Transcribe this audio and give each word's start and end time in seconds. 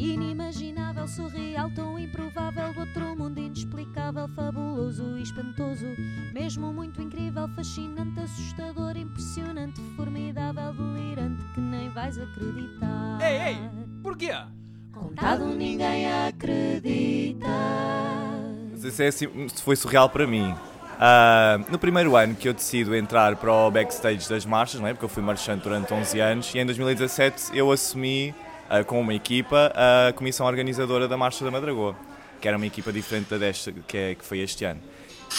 inimaginável, 0.00 1.06
surreal, 1.06 1.70
tão 1.70 1.98
improvável, 1.98 2.72
do 2.72 2.80
outro 2.80 3.16
mundo 3.16 3.38
inexplicável, 3.38 4.28
fabuloso 4.28 5.18
e 5.18 5.22
espantoso, 5.22 5.86
mesmo 6.32 6.72
muito 6.72 7.02
incrível, 7.02 7.48
fascinante, 7.54 8.20
assustador, 8.20 8.96
impressionante, 8.96 9.80
formidável, 9.96 10.72
delirante, 10.72 11.44
que 11.54 11.60
nem 11.60 11.90
vais 11.90 12.18
acreditar. 12.18 13.18
Ei, 13.20 13.54
ei, 13.54 13.58
porquê? 14.02 14.32
Contado 14.92 15.46
ninguém 15.46 16.10
acredita. 16.10 17.46
Mas 18.70 18.84
isso, 18.84 19.02
é 19.02 19.08
assim, 19.08 19.48
foi 19.62 19.76
surreal 19.76 20.08
para 20.08 20.26
mim. 20.26 20.54
Ah, 20.98 21.58
no 21.70 21.78
primeiro 21.78 22.16
ano 22.16 22.34
que 22.34 22.48
eu 22.48 22.52
decido 22.52 22.94
entrar 22.94 23.36
para 23.36 23.52
o 23.52 23.70
backstage 23.70 24.28
das 24.28 24.44
marchas, 24.44 24.80
não 24.80 24.86
é? 24.86 24.92
porque 24.92 25.04
eu 25.04 25.08
fui 25.08 25.22
marchante 25.22 25.64
durante 25.64 25.92
11 25.92 26.20
anos, 26.20 26.54
e 26.54 26.58
em 26.58 26.66
2017 26.66 27.56
eu 27.56 27.70
assumi 27.70 28.34
ah, 28.70 28.84
com 28.84 29.00
uma 29.00 29.12
equipa 29.12 29.72
a 29.74 30.12
comissão 30.12 30.46
organizadora 30.46 31.08
da 31.08 31.16
Marcha 31.16 31.44
da 31.44 31.50
Madragoa, 31.50 31.96
que 32.40 32.46
era 32.46 32.56
uma 32.56 32.66
equipa 32.66 32.92
diferente 32.92 33.28
da 33.28 33.36
desta 33.36 33.72
que, 33.72 33.98
é, 33.98 34.14
que 34.14 34.24
foi 34.24 34.38
este 34.38 34.64
ano. 34.64 34.80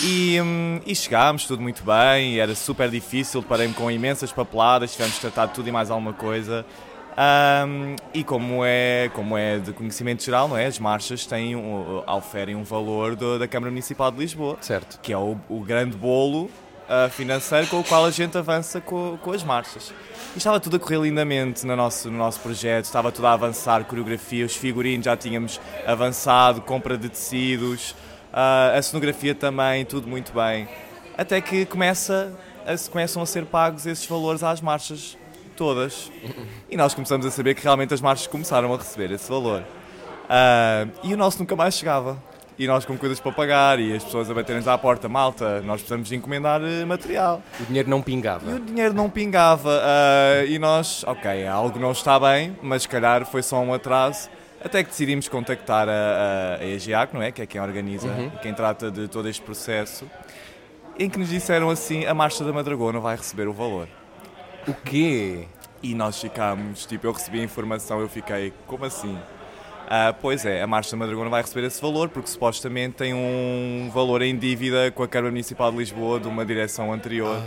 E, 0.04 0.40
hum, 0.42 0.80
e 0.86 0.96
chegámos, 0.96 1.46
tudo 1.46 1.62
muito 1.62 1.84
bem, 1.84 2.40
era 2.40 2.54
super 2.56 2.90
difícil, 2.90 3.42
parei-me 3.42 3.74
com 3.74 3.90
imensas 3.90 4.32
papeladas, 4.32 4.92
tivemos 4.94 5.16
que 5.16 5.22
tratar 5.22 5.48
de 5.48 5.54
tudo 5.54 5.68
e 5.68 5.72
mais 5.72 5.90
alguma 5.90 6.14
coisa. 6.14 6.66
Um, 7.12 7.96
e 8.14 8.24
como 8.24 8.64
é, 8.64 9.10
como 9.14 9.38
é 9.38 9.60
de 9.60 9.74
conhecimento 9.74 10.24
geral, 10.24 10.48
não 10.48 10.58
é? 10.58 10.66
As 10.66 10.80
marchas 10.80 11.26
têm 11.26 11.56
um, 11.56 12.04
oferem 12.08 12.56
um 12.56 12.64
valor 12.64 13.16
do, 13.16 13.38
da 13.38 13.48
Câmara 13.48 13.70
Municipal 13.70 14.12
de 14.12 14.20
Lisboa, 14.20 14.58
Certo. 14.62 15.00
que 15.02 15.12
é 15.12 15.18
o, 15.18 15.38
o 15.50 15.60
grande 15.60 15.98
bolo 15.98 16.50
uh, 16.92 17.10
financeiro 17.10 17.68
com 17.68 17.80
o 17.80 17.84
qual 17.84 18.06
a 18.06 18.12
gente 18.12 18.38
avança 18.38 18.82
com, 18.82 19.18
com 19.22 19.32
as 19.32 19.44
marchas. 19.44 19.94
E 20.36 20.38
estava 20.38 20.60
tudo 20.60 20.76
a 20.76 20.80
correr 20.80 21.00
lindamente 21.00 21.66
no 21.66 21.76
nosso, 21.76 22.12
no 22.12 22.18
nosso 22.18 22.40
projeto, 22.42 22.86
estava 22.86 23.12
tudo 23.12 23.28
a 23.28 23.34
avançar, 23.34 23.86
coreografia, 23.86 24.46
os 24.46 24.56
figurinos 24.56 25.06
já 25.06 25.16
tínhamos 25.16 25.60
avançado, 25.88 26.62
compra 26.62 26.98
de 26.98 27.10
tecidos, 27.10 27.92
uh, 28.34 28.78
a 28.78 28.82
cenografia 28.82 29.34
também, 29.34 29.86
tudo 29.86 30.08
muito 30.08 30.34
bem. 30.34 30.68
Até 31.18 31.40
que 31.40 31.66
começa 31.66 32.34
a, 32.66 32.90
começam 32.90 33.22
a 33.22 33.26
ser 33.26 33.46
pagos 33.46 33.86
esses 33.86 34.06
valores 34.06 34.44
às 34.44 34.60
marchas 34.62 35.18
todas. 35.56 36.12
E 36.70 36.78
nós 36.78 36.94
começamos 36.94 37.26
a 37.26 37.32
saber 37.32 37.54
que 37.54 37.62
realmente 37.62 37.94
as 37.94 38.02
marchas 38.02 38.28
começaram 38.28 38.74
a 38.74 38.78
receber 38.78 39.12
esse 39.12 39.30
valor. 39.30 39.64
Ah, 40.28 40.88
e 41.04 41.14
o 41.14 41.18
nosso 41.18 41.40
nunca 41.40 41.56
mais 41.56 41.76
chegava. 41.76 42.18
E 42.62 42.68
nós 42.68 42.86
com 42.86 42.96
coisas 42.96 43.20
para 43.20 43.32
pagar 43.32 43.80
e 43.80 43.92
as 43.92 44.04
pessoas 44.04 44.30
a 44.30 44.36
baterem-nos 44.36 44.68
à 44.68 44.78
porta, 44.78 45.10
malta, 45.10 45.62
nós 45.62 45.82
precisamos 45.82 46.12
encomendar 46.12 46.62
eh, 46.62 46.86
material. 46.86 47.42
O 47.60 47.64
dinheiro 47.66 47.90
não 47.90 47.98
E 47.98 48.04
pingava. 48.04 48.52
o 48.52 48.60
dinheiro 48.60 48.94
não 48.94 49.10
pingava. 49.10 49.82
ah, 49.84 50.46
e 50.46 50.60
nós, 50.60 51.04
ok, 51.08 51.48
algo 51.48 51.80
não 51.80 51.92
está 51.92 52.20
bem, 52.20 52.56
mas 52.62 52.84
se 52.84 52.88
calhar 52.88 53.26
foi 53.26 53.42
só 53.42 53.60
um 53.62 53.74
atraso. 53.74 54.30
Até 54.64 54.84
que 54.84 54.92
decidimos 54.92 55.28
contactar 55.28 55.90
a, 55.90 55.92
a, 55.92 56.56
a 56.64 57.08
não 57.12 57.24
é? 57.24 57.32
Que 57.32 57.42
é 57.42 57.46
quem 57.48 57.60
organiza 57.60 58.08
e 58.36 58.38
quem 58.44 58.54
trata 58.54 58.92
de 58.92 59.08
todo 59.08 59.28
este 59.28 59.42
processo. 59.42 60.06
Em 61.00 61.10
que 61.10 61.18
nos 61.18 61.30
disseram 61.30 61.68
assim: 61.72 62.06
a 62.06 62.14
Marcha 62.14 62.44
da 62.44 62.54
Madragona 62.54 63.00
vai 63.00 63.16
receber 63.16 63.48
o 63.48 63.54
valor. 63.54 63.88
O 64.68 64.74
quê? 64.76 65.48
E 65.82 65.96
nós 65.96 66.22
ficámos, 66.22 66.86
tipo, 66.86 67.08
eu 67.08 67.12
recebi 67.12 67.40
a 67.40 67.44
informação, 67.44 68.00
eu 68.02 68.08
fiquei, 68.08 68.54
como 68.68 68.86
assim? 68.86 69.18
Ah, 69.90 70.14
pois 70.20 70.46
é, 70.46 70.62
a 70.62 70.68
Marcha 70.68 70.92
da 70.92 70.98
Madragona 70.98 71.30
vai 71.30 71.42
receber 71.42 71.68
esse 71.68 71.82
valor 71.82 72.10
porque 72.10 72.30
supostamente 72.30 72.96
tem 72.96 73.14
um 73.14 73.90
valor 73.94 74.22
em 74.22 74.38
dívida 74.38 74.90
com 74.92 75.04
a 75.04 75.08
Câmara 75.08 75.32
Municipal 75.32 75.72
de 75.72 75.78
Lisboa 75.78 76.20
de 76.20 76.28
uma 76.28 76.46
direção 76.46 76.94
anterior. 76.94 77.42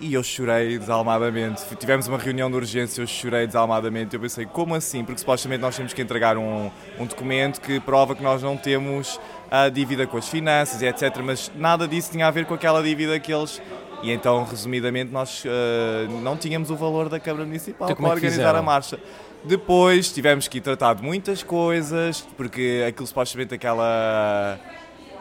E 0.00 0.12
eu 0.12 0.22
chorei 0.22 0.76
desalmadamente. 0.76 1.62
Tivemos 1.76 2.08
uma 2.08 2.18
reunião 2.18 2.50
de 2.50 2.56
urgência, 2.56 3.00
eu 3.00 3.06
chorei 3.06 3.46
desalmadamente. 3.46 4.14
Eu 4.14 4.20
pensei, 4.20 4.44
como 4.44 4.74
assim? 4.74 5.04
Porque 5.04 5.18
supostamente 5.20 5.62
nós 5.62 5.76
temos 5.76 5.92
que 5.92 6.02
entregar 6.02 6.36
um, 6.36 6.70
um 6.98 7.06
documento 7.06 7.60
que 7.60 7.78
prova 7.80 8.14
que 8.14 8.22
nós 8.22 8.42
não 8.42 8.56
temos 8.56 9.18
a 9.50 9.68
dívida 9.68 10.06
com 10.06 10.18
as 10.18 10.28
finanças 10.28 10.82
e 10.82 10.86
etc. 10.86 11.16
Mas 11.24 11.50
nada 11.54 11.86
disso 11.86 12.10
tinha 12.10 12.26
a 12.26 12.30
ver 12.30 12.44
com 12.44 12.54
aquela 12.54 12.82
dívida 12.82 13.18
que 13.20 13.32
eles. 13.32 13.62
E 14.02 14.10
então, 14.10 14.44
resumidamente, 14.44 15.10
nós 15.10 15.44
ah, 15.46 16.06
não 16.22 16.36
tínhamos 16.36 16.70
o 16.70 16.76
valor 16.76 17.08
da 17.08 17.18
Câmara 17.18 17.46
Municipal 17.46 17.88
Então, 17.88 17.96
para 17.96 18.10
é 18.10 18.14
organizar 18.14 18.36
fizeram? 18.36 18.58
a 18.58 18.62
marcha. 18.62 18.98
Depois 19.44 20.10
tivemos 20.10 20.48
que 20.48 20.58
tratar 20.58 20.94
de 20.94 21.02
muitas 21.02 21.42
coisas, 21.42 22.26
porque 22.34 22.82
aquilo 22.88 23.06
supostamente 23.06 23.54
aquela. 23.54 24.58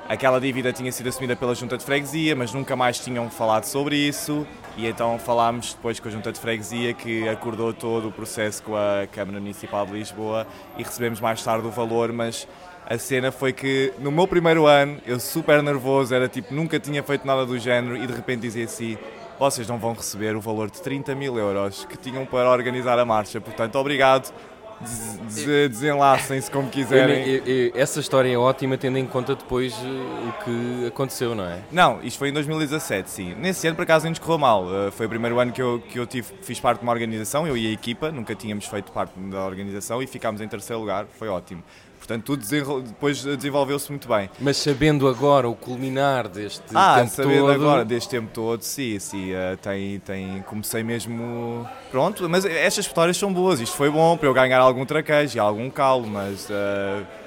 Aquela 0.07 0.39
dívida 0.39 0.73
tinha 0.73 0.91
sido 0.91 1.07
assumida 1.07 1.33
pela 1.33 1.55
Junta 1.55 1.77
de 1.77 1.83
Freguesia, 1.83 2.35
mas 2.35 2.53
nunca 2.53 2.75
mais 2.75 2.99
tinham 2.99 3.29
falado 3.29 3.63
sobre 3.63 3.95
isso. 3.95 4.45
E 4.77 4.85
então 4.85 5.17
falámos 5.17 5.73
depois 5.73 5.99
com 5.99 6.07
a 6.09 6.11
Junta 6.11 6.31
de 6.31 6.39
Freguesia, 6.39 6.93
que 6.93 7.27
acordou 7.27 7.73
todo 7.73 8.09
o 8.09 8.11
processo 8.11 8.63
com 8.63 8.75
a 8.75 9.07
Câmara 9.11 9.39
Municipal 9.39 9.85
de 9.85 9.93
Lisboa 9.93 10.45
e 10.77 10.83
recebemos 10.83 11.21
mais 11.21 11.41
tarde 11.41 11.67
o 11.67 11.71
valor. 11.71 12.11
Mas 12.11 12.47
a 12.85 12.97
cena 12.97 13.31
foi 13.31 13.53
que 13.53 13.93
no 13.99 14.11
meu 14.11 14.27
primeiro 14.27 14.65
ano, 14.65 14.99
eu 15.05 15.19
super 15.19 15.63
nervoso, 15.63 16.13
era 16.13 16.27
tipo, 16.27 16.53
nunca 16.53 16.79
tinha 16.79 17.01
feito 17.01 17.25
nada 17.25 17.45
do 17.45 17.57
género 17.57 17.95
e 17.95 18.05
de 18.05 18.13
repente 18.13 18.41
dizia 18.41 18.65
assim: 18.65 18.97
vocês 19.51 19.67
não 19.67 19.77
vão 19.77 19.93
receber 19.93 20.35
o 20.35 20.41
valor 20.41 20.69
de 20.69 20.81
30 20.81 21.13
mil 21.15 21.37
euros 21.37 21.85
que 21.85 21.97
tinham 21.97 22.25
para 22.25 22.49
organizar 22.49 22.97
a 22.99 23.05
marcha. 23.05 23.39
Portanto, 23.41 23.75
obrigado. 23.77 24.33
Des- 24.81 25.17
des- 25.45 25.69
Desenlacem-se 25.69 26.51
como 26.51 26.67
quiserem. 26.69 27.25
Eu- 27.25 27.43
eu- 27.45 27.67
eu- 27.67 27.71
essa 27.75 28.01
história 28.01 28.29
é 28.33 28.37
ótima, 28.37 28.77
tendo 28.77 28.97
em 28.97 29.05
conta 29.05 29.33
depois 29.35 29.71
eh, 29.73 30.29
o 30.29 30.43
que 30.43 30.87
aconteceu, 30.87 31.33
não 31.33 31.45
é? 31.45 31.59
Não, 31.71 32.01
isto 32.03 32.17
foi 32.19 32.29
em 32.29 32.33
2017, 32.33 33.09
sim. 33.09 33.33
Nesse 33.35 33.65
ano, 33.67 33.77
por 33.77 33.83
acaso, 33.83 34.03
nem 34.03 34.09
nos 34.11 34.19
correu 34.19 34.37
mal. 34.39 34.65
Uh, 34.65 34.91
foi 34.91 35.05
o 35.05 35.09
primeiro 35.09 35.39
ano 35.39 35.53
que 35.53 35.61
eu, 35.61 35.81
que 35.87 35.97
eu 35.97 36.05
tive, 36.05 36.27
fiz 36.41 36.59
parte 36.59 36.79
de 36.79 36.83
uma 36.83 36.91
organização, 36.91 37.47
eu 37.47 37.55
e 37.55 37.67
a 37.67 37.71
equipa, 37.71 38.11
nunca 38.11 38.35
tínhamos 38.35 38.65
feito 38.65 38.91
parte 38.91 39.13
da 39.17 39.45
organização 39.45 40.01
e 40.03 40.07
ficámos 40.07 40.41
em 40.41 40.47
terceiro 40.49 40.81
lugar, 40.81 41.05
foi 41.17 41.29
ótimo. 41.29 41.63
Portanto, 42.03 42.25
tudo 42.25 42.81
depois 42.81 43.25
uh, 43.25 43.37
desenvolveu-se 43.37 43.89
muito 43.89 44.09
bem. 44.09 44.29
Mas 44.39 44.57
sabendo 44.57 45.07
agora 45.07 45.47
o 45.47 45.55
culminar 45.55 46.27
deste 46.27 46.61
Ah, 46.75 46.97
tempo 46.99 47.09
sabendo 47.11 47.39
todo, 47.39 47.51
agora 47.51 47.85
deste 47.85 48.09
tempo 48.09 48.29
todo, 48.33 48.61
sim, 48.61 48.99
sim, 48.99 49.31
uh, 49.31 49.55
tem, 49.61 49.99
tem, 50.01 50.41
comecei 50.41 50.83
mesmo. 50.83 51.65
Pronto, 51.89 52.29
mas 52.29 52.43
estas 52.43 52.85
histórias 52.85 53.15
são 53.15 53.33
boas, 53.33 53.61
isto 53.61 53.77
foi 53.77 53.89
bom 53.89 54.17
para 54.17 54.27
eu 54.27 54.33
ganhar 54.33 54.59
algum 54.59 54.85
traquejo 54.85 55.37
e 55.37 55.39
algum 55.39 55.69
calo, 55.69 56.05
mas. 56.05 56.49
uh, 56.49 57.22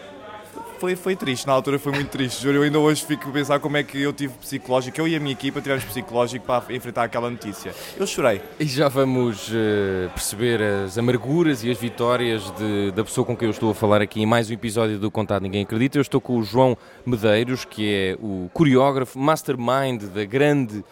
foi, 0.78 0.97
foi 0.97 1.16
triste, 1.16 1.47
na 1.47 1.53
altura 1.53 1.78
foi 1.78 1.92
muito 1.92 2.09
triste, 2.09 2.42
juro. 2.42 2.59
Eu 2.59 2.62
ainda 2.62 2.78
hoje 2.78 3.04
fico 3.04 3.28
a 3.28 3.32
pensar 3.32 3.59
como 3.60 3.76
é 3.76 3.82
que 3.82 4.00
eu 4.00 4.12
tive 4.12 4.34
psicológico, 4.34 5.00
eu 5.00 5.09
e 5.09 5.16
a 5.16 5.20
minha 5.20 5.32
equipa 5.32 5.60
tivemos 5.60 5.84
psicológico 5.84 6.44
para 6.47 6.72
enfrentar 6.75 7.04
aquela 7.04 7.31
notícia. 7.31 7.75
Eu 7.97 8.06
chorei. 8.06 8.41
E 8.60 8.64
já 8.66 8.88
vamos 8.88 9.50
eh, 9.53 10.09
perceber 10.15 10.60
as 10.62 10.98
amarguras 10.98 11.65
e 11.65 11.70
as 11.70 11.78
vitórias 11.78 12.42
de- 12.56 12.91
da 12.92 13.04
pessoa 13.04 13.25
com 13.25 13.36
quem 13.36 13.47
eu 13.47 13.50
estou 13.53 13.70
a 13.70 13.75
falar 13.75 14.00
aqui 14.03 14.20
em 14.20 14.26
mais 14.26 14.50
um 14.50 14.53
episódio 14.54 14.98
do 14.98 15.10
Contado 15.10 15.42
Ninguém 15.42 15.62
Acredita. 15.62 15.98
Eu 15.98 16.03
estou 16.03 16.20
com 16.20 16.36
o 16.38 16.42
João 16.42 16.76
Medeiros, 17.04 17.65
que 17.65 17.92
é 17.92 18.16
o 18.20 18.48
coreógrafo, 18.53 19.19
mastermind 19.19 20.03
da 20.15 20.25
grande 20.25 20.84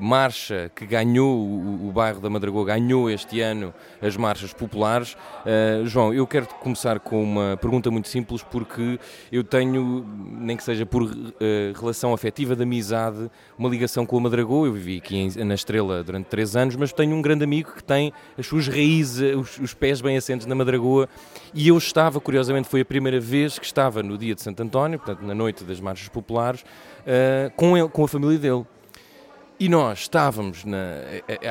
marcha 0.00 0.70
que 0.74 0.86
ganhou, 0.86 1.36
o, 1.38 1.88
o 1.88 1.92
bairro 1.92 2.20
da 2.20 2.28
Madragoa 2.30 2.64
ganhou 2.64 3.10
este 3.10 3.40
ano 3.40 3.72
as 4.00 4.16
marchas 4.16 4.52
populares. 4.52 5.16
Eh, 5.46 5.82
João, 5.84 6.12
eu 6.12 6.26
quero 6.26 6.46
começar 6.46 7.00
com 7.00 7.22
uma 7.22 7.56
pergunta 7.60 7.90
muito 7.90 8.08
simples, 8.08 8.42
porque 8.42 8.98
eu 9.32 9.42
tenho, 9.42 10.06
nem 10.40 10.56
que 10.56 10.62
seja 10.62 10.84
por 10.86 11.10
eh, 11.40 11.72
relação 11.78 12.12
afetiva 12.12 12.54
de 12.54 12.62
amizade, 12.62 13.30
uma 13.58 13.68
ligação 13.68 14.04
com 14.06 14.16
a 14.18 14.20
Madragoa. 14.20 14.66
Eu 14.68 14.72
vivi 14.72 14.98
aqui 14.98 15.16
em- 15.16 15.44
na 15.44 15.54
Estrela 15.54 16.02
durante 16.04 16.26
três 16.26 16.54
anos, 16.56 16.76
mas 16.76 16.92
tenho 16.92 17.14
um 17.16 17.22
grande 17.22 17.44
amigo 17.44 17.72
que 17.74 17.82
tem 17.84 18.12
as 18.36 18.46
suas 18.46 18.68
raízes, 18.68 19.34
os, 19.36 19.58
os 19.58 19.74
pés 19.74 20.00
bem 20.00 20.16
assentes 20.16 20.46
na 20.46 20.54
Madragoa. 20.54 21.08
E 21.54 21.68
eu 21.68 21.78
estava, 21.78 22.20
curiosamente, 22.20 22.68
foi 22.68 22.82
a 22.82 22.84
primeira 22.84 23.18
vez 23.18 23.58
que 23.58 23.64
estava 23.66 24.02
no 24.02 24.18
dia 24.18 24.34
de 24.34 24.42
Santo 24.42 24.62
António, 24.62 24.98
portanto, 24.98 25.22
na 25.26 25.34
noite 25.34 25.64
das 25.64 25.80
marchas 25.80 26.08
populares, 26.08 26.64
eh, 27.06 27.50
com, 27.56 27.76
ele, 27.76 27.88
com 27.88 28.04
a 28.04 28.08
família 28.08 28.38
dele. 28.38 28.64
E 29.60 29.68
nós 29.68 30.00
estávamos 30.00 30.64
na. 30.64 31.02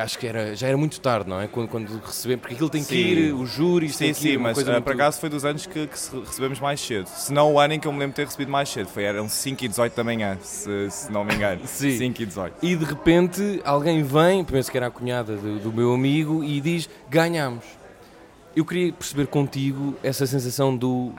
Acho 0.02 0.18
que 0.18 0.26
era, 0.26 0.56
já 0.56 0.66
era 0.66 0.78
muito 0.78 0.98
tarde, 0.98 1.28
não 1.28 1.38
é? 1.38 1.46
Quando, 1.46 1.68
quando 1.68 1.98
recebemos. 1.98 2.40
Porque 2.40 2.54
aquilo 2.54 2.70
tem 2.70 2.82
que 2.82 2.88
Sim. 2.88 2.96
ir, 2.96 3.34
os 3.34 3.50
júris, 3.50 3.96
Sim, 3.96 4.06
tem 4.06 4.14
que 4.14 4.28
ir, 4.28 4.32
sim, 4.32 4.38
mas 4.38 4.54
coisa 4.54 4.70
uh, 4.70 4.72
muito... 4.74 4.84
por 4.84 4.94
acaso 4.94 5.20
foi 5.20 5.28
dos 5.28 5.44
anos 5.44 5.66
que, 5.66 5.86
que 5.86 6.20
recebemos 6.24 6.58
mais 6.58 6.80
cedo. 6.80 7.06
Se 7.06 7.30
não 7.30 7.52
o 7.52 7.60
ano 7.60 7.74
em 7.74 7.80
que 7.80 7.86
eu 7.86 7.92
me 7.92 7.98
lembro 7.98 8.12
de 8.12 8.16
ter 8.16 8.24
recebido 8.24 8.50
mais 8.50 8.70
cedo, 8.70 8.88
foi, 8.88 9.02
eram 9.02 9.28
5 9.28 9.62
e 9.62 9.68
18 9.68 9.94
da 9.94 10.04
manhã, 10.04 10.38
se, 10.40 10.90
se 10.90 11.12
não 11.12 11.22
me 11.22 11.34
engano. 11.34 11.60
Sim. 11.68 11.98
5 11.98 12.22
e 12.22 12.26
18. 12.26 12.56
E 12.62 12.76
de 12.76 12.84
repente 12.86 13.60
alguém 13.62 14.02
vem, 14.02 14.42
penso 14.42 14.70
que 14.70 14.78
era 14.78 14.86
a 14.86 14.90
cunhada 14.90 15.36
do, 15.36 15.58
do 15.58 15.72
meu 15.72 15.92
amigo, 15.92 16.42
e 16.42 16.62
diz: 16.62 16.88
ganhamos. 17.10 17.64
Eu 18.56 18.64
queria 18.64 18.90
perceber 18.90 19.26
contigo 19.26 19.94
essa 20.02 20.26
sensação 20.26 20.74
do 20.74 21.12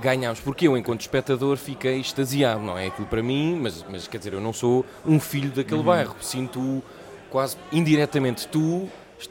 ganhamos, 0.00 0.40
porque 0.40 0.68
eu, 0.68 0.76
enquanto 0.76 1.00
espectador, 1.02 1.56
fiquei 1.56 1.98
extasiado, 2.00 2.60
não 2.62 2.76
é 2.78 2.86
aquilo 2.86 3.06
para 3.06 3.22
mim, 3.22 3.58
mas, 3.62 3.84
mas 3.90 4.06
quer 4.08 4.18
dizer, 4.18 4.32
eu 4.32 4.40
não 4.40 4.52
sou 4.52 4.84
um 5.06 5.18
filho 5.20 5.50
daquele 5.50 5.82
bairro, 5.82 6.14
sinto 6.20 6.82
quase 7.30 7.56
indiretamente 7.72 8.46
tu. 8.48 8.88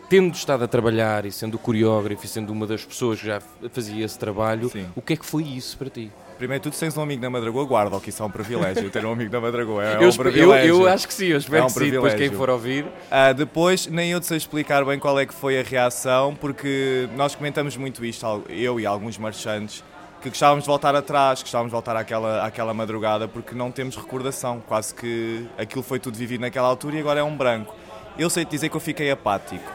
Tendo 0.10 0.34
estado 0.36 0.66
a 0.66 0.68
trabalhar 0.68 1.26
e 1.26 1.32
sendo 1.32 1.58
coreógrafo 1.58 2.26
e 2.26 2.28
sendo 2.28 2.52
uma 2.52 2.68
das 2.68 2.84
pessoas 2.84 3.22
que 3.22 3.26
já 3.26 3.42
fazia 3.72 4.04
esse 4.04 4.20
trabalho, 4.20 4.68
Sim. 4.70 4.86
o 4.94 5.02
que 5.02 5.14
é 5.14 5.16
que 5.16 5.26
foi 5.26 5.44
isso 5.44 5.78
para 5.78 5.90
ti? 5.90 6.12
Primeiro 6.38 6.62
tudo, 6.62 6.74
se 6.74 6.82
tens 6.82 6.98
um 6.98 7.02
amigo 7.02 7.22
na 7.22 7.30
Madragoa, 7.30 7.64
guarda, 7.64 7.98
que 8.02 8.10
isso 8.10 8.22
é 8.22 8.26
um 8.26 8.30
privilégio, 8.30 8.90
ter 8.92 9.06
um 9.06 9.14
amigo 9.14 9.32
na 9.32 9.40
Madragoa. 9.40 9.86
É 9.86 9.96
eu, 9.96 10.02
um 10.02 10.10
espe- 10.10 10.24
eu, 10.28 10.32
privilégio. 10.34 10.68
eu 10.82 10.88
acho 10.90 11.08
que 11.08 11.14
sim, 11.14 11.28
eu 11.28 11.38
espero 11.38 11.62
É 11.62 11.64
um 11.64 11.68
que 11.68 11.74
sim. 11.74 11.90
Depois 11.90 12.14
quem 12.14 12.28
privilégio. 12.30 12.38
for 12.38 12.50
ouvir. 12.50 12.86
Ah, 13.10 13.32
depois, 13.32 13.88
nem 13.88 14.12
eu 14.12 14.20
te 14.20 14.26
sei 14.26 14.36
explicar 14.36 14.84
bem 14.84 15.00
qual 15.00 15.18
é 15.18 15.26
que 15.26 15.34
foi 15.34 15.58
a 15.58 15.64
reação, 15.64 16.36
porque 16.36 17.08
nós 17.16 17.34
comentamos 17.34 17.78
muito 17.78 18.04
isto, 18.04 18.44
eu 18.50 18.78
e 18.82 18.86
alguns 18.86 19.18
marchantes, 19.18 19.86
que 20.28 20.32
gostávamos 20.32 20.64
de 20.64 20.68
voltar 20.68 20.96
atrás, 20.96 21.42
gostávamos 21.42 21.70
de 21.70 21.74
voltar 21.74 21.96
àquela, 21.96 22.46
àquela 22.46 22.74
madrugada, 22.74 23.28
porque 23.28 23.56
não 23.56 23.72
temos 23.72 23.96
recordação. 23.96 24.62
Quase 24.66 24.94
que 24.94 25.48
aquilo 25.58 25.84
foi 25.84 26.00
tudo 26.00 26.18
vivido 26.18 26.42
naquela 26.42 26.68
altura 26.68 26.96
e 26.96 27.00
agora 27.00 27.20
é 27.20 27.24
um 27.24 27.36
branco. 27.36 27.74
Eu 28.18 28.30
sei 28.30 28.46
dizer 28.46 28.70
que 28.70 28.76
eu 28.76 28.82
fiquei 28.82 29.12
apático. 29.12 29.72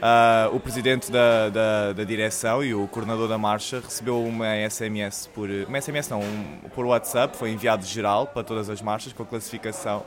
Ah, 0.00 0.50
o 0.52 0.58
presidente 0.58 1.12
da, 1.12 1.48
da, 1.48 1.92
da 1.92 2.04
direção 2.04 2.64
e 2.64 2.74
o 2.74 2.88
coordenador 2.88 3.28
da 3.28 3.38
marcha 3.38 3.80
recebeu 3.80 4.20
uma 4.20 4.46
SMS 4.68 5.28
por. 5.32 5.48
Uma 5.68 5.80
SMS 5.80 6.08
não, 6.08 6.20
um, 6.20 6.68
por 6.74 6.84
WhatsApp, 6.86 7.36
foi 7.36 7.50
enviado 7.50 7.86
geral 7.86 8.26
para 8.26 8.42
todas 8.42 8.68
as 8.68 8.82
marchas 8.82 9.12
com 9.12 9.22
a 9.22 9.26
classificação. 9.26 10.04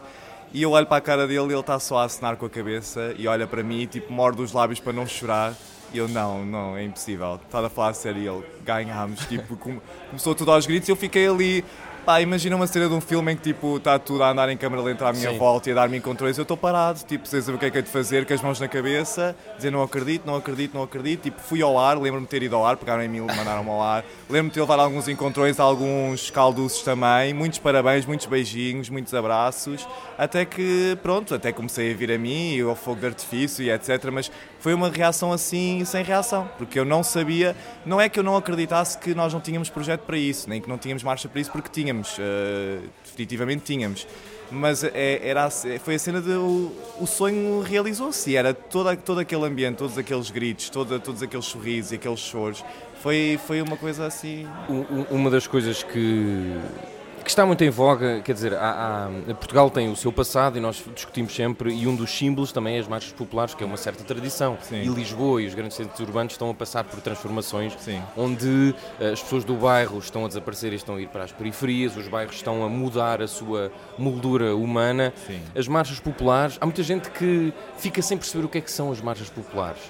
E 0.54 0.62
eu 0.62 0.72
olho 0.72 0.86
para 0.86 0.98
a 0.98 1.02
cara 1.02 1.26
dele 1.26 1.40
e 1.40 1.52
ele 1.52 1.60
está 1.60 1.80
só 1.80 2.00
a 2.00 2.04
acenar 2.04 2.36
com 2.36 2.46
a 2.46 2.50
cabeça 2.50 3.14
e 3.18 3.28
olha 3.28 3.48
para 3.48 3.64
mim 3.64 3.82
e 3.82 3.88
tipo 3.88 4.12
morde 4.12 4.42
os 4.42 4.52
lábios 4.52 4.80
para 4.82 4.92
não 4.92 5.08
chorar. 5.08 5.54
E 5.94 5.98
eu, 5.98 6.08
não, 6.08 6.44
não, 6.46 6.78
é 6.78 6.84
impossível. 6.84 7.40
Estava 7.46 7.68
a 7.68 7.70
falar 7.70 7.90
a 7.90 7.94
sério 7.94 8.22
e 8.22 8.28
ele, 8.28 8.44
ganhámos. 8.66 9.20
Tipo, 9.28 9.56
com- 9.58 9.80
começou 10.10 10.36
tudo 10.36 10.52
aos 10.52 10.66
gritos 10.66 10.90
e 10.90 10.92
eu 10.92 10.96
fiquei 10.96 11.28
ali. 11.28 11.64
Pá, 12.06 12.22
imagina 12.22 12.56
uma 12.56 12.68
cena 12.68 12.88
de 12.88 12.94
um 12.94 13.02
filme 13.02 13.32
em 13.32 13.36
que 13.36 13.42
tipo 13.42 13.78
está 13.78 13.98
tudo 13.98 14.22
a 14.24 14.30
andar 14.30 14.48
em 14.50 14.56
câmera 14.56 14.80
lenta 14.84 15.08
à 15.08 15.12
minha 15.12 15.32
Sim. 15.32 15.40
volta 15.40 15.70
e 15.70 15.72
a 15.72 15.76
dar-me 15.76 15.98
encontrões. 15.98 16.38
Eu 16.38 16.44
estou 16.44 16.56
parado, 16.56 17.00
tipo, 17.04 17.28
sem 17.28 17.42
saber 17.42 17.56
o 17.56 17.60
que 17.60 17.66
é 17.66 17.72
que 17.72 17.78
é 17.80 17.82
de 17.82 17.90
fazer, 17.90 18.28
com 18.28 18.34
as 18.36 18.42
mãos 18.44 18.60
na 18.60 18.68
cabeça, 18.68 19.36
dizer 19.56 19.72
não 19.72 19.82
acredito, 19.82 20.24
não 20.24 20.36
acredito, 20.36 20.76
não 20.76 20.84
acredito. 20.84 21.24
Tipo, 21.24 21.42
fui 21.42 21.64
ao 21.64 21.80
ar, 21.80 21.98
lembro-me 21.98 22.28
de 22.28 22.30
ter 22.30 22.44
ido 22.44 22.56
ao 22.56 22.64
ar, 22.64 22.78
pegaram 22.78 23.02
em 23.02 23.08
mim 23.08 23.22
mandaram-me 23.22 23.72
ao 23.72 23.82
ar. 23.82 24.06
Lembro-me 24.30 24.50
de 24.50 24.54
ter 24.54 24.62
levado 24.62 24.82
alguns 24.82 25.08
encontrões, 25.08 25.60
alguns 25.60 26.30
calduços 26.30 26.84
também. 26.84 27.34
Muitos 27.34 27.58
parabéns, 27.58 28.06
muitos 28.06 28.28
beijinhos, 28.28 28.88
muitos 28.88 29.12
abraços. 29.16 29.88
Até 30.16 30.46
que, 30.46 30.96
pronto, 31.02 31.34
até 31.34 31.52
comecei 31.52 31.92
a 31.92 31.96
vir 31.96 32.12
a 32.12 32.20
mim 32.20 32.54
e 32.56 32.62
ao 32.62 32.76
fogo 32.76 33.00
de 33.00 33.08
artifício 33.08 33.64
e 33.66 33.72
etc. 33.72 34.12
Mas 34.14 34.32
foi 34.66 34.74
uma 34.74 34.90
reação 34.90 35.32
assim, 35.32 35.86
sem 35.86 36.04
reação, 36.04 36.50
porque 36.58 36.80
eu 36.80 36.84
não 36.84 37.04
sabia, 37.04 37.56
não 37.86 38.02
é 38.02 38.10
que 38.10 38.18
eu 38.18 38.24
não 38.24 38.36
acreditasse 38.36 38.98
que 38.98 39.14
nós 39.14 39.32
não 39.32 39.40
tínhamos 39.40 39.70
projeto 39.70 40.02
para 40.02 40.18
isso, 40.18 40.50
nem 40.50 40.60
que 40.60 40.68
não 40.68 40.76
tínhamos 40.76 41.04
marcha 41.04 41.30
para 41.30 41.40
isso, 41.40 41.52
porque 41.52 41.70
tínhamos, 41.70 42.18
eh, 42.18 42.80
definitivamente 43.04 43.62
tínhamos. 43.64 44.08
Mas 44.50 44.84
é- 44.84 45.20
era, 45.22 45.52
foi 45.52 45.94
a 45.94 46.00
cena 46.00 46.20
de 46.20 46.32
o, 46.32 46.72
o 47.00 47.06
sonho 47.06 47.62
realizou-se 47.62 48.36
era 48.36 48.56
todo, 48.56 48.98
todo 48.98 49.20
aquele 49.20 49.46
ambiente, 49.46 49.78
todos 49.78 50.00
aqueles 50.00 50.32
gritos, 50.32 50.68
todo, 50.72 51.00
todos 51.00 51.22
aqueles 51.22 51.46
sorrisos 51.46 51.92
e 51.92 51.96
aqueles 51.96 52.20
choros. 52.20 52.66
Foi, 53.04 53.40
foi 53.46 53.62
uma 53.62 53.78
coisa 53.78 54.08
assim. 54.08 54.48
Uma 55.12 55.30
das 55.30 55.46
coisas 55.46 55.84
que 55.84 56.58
está 57.36 57.46
muito 57.46 57.62
em 57.66 57.70
voga, 57.70 58.22
quer 58.22 58.32
dizer, 58.34 58.54
há- 58.54 59.08
há- 59.30 59.34
Portugal 59.36 59.70
tem 59.70 59.92
o 59.92 59.96
seu 59.96 60.12
passado 60.12 60.58
e 60.58 60.62
nós 60.62 60.82
discutimos 60.96 61.36
sempre, 61.36 61.74
e 61.74 61.86
um 61.86 61.94
dos 61.96 62.10
símbolos 62.10 62.52
também 62.54 62.78
é 62.78 62.80
as 62.80 62.88
marchas 62.88 63.12
populares, 63.12 63.54
que 63.54 63.62
é 63.62 63.68
uma 63.68 63.76
certa 63.76 64.04
tradição. 64.06 64.58
Sim. 64.62 64.82
E 64.84 64.88
Lisboa 64.88 65.42
e 65.42 65.46
os 65.48 65.54
grandes 65.54 65.76
centros 65.76 66.00
urbanos 66.00 66.34
estão 66.34 66.50
a 66.50 66.54
passar 66.54 66.86
por 66.86 67.02
transformações 67.02 67.74
Sim. 67.80 68.02
onde 68.16 68.74
eh, 69.02 69.10
as 69.12 69.22
pessoas 69.22 69.44
do 69.44 69.54
bairro 69.56 70.00
estão 70.00 70.24
a 70.24 70.28
desaparecer 70.30 70.72
e 70.72 70.78
estão 70.78 70.96
a 70.96 71.02
ir 71.02 71.08
para 71.10 71.26
as 71.26 71.32
periferias, 71.34 71.98
os 71.98 72.08
bairros 72.08 72.36
estão 72.36 72.64
a 72.64 72.70
mudar 72.70 73.22
a 73.22 73.28
sua 73.28 73.70
moldura 73.98 74.56
humana. 74.56 75.14
Sim. 75.28 75.42
As 75.54 75.68
marchas 75.68 76.00
populares, 76.00 76.58
há 76.62 76.66
muita 76.66 76.84
gente 76.84 77.10
que 77.12 77.54
fica 77.78 78.02
sem 78.02 78.18
perceber 78.18 78.46
o 78.46 78.50
que 78.50 78.60
é 78.60 78.62
que 78.62 78.72
são 78.72 78.92
as 78.94 79.02
marchas 79.02 79.30
populares. 79.30 79.82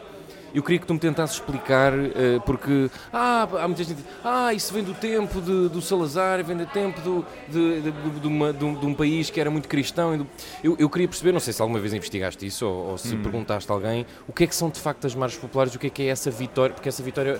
Eu 0.55 0.63
queria 0.63 0.79
que 0.79 0.87
tu 0.87 0.93
me 0.93 0.99
tentasses 1.01 1.35
explicar, 1.35 1.91
eh, 1.93 2.39
porque 2.45 2.89
ah, 3.11 3.45
há 3.59 3.67
muita 3.67 3.83
gente 3.83 4.01
ah, 4.23 4.53
isso 4.53 4.73
vem 4.73 4.83
do 4.85 4.93
tempo 4.93 5.41
de- 5.41 5.67
do 5.67 5.81
Salazar, 5.81 6.41
vem 6.45 6.55
do 6.55 6.65
tempo 6.65 7.01
do, 7.01 7.25
de, 7.49 7.81
de- 7.81 8.19
de- 8.21 8.27
uma- 8.27 8.53
de 8.53 8.63
um, 8.63 8.73
de 8.73 8.85
um 8.85 8.93
país 8.93 9.29
que 9.29 9.41
era 9.41 9.51
muito 9.51 9.67
cristão. 9.67 10.25
Eu, 10.63 10.77
eu 10.79 10.89
queria 10.89 11.09
perceber, 11.09 11.33
não 11.33 11.41
sei 11.41 11.51
se 11.51 11.61
alguma 11.61 11.77
vez 11.79 11.93
investigaste 11.93 12.45
isso 12.45 12.65
ou, 12.65 12.91
ou 12.91 12.97
se 12.97 13.17
perguntaste 13.17 13.69
a 13.69 13.75
alguém, 13.75 14.05
o 14.27 14.31
que 14.31 14.45
é 14.45 14.47
que 14.47 14.55
são 14.55 14.69
de 14.69 14.79
facto 14.79 15.05
as 15.05 15.13
marchas 15.13 15.37
populares, 15.39 15.75
o 15.75 15.79
que 15.79 15.87
é 15.87 15.89
que 15.89 16.03
é 16.03 16.07
essa 16.07 16.31
vitória, 16.31 16.73
porque 16.73 16.87
essa 16.89 17.03
vitória 17.03 17.39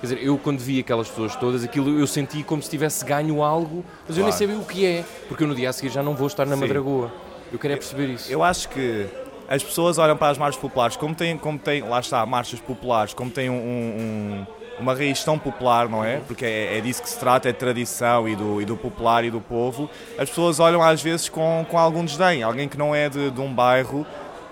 Quer 0.00 0.08
dizer, 0.08 0.22
eu 0.22 0.36
quando 0.36 0.58
vi 0.58 0.78
aquelas 0.78 1.08
pessoas 1.08 1.34
todas, 1.36 1.64
aquilo 1.64 1.98
eu 1.98 2.06
senti 2.06 2.42
como 2.42 2.62
se 2.62 2.68
tivesse 2.68 3.02
ganho 3.02 3.42
algo, 3.42 3.82
mas 4.06 4.16
eu 4.18 4.24
nem 4.24 4.30
Claro. 4.32 4.46
sabia 4.52 4.58
o 4.62 4.64
que 4.66 4.84
é, 4.84 5.04
porque 5.26 5.42
eu 5.42 5.48
no 5.48 5.54
dia 5.54 5.70
a 5.70 5.72
seguir 5.72 5.90
já 5.90 6.02
não 6.02 6.14
vou 6.14 6.26
estar 6.26 6.44
na 6.44 6.54
Sim. 6.54 6.60
Madragoa. 6.60 7.10
Eu 7.50 7.58
queria 7.58 7.78
perceber 7.78 8.08
isso. 8.10 8.30
Eu 8.30 8.42
acho 8.42 8.68
que 8.68 9.06
as 9.48 9.62
pessoas 9.62 9.98
olham 9.98 10.16
para 10.16 10.28
as 10.28 10.38
marchas 10.38 10.60
populares, 10.60 10.96
como 10.96 11.14
tem, 11.14 11.36
como 11.38 11.58
tem 11.58 11.82
lá 11.82 12.00
está, 12.00 12.24
marchas 12.26 12.60
populares, 12.60 13.14
como 13.14 13.30
tem 13.30 13.48
um, 13.50 13.54
um- 13.54 14.46
uma 14.78 14.92
raiz 14.94 15.24
tão 15.24 15.38
popular, 15.38 15.88
não 15.88 16.04
é? 16.04 16.18
Porque 16.26 16.44
é, 16.44 16.76
é 16.76 16.80
disso 16.82 17.02
que 17.02 17.08
se 17.08 17.18
trata, 17.18 17.48
é 17.48 17.52
tradição 17.52 18.28
e 18.28 18.36
do, 18.36 18.60
e 18.60 18.64
do 18.66 18.76
popular 18.76 19.24
e 19.24 19.30
do 19.30 19.40
povo. 19.40 19.88
As 20.18 20.28
pessoas 20.28 20.60
olham 20.60 20.82
às 20.82 21.00
vezes 21.02 21.28
com, 21.30 21.64
com 21.70 21.78
algum 21.78 22.04
desdém. 22.04 22.42
Alguém 22.42 22.68
que 22.68 22.76
não 22.76 22.94
é 22.94 23.08
de, 23.08 23.30
de 23.30 23.40
um 23.40 23.52
bairro 23.54 24.04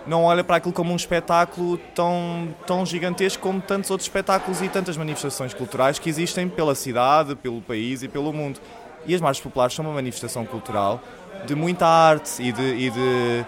não 0.06 0.24
olha 0.24 0.42
para 0.44 0.56
aquilo 0.56 0.72
como 0.72 0.92
um 0.92 0.96
espetáculo 0.96 1.78
tão, 1.94 2.48
tão 2.66 2.84
gigantesco 2.86 3.42
como 3.42 3.60
tantos 3.60 3.90
outros 3.90 4.06
espetáculos 4.06 4.60
e 4.62 4.68
tantas 4.68 4.96
manifestações 4.98 5.52
culturais 5.54 5.98
que 5.98 6.08
existem 6.10 6.46
pela 6.48 6.74
cidade, 6.74 7.34
pelo 7.36 7.60
país 7.62 8.02
e 8.02 8.08
pelo 8.08 8.32
mundo. 8.32 8.60
E 9.06 9.14
as 9.14 9.20
marchas 9.20 9.42
populares 9.42 9.74
são 9.74 9.84
uma 9.84 9.94
manifestação 9.94 10.44
cultural 10.46 11.00
de 11.46 11.54
muita 11.54 11.86
arte 11.86 12.42
e 12.42 12.52
de, 12.52 12.62
e 12.62 12.90
de- 12.90 13.44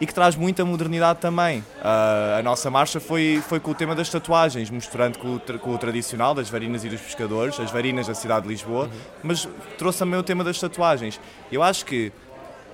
e 0.00 0.06
que 0.06 0.14
traz 0.14 0.34
muita 0.34 0.64
modernidade 0.64 1.18
também. 1.20 1.64
Ah, 1.82 2.36
a 2.38 2.42
nossa 2.42 2.70
marcha 2.70 2.98
foi, 2.98 3.42
foi 3.46 3.60
com 3.60 3.70
o 3.72 3.74
tema 3.74 3.94
das 3.94 4.08
tatuagens, 4.08 4.70
misturando 4.70 5.18
com 5.18 5.34
o, 5.34 5.38
tra- 5.38 5.58
com 5.58 5.74
o 5.74 5.78
tradicional 5.78 6.34
das 6.34 6.48
varinas 6.48 6.84
e 6.84 6.88
dos 6.88 7.00
pescadores, 7.00 7.60
as 7.60 7.70
varinas 7.70 8.06
da 8.06 8.14
cidade 8.14 8.44
de 8.44 8.48
Lisboa, 8.48 8.88
mas 9.22 9.48
trouxe 9.76 9.98
também 9.98 10.18
o 10.18 10.22
tema 10.22 10.42
das 10.42 10.58
tatuagens. 10.58 11.20
Eu 11.52 11.62
acho 11.62 11.84
que 11.84 12.10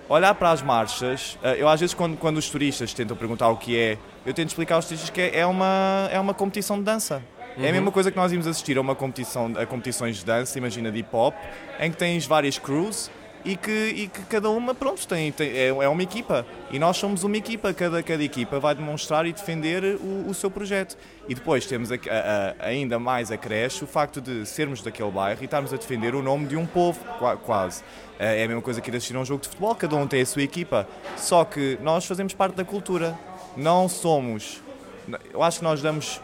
olhar 0.08 0.32
para 0.36 0.52
as 0.52 0.62
marchas, 0.62 1.36
eh, 1.42 1.56
eu 1.58 1.68
às 1.68 1.80
vezes 1.80 1.92
quando, 1.92 2.16
quando 2.16 2.36
os 2.36 2.48
turistas 2.48 2.94
tentam 2.94 3.16
perguntar 3.16 3.48
o 3.48 3.56
que 3.56 3.76
é, 3.76 3.98
eu 4.24 4.32
tento 4.32 4.48
explicar 4.50 4.76
aos 4.76 4.84
turistas 4.86 5.10
que 5.10 5.20
é, 5.20 5.40
é 5.40 5.46
uma, 5.46 6.08
é 6.12 6.20
uma 6.20 6.32
competição 6.32 6.78
de 6.78 6.84
dança. 6.84 7.20
É 7.58 7.70
a 7.70 7.72
mesma 7.72 7.90
coisa 7.90 8.10
que 8.10 8.16
nós 8.18 8.30
íamos 8.30 8.46
assistir 8.46 8.76
a 8.76 8.80
uma 8.82 8.94
competição, 8.94 9.50
a 9.58 9.64
competições 9.64 10.18
de 10.18 10.24
dança, 10.26 10.58
imagina 10.58 10.92
de 10.92 10.98
hip 10.98 11.08
hop, 11.10 11.34
em 11.80 11.90
que 11.90 11.96
tens 11.96 12.26
várias 12.26 12.58
crews 12.58 13.10
e 13.46 13.56
que, 13.56 13.70
e 13.70 14.08
que 14.08 14.22
cada 14.24 14.50
uma, 14.50 14.74
pronto, 14.74 15.06
tem, 15.06 15.30
tem- 15.32 15.50
é, 15.50 15.68
é 15.68 15.88
uma 15.88 16.02
equipa. 16.02 16.44
E 16.70 16.78
nós 16.78 16.96
somos 16.96 17.22
uma 17.24 17.36
equipa, 17.36 17.72
cada, 17.72 18.02
cada 18.02 18.22
equipa 18.22 18.58
vai 18.58 18.74
demonstrar 18.74 19.24
e 19.26 19.32
defender 19.32 19.96
o, 20.00 20.26
o 20.28 20.34
seu 20.34 20.50
projeto. 20.50 20.98
E 21.28 21.34
depois 21.34 21.64
temos 21.64 21.90
a- 21.92 21.94
a- 21.94 22.54
a- 22.64 22.66
ainda 22.66 22.98
mais 22.98 23.30
acresce 23.30 23.84
o 23.84 23.86
facto 23.86 24.20
de 24.20 24.44
sermos 24.44 24.82
daquele 24.82 25.10
bairro 25.10 25.38
e 25.40 25.44
estarmos 25.44 25.72
a 25.72 25.76
defender 25.76 26.14
o 26.14 26.22
nome 26.22 26.46
de 26.46 26.56
um 26.56 26.66
povo, 26.66 26.98
qua- 27.18 27.36
quase. 27.36 27.82
É 28.18 28.42
a 28.44 28.48
mesma 28.48 28.62
coisa 28.62 28.80
que 28.80 28.90
ir 28.90 28.96
assistir 28.96 29.14
a 29.16 29.20
um 29.20 29.24
jogo 29.24 29.42
de 29.42 29.48
futebol, 29.48 29.74
cada 29.74 29.94
um 29.94 30.06
tem 30.06 30.20
a 30.22 30.26
sua 30.26 30.42
equipa. 30.42 30.88
Só 31.16 31.44
que 31.44 31.78
nós 31.82 32.04
fazemos 32.04 32.34
parte 32.34 32.54
da 32.56 32.64
cultura. 32.64 33.16
Não 33.56 33.88
somos. 33.88 34.60
Eu 35.32 35.42
acho 35.42 35.58
que 35.58 35.64
nós 35.64 35.80
damos 35.80 36.20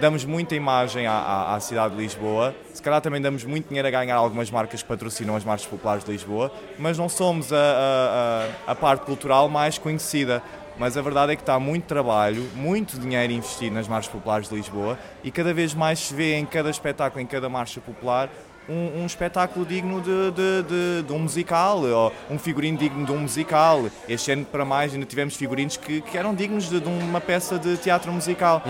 damos 0.00 0.24
muita 0.24 0.54
imagem 0.54 1.06
à, 1.06 1.12
à- 1.12 1.54
à 1.56 1.60
cidade 1.60 1.94
de 1.94 2.00
Lisboa. 2.02 2.54
Se 2.72 2.82
calhar 2.82 3.00
também 3.00 3.20
damos 3.20 3.44
muito 3.44 3.68
dinheiro 3.68 3.86
a 3.88 3.90
ganhar 3.90 4.16
algumas 4.16 4.50
marcas 4.50 4.82
que 4.82 4.88
patrocinam 4.88 5.36
as 5.36 5.44
marcas 5.44 5.66
populares 5.66 6.04
de 6.04 6.10
Lisboa, 6.12 6.52
mas 6.78 6.98
não 6.98 7.08
somos 7.08 7.52
a, 7.52 7.56
a- 7.56 8.72
a- 8.72 8.74
parte 8.74 9.04
cultural 9.04 9.48
mais 9.48 9.78
conhecida. 9.78 10.42
Mas 10.76 10.96
a 10.96 11.02
verdade 11.02 11.32
é 11.32 11.36
que 11.36 11.42
está 11.42 11.56
muito 11.60 11.84
trabalho, 11.84 12.42
muito 12.56 12.98
dinheiro 12.98 13.32
investido 13.32 13.72
nas 13.76 13.86
marchas 13.86 14.10
populares 14.12 14.48
de 14.48 14.56
Lisboa 14.56 14.98
e 15.22 15.30
cada 15.30 15.54
vez 15.54 15.72
mais 15.72 16.00
se 16.00 16.12
vê 16.12 16.34
em 16.34 16.44
cada 16.44 16.68
espetáculo, 16.68 17.22
em 17.22 17.26
cada 17.26 17.48
marcha 17.48 17.80
popular, 17.80 18.28
um, 18.68 19.02
um 19.02 19.06
espetáculo 19.06 19.64
digno 19.66 20.00
de, 20.00 20.30
de- 20.30 20.62
de- 20.62 21.02
de 21.06 21.12
um 21.12 21.18
musical, 21.18 21.82
ou 21.82 22.12
um 22.30 22.38
figurino 22.38 22.78
digno 22.78 23.04
de 23.04 23.12
um 23.12 23.18
musical. 23.18 23.82
Este 24.08 24.32
ano, 24.32 24.44
para 24.44 24.64
mais, 24.64 24.92
ainda 24.94 25.06
tivemos 25.06 25.34
figurinos 25.36 25.76
que, 25.76 26.00
que 26.00 26.16
eram 26.16 26.34
dignos 26.34 26.68
de, 26.68 26.76
uma 26.88 27.20
peça 27.20 27.58
de 27.58 27.76
teatro 27.76 28.12
musical. 28.12 28.62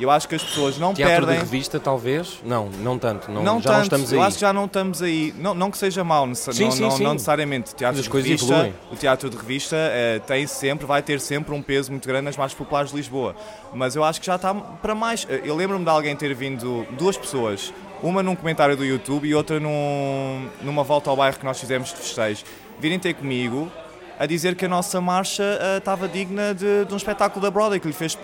Eu 0.00 0.10
acho 0.10 0.28
que 0.28 0.34
as 0.34 0.42
pessoas 0.42 0.78
não 0.78 0.88
Uhum. 0.88 0.94
Teatro 0.94 1.14
perdem. 1.26 1.34
de 1.36 1.40
revista, 1.44 1.80
talvez? 1.80 2.38
Não, 2.44 2.68
não 2.68 2.98
tanto. 2.98 3.30
Não, 3.30 3.42
Não 3.42 3.60
já 3.60 3.70
tanto, 3.70 3.76
não 3.76 3.82
estamos 3.84 4.12
aí. 4.12 4.18
eu 4.18 4.22
acho 4.22 4.36
que 4.36 4.40
já 4.40 4.52
não 4.52 4.64
estamos 4.66 5.02
aí. 5.02 5.34
Não, 5.38 5.54
não 5.54 5.70
que 5.70 5.78
seja 5.78 6.02
mau, 6.04 6.26
Sim, 6.34 6.64
não, 6.64 6.70
sim, 6.72 6.82
não- 6.82 6.90
sim. 6.90 7.02
não 7.04 7.12
necessariamente. 7.14 7.74
Teatro 7.74 7.98
Mas 7.98 8.06
de 8.06 8.12
revista, 8.12 8.46
evoluem. 8.52 8.74
o 8.90 8.96
teatro 8.96 9.30
de 9.30 9.36
revista 9.36 9.76
eh, 9.76 10.20
tem 10.26 10.46
sempre, 10.46 10.86
vai 10.86 11.02
ter 11.02 11.20
sempre 11.20 11.54
um 11.54 11.62
peso 11.62 11.90
muito 11.90 12.06
grande 12.06 12.24
nas 12.24 12.36
marchas 12.36 12.56
populares 12.56 12.90
de 12.90 12.96
Lisboa. 12.96 13.34
Mas 13.74 13.94
eu 13.96 14.04
acho 14.04 14.20
que 14.20 14.26
já 14.26 14.36
está 14.36 14.54
para 14.54 14.94
mais. 14.94 15.26
Eh, 15.28 15.42
Eu 15.44 15.56
lembro-me 15.56 15.84
de 15.84 15.90
alguém 15.90 16.14
ter 16.16 16.32
vindo, 16.34 16.86
duas 16.92 17.16
pessoas, 17.16 17.72
uma 18.02 18.22
num 18.22 18.34
comentário 18.34 18.76
do 18.76 18.84
YouTube 18.84 19.26
e 19.28 19.34
outra 19.34 19.60
num- 19.60 20.48
numa 20.62 20.82
volta 20.82 21.08
ao 21.10 21.16
bairro 21.16 21.38
que 21.38 21.44
nós 21.44 21.58
fizemos 21.60 21.90
de 21.90 21.96
festejo, 21.96 22.44
virem 22.80 22.98
ter 22.98 23.14
comigo 23.14 23.70
a 24.18 24.26
dizer 24.26 24.54
que 24.54 24.64
a 24.64 24.68
nossa 24.68 25.00
marcha 25.00 25.42
eh, 25.60 25.78
estava 25.78 26.06
digna 26.08 26.54
de, 26.54 26.84
de 26.84 26.92
um 26.94 26.96
espetáculo 26.96 27.40
da 27.42 27.50
Broadway, 27.50 27.80
que 27.80 27.86
lhe 27.86 27.92
fez 27.92 28.16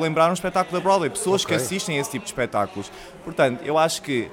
lembrar 0.00 0.28
um 0.30 0.34
espetáculo 0.34 0.76
da 0.78 0.82
Broadway. 0.82 1.08
Pessoas 1.08 1.44
Ok. 1.44 1.56
que 1.56 1.62
assistem 1.62 1.96
a 1.96 2.00
esse 2.00 2.10
tipo 2.10 2.24
de 2.24 2.30
espetáculos. 2.30 2.90
Portanto, 3.24 3.62
eu 3.64 3.78
acho 3.78 4.02
que 4.02 4.28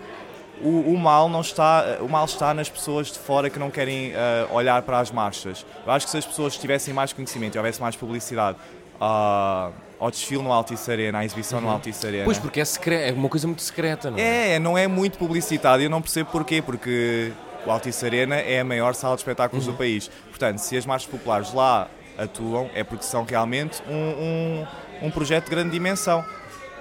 o, 0.61 0.93
o 0.93 0.97
mal 0.97 1.29
não 1.29 1.41
está 1.41 1.97
o 2.01 2.07
mal 2.09 2.25
está 2.25 2.53
nas 2.53 2.69
pessoas 2.69 3.07
de 3.11 3.19
fora 3.19 3.49
que 3.49 3.57
não 3.59 3.69
querem 3.71 4.11
eh, 4.13 4.47
olhar 4.51 4.81
para 4.83 4.99
as 4.99 5.09
marchas 5.11 5.65
eu 5.85 5.91
acho 5.91 6.05
que 6.05 6.11
se 6.11 6.17
as 6.19 6.25
pessoas 6.25 6.55
tivessem 6.55 6.93
mais 6.93 7.11
conhecimento 7.11 7.55
e 7.55 7.57
houvesse 7.57 7.81
mais 7.81 7.95
publicidade 7.95 8.55
ah, 9.01 9.71
ao 10.03 10.11
desfile 10.11 10.43
no 10.43 10.51
Altice 10.51 10.91
Arena 10.91 11.19
à 11.19 11.25
exibição 11.25 11.61
no 11.61 11.69
Altice 11.69 12.05
Arena 12.05 12.25
Pois, 12.25 12.37
porque 12.37 12.59
é, 12.59 12.65
secre- 12.65 13.09
é 13.09 13.11
uma 13.13 13.29
coisa 13.29 13.47
muito 13.47 13.61
secreta, 13.61 14.11
não 14.11 14.17
é? 14.17 14.55
é 14.55 14.59
não 14.59 14.77
é 14.77 14.87
muito 14.87 15.17
publicitado 15.17 15.81
e 15.81 15.85
eu 15.85 15.89
não 15.89 16.01
percebo 16.01 16.29
porquê 16.29 16.61
porque 16.61 17.31
o 17.65 17.71
Altice 17.71 18.05
Arena 18.05 18.35
é 18.35 18.59
a 18.59 18.65
maior 18.65 18.93
sala 18.93 19.15
de 19.15 19.21
espetáculos 19.21 19.65
do 19.65 19.73
país. 19.73 20.11
Portanto, 20.29 20.57
se 20.57 20.75
as 20.75 20.85
marchas 20.85 21.09
populares 21.09 21.53
lá 21.53 21.87
atuam, 22.17 22.69
é 22.75 22.83
porque 22.83 23.05
são 23.05 23.23
realmente 23.23 23.81
um, 23.87 23.93
um, 23.93 25.07
um 25.07 25.11
projeto 25.11 25.45
de 25.45 25.51
grande 25.51 25.71
dimensão. 25.71 26.23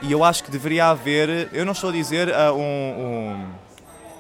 E 0.03 0.11
eu 0.11 0.25
acho 0.25 0.43
que 0.43 0.51
deveria 0.51 0.87
haver, 0.87 1.49
eu 1.53 1.65
não 1.65 1.73
estou 1.73 1.91
a 1.91 1.93
dizer 1.93 2.29
uh, 2.29 2.53
um, 2.53 2.61
um 2.61 3.47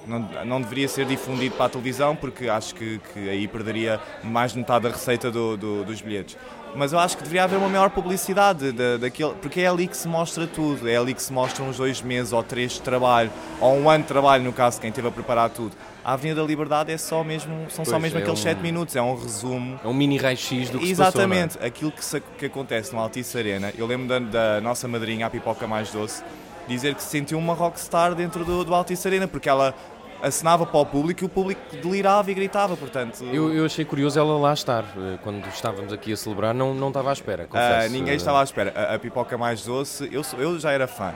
não, 0.07 0.19
não, 0.45 0.61
deveria 0.61 0.89
ser 0.89 1.07
difundido 1.07 1.55
para 1.57 1.67
a 1.67 1.69
televisão 1.69 2.15
porque 2.15 2.49
acho 2.49 2.75
que, 2.75 3.01
que 3.13 3.29
aí 3.29 3.47
perderia 3.47 4.01
mais 4.23 4.53
de 4.53 4.59
metade 4.59 4.85
da 4.85 4.91
receita 4.91 5.31
do, 5.31 5.57
do, 5.57 5.85
dos 5.85 6.01
bilhetes. 6.01 6.37
Mas 6.75 6.93
eu 6.93 6.99
acho 6.99 7.17
que 7.17 7.23
deveria 7.23 7.45
haver 7.45 7.59
uma 7.59 7.69
maior 7.69 7.91
publicidade 7.91 8.73
da, 8.73 8.97
daquele, 8.97 9.35
porque 9.35 9.61
é 9.61 9.67
ali 9.67 9.87
que 9.87 9.97
se 9.97 10.09
mostra 10.09 10.47
tudo, 10.47 10.88
é 10.88 10.97
ali 10.97 11.12
que 11.12 11.23
se 11.23 11.33
mostram 11.33 11.69
os 11.69 11.76
dois 11.76 12.00
meses 12.00 12.33
ou 12.33 12.43
três 12.43 12.73
de 12.73 12.81
trabalho, 12.81 13.31
ou 13.61 13.76
um 13.76 13.91
ano 13.91 14.02
de 14.02 14.09
trabalho, 14.09 14.43
no 14.43 14.52
caso 14.52 14.81
quem 14.81 14.88
esteve 14.88 15.09
a 15.09 15.11
preparar 15.11 15.50
tudo. 15.50 15.76
A 16.05 16.14
Avenida 16.14 16.41
da 16.41 16.47
Liberdade 16.47 16.91
é 16.91 16.99
só 16.99 17.23
mesmo, 17.23 17.55
são 17.69 17.85
pois 17.85 17.88
só 17.88 17.99
mesmo 17.99 18.19
é 18.19 18.23
aqueles 18.23 18.41
um, 18.41 18.43
7 18.43 18.61
minutos, 18.61 18.97
é 18.97 19.02
um 19.02 19.14
resumo. 19.14 19.79
É 19.85 19.87
um 19.87 19.95
mini 19.95 20.17
raio-x 20.17 20.71
do 20.71 20.79
que 20.79 20.91
Exatamente, 20.91 21.52
se 21.52 21.59
passou, 21.59 21.62
é? 21.62 21.67
aquilo 21.67 21.93
que, 21.93 22.05
se, 22.05 22.21
que 22.38 22.47
acontece 22.47 22.93
no 22.93 23.00
Altice 23.00 23.38
Arena. 23.38 23.73
Eu 23.76 23.87
lembro 23.87 24.09
da, 24.09 24.19
da 24.19 24.61
nossa 24.61 24.88
madrinha, 24.88 25.26
a 25.26 25.31
Pipoca 25.31 25.67
Mais 25.67 25.91
Doce, 25.91 26.25
dizer 26.67 26.95
que 26.95 27.02
se 27.02 27.09
sentiu 27.09 27.38
uma 27.38 27.55
rockstar 27.55 28.14
dentro 28.14 28.45
do, 28.45 28.64
do 28.64 28.75
Altice 28.75 29.07
Arena, 29.07 29.29
porque 29.29 29.49
ela 29.49 29.75
assinava 30.23 30.64
para 30.64 30.79
o 30.79 30.87
público 30.87 31.25
e 31.25 31.26
o 31.26 31.29
público 31.29 31.61
delirava 31.83 32.31
e 32.31 32.35
gritava, 32.35 32.76
portanto... 32.76 33.25
Eu, 33.25 33.52
eu 33.52 33.67
achei 33.67 33.85
curioso 33.85 34.19
ela 34.19 34.38
lá 34.38 34.52
estar, 34.52 34.85
eh, 34.97 35.19
quando 35.23 35.45
estávamos 35.49 35.93
aqui 35.93 36.12
a 36.12 36.17
celebrar, 36.17 36.55
não, 36.55 36.73
não 36.73 36.88
estava 36.88 37.11
à 37.11 37.12
espera, 37.12 37.47
confesso. 37.47 37.88
Uh, 37.88 37.91
ninguém 37.91 38.14
estava 38.14 38.41
à 38.41 38.45
espera. 38.45 38.73
A, 38.75 38.95
a, 38.95 38.99
Pipoca 38.99 39.37
Mais 39.37 39.64
Doce, 39.64 40.09
eu, 40.12 40.23
eu 40.38 40.59
já 40.61 40.71
era 40.71 40.87
fã. 40.87 41.12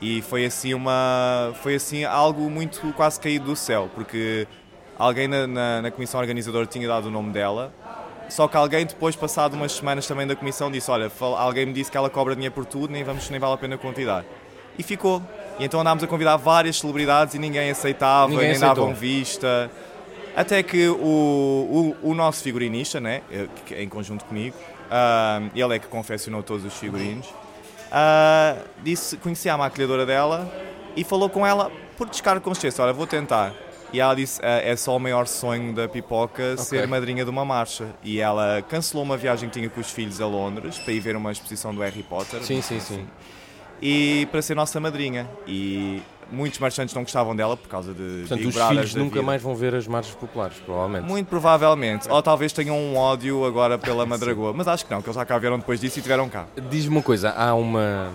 E 0.00 0.22
foi 0.22 0.46
assim 0.46 0.72
uma... 0.72 1.52
foi 1.62 1.74
assim 1.74 2.04
algo 2.04 2.48
muito 2.48 2.92
quase 2.94 3.20
caído 3.20 3.44
do 3.44 3.56
céu, 3.56 3.90
porque 3.94 4.48
alguém 4.98 5.28
na, 5.28 5.46
na, 5.46 5.82
na 5.82 5.90
comissão 5.90 6.18
organizadora 6.18 6.66
tinha 6.66 6.88
dado 6.88 7.08
o 7.08 7.10
nome 7.10 7.32
dela, 7.32 7.72
só 8.28 8.46
que 8.46 8.56
alguém 8.56 8.86
depois, 8.86 9.16
passado 9.16 9.54
umas 9.54 9.72
semanas 9.72 10.06
também 10.06 10.26
da 10.26 10.36
comissão, 10.36 10.70
disse, 10.70 10.90
olha, 10.90 11.10
alguém 11.20 11.66
me 11.66 11.72
disse 11.72 11.90
que 11.90 11.96
ela 11.96 12.08
cobra 12.10 12.34
dinheiro 12.34 12.54
por 12.54 12.64
tudo, 12.64 12.92
nem, 12.92 13.02
vamos, 13.02 13.28
nem 13.30 13.40
vale 13.40 13.54
a 13.54 13.56
pena 13.56 13.76
convidar. 13.76 14.24
E 14.78 14.82
ficou. 14.82 15.22
E 15.58 15.64
então 15.64 15.80
andámos 15.80 16.04
a 16.04 16.06
convidar 16.06 16.36
várias 16.36 16.78
celebridades 16.78 17.34
e 17.34 17.38
ninguém 17.38 17.70
aceitava, 17.70 18.30
ninguém 18.30 18.50
nem 18.50 18.60
davam 18.60 18.94
vista. 18.94 19.70
Até 20.36 20.62
que 20.62 20.86
o, 20.88 20.94
o, 20.94 22.10
o, 22.10 22.14
nosso 22.14 22.44
figurinista, 22.44 23.00
né, 23.00 23.22
eh, 23.30 23.82
em 23.82 23.88
conjunto 23.88 24.24
comigo, 24.24 24.56
uh, 24.56 25.50
ele 25.52 25.74
é 25.74 25.78
que 25.80 25.88
confeccionou 25.88 26.44
todos 26.44 26.64
os 26.64 26.74
figurinos, 26.74 27.26
uh, 27.26 28.62
disse, 28.84 29.16
conhecia 29.16 29.54
a 29.54 29.58
maquilhadora 29.58 30.06
dela 30.06 30.48
e 30.94 31.02
falou 31.02 31.28
com 31.28 31.44
ela 31.44 31.72
por 31.96 32.08
descargo 32.08 32.38
de 32.38 32.44
consciência, 32.44 32.84
olha, 32.84 32.92
vou 32.92 33.06
tentar. 33.06 33.52
E 33.92 33.98
ela 34.00 34.14
disse, 34.14 34.38
é 34.42 34.76
só 34.76 34.94
o 34.94 35.00
maior 35.00 35.26
sonho 35.26 35.74
da 35.74 35.88
Pipoca 35.88 36.52
okay. 36.52 36.58
ser 36.58 36.86
madrinha 36.86 37.24
de 37.24 37.30
uma 37.30 37.42
marcha. 37.42 37.86
E 38.04 38.20
ela 38.20 38.62
cancelou 38.68 39.02
uma 39.02 39.16
viagem 39.16 39.48
que 39.48 39.58
tinha 39.58 39.70
com 39.70 39.80
os 39.80 39.90
filhos 39.90 40.20
a 40.20 40.26
Londres 40.26 40.78
para 40.78 40.92
ir 40.92 41.00
ver 41.00 41.16
uma 41.16 41.32
exposição 41.32 41.74
do 41.74 41.80
Harry 41.80 42.02
Potter. 42.02 42.44
Sim, 42.44 42.60
sim, 42.60 42.78
sim 42.80 43.06
e 43.80 44.26
para 44.30 44.42
ser 44.42 44.54
nossa 44.54 44.78
madrinha. 44.80 45.28
E 45.46 46.02
muitos 46.30 46.58
marchantes 46.58 46.94
não 46.94 47.02
gostavam 47.02 47.34
dela 47.34 47.56
por 47.56 47.68
causa 47.68 47.92
de 47.92 48.26
Portanto, 48.28 48.48
os 48.48 48.54
filhos 48.54 48.94
nunca 48.94 49.14
vida. 49.14 49.22
mais 49.22 49.42
vão 49.42 49.54
ver 49.54 49.74
as 49.74 49.86
marchas 49.86 50.14
populares, 50.14 50.56
provavelmente. 50.58 51.06
Muito 51.06 51.26
provavelmente. 51.26 52.08
Ou 52.10 52.22
talvez 52.22 52.52
tenham 52.52 52.76
um 52.76 52.96
ódio 52.96 53.44
agora 53.44 53.78
pela 53.78 54.04
Madragoa. 54.04 54.52
Mas 54.52 54.68
acho 54.68 54.84
que 54.84 54.90
não, 54.90 55.00
que 55.00 55.08
eles 55.08 55.16
já 55.16 55.24
cá 55.24 55.38
vieram 55.38 55.58
depois 55.58 55.80
disso 55.80 55.98
e 55.98 56.02
tiveram 56.02 56.28
cá. 56.28 56.46
Diz-me 56.70 56.96
uma 56.96 57.02
coisa, 57.02 57.30
há 57.30 57.54
uma... 57.54 58.10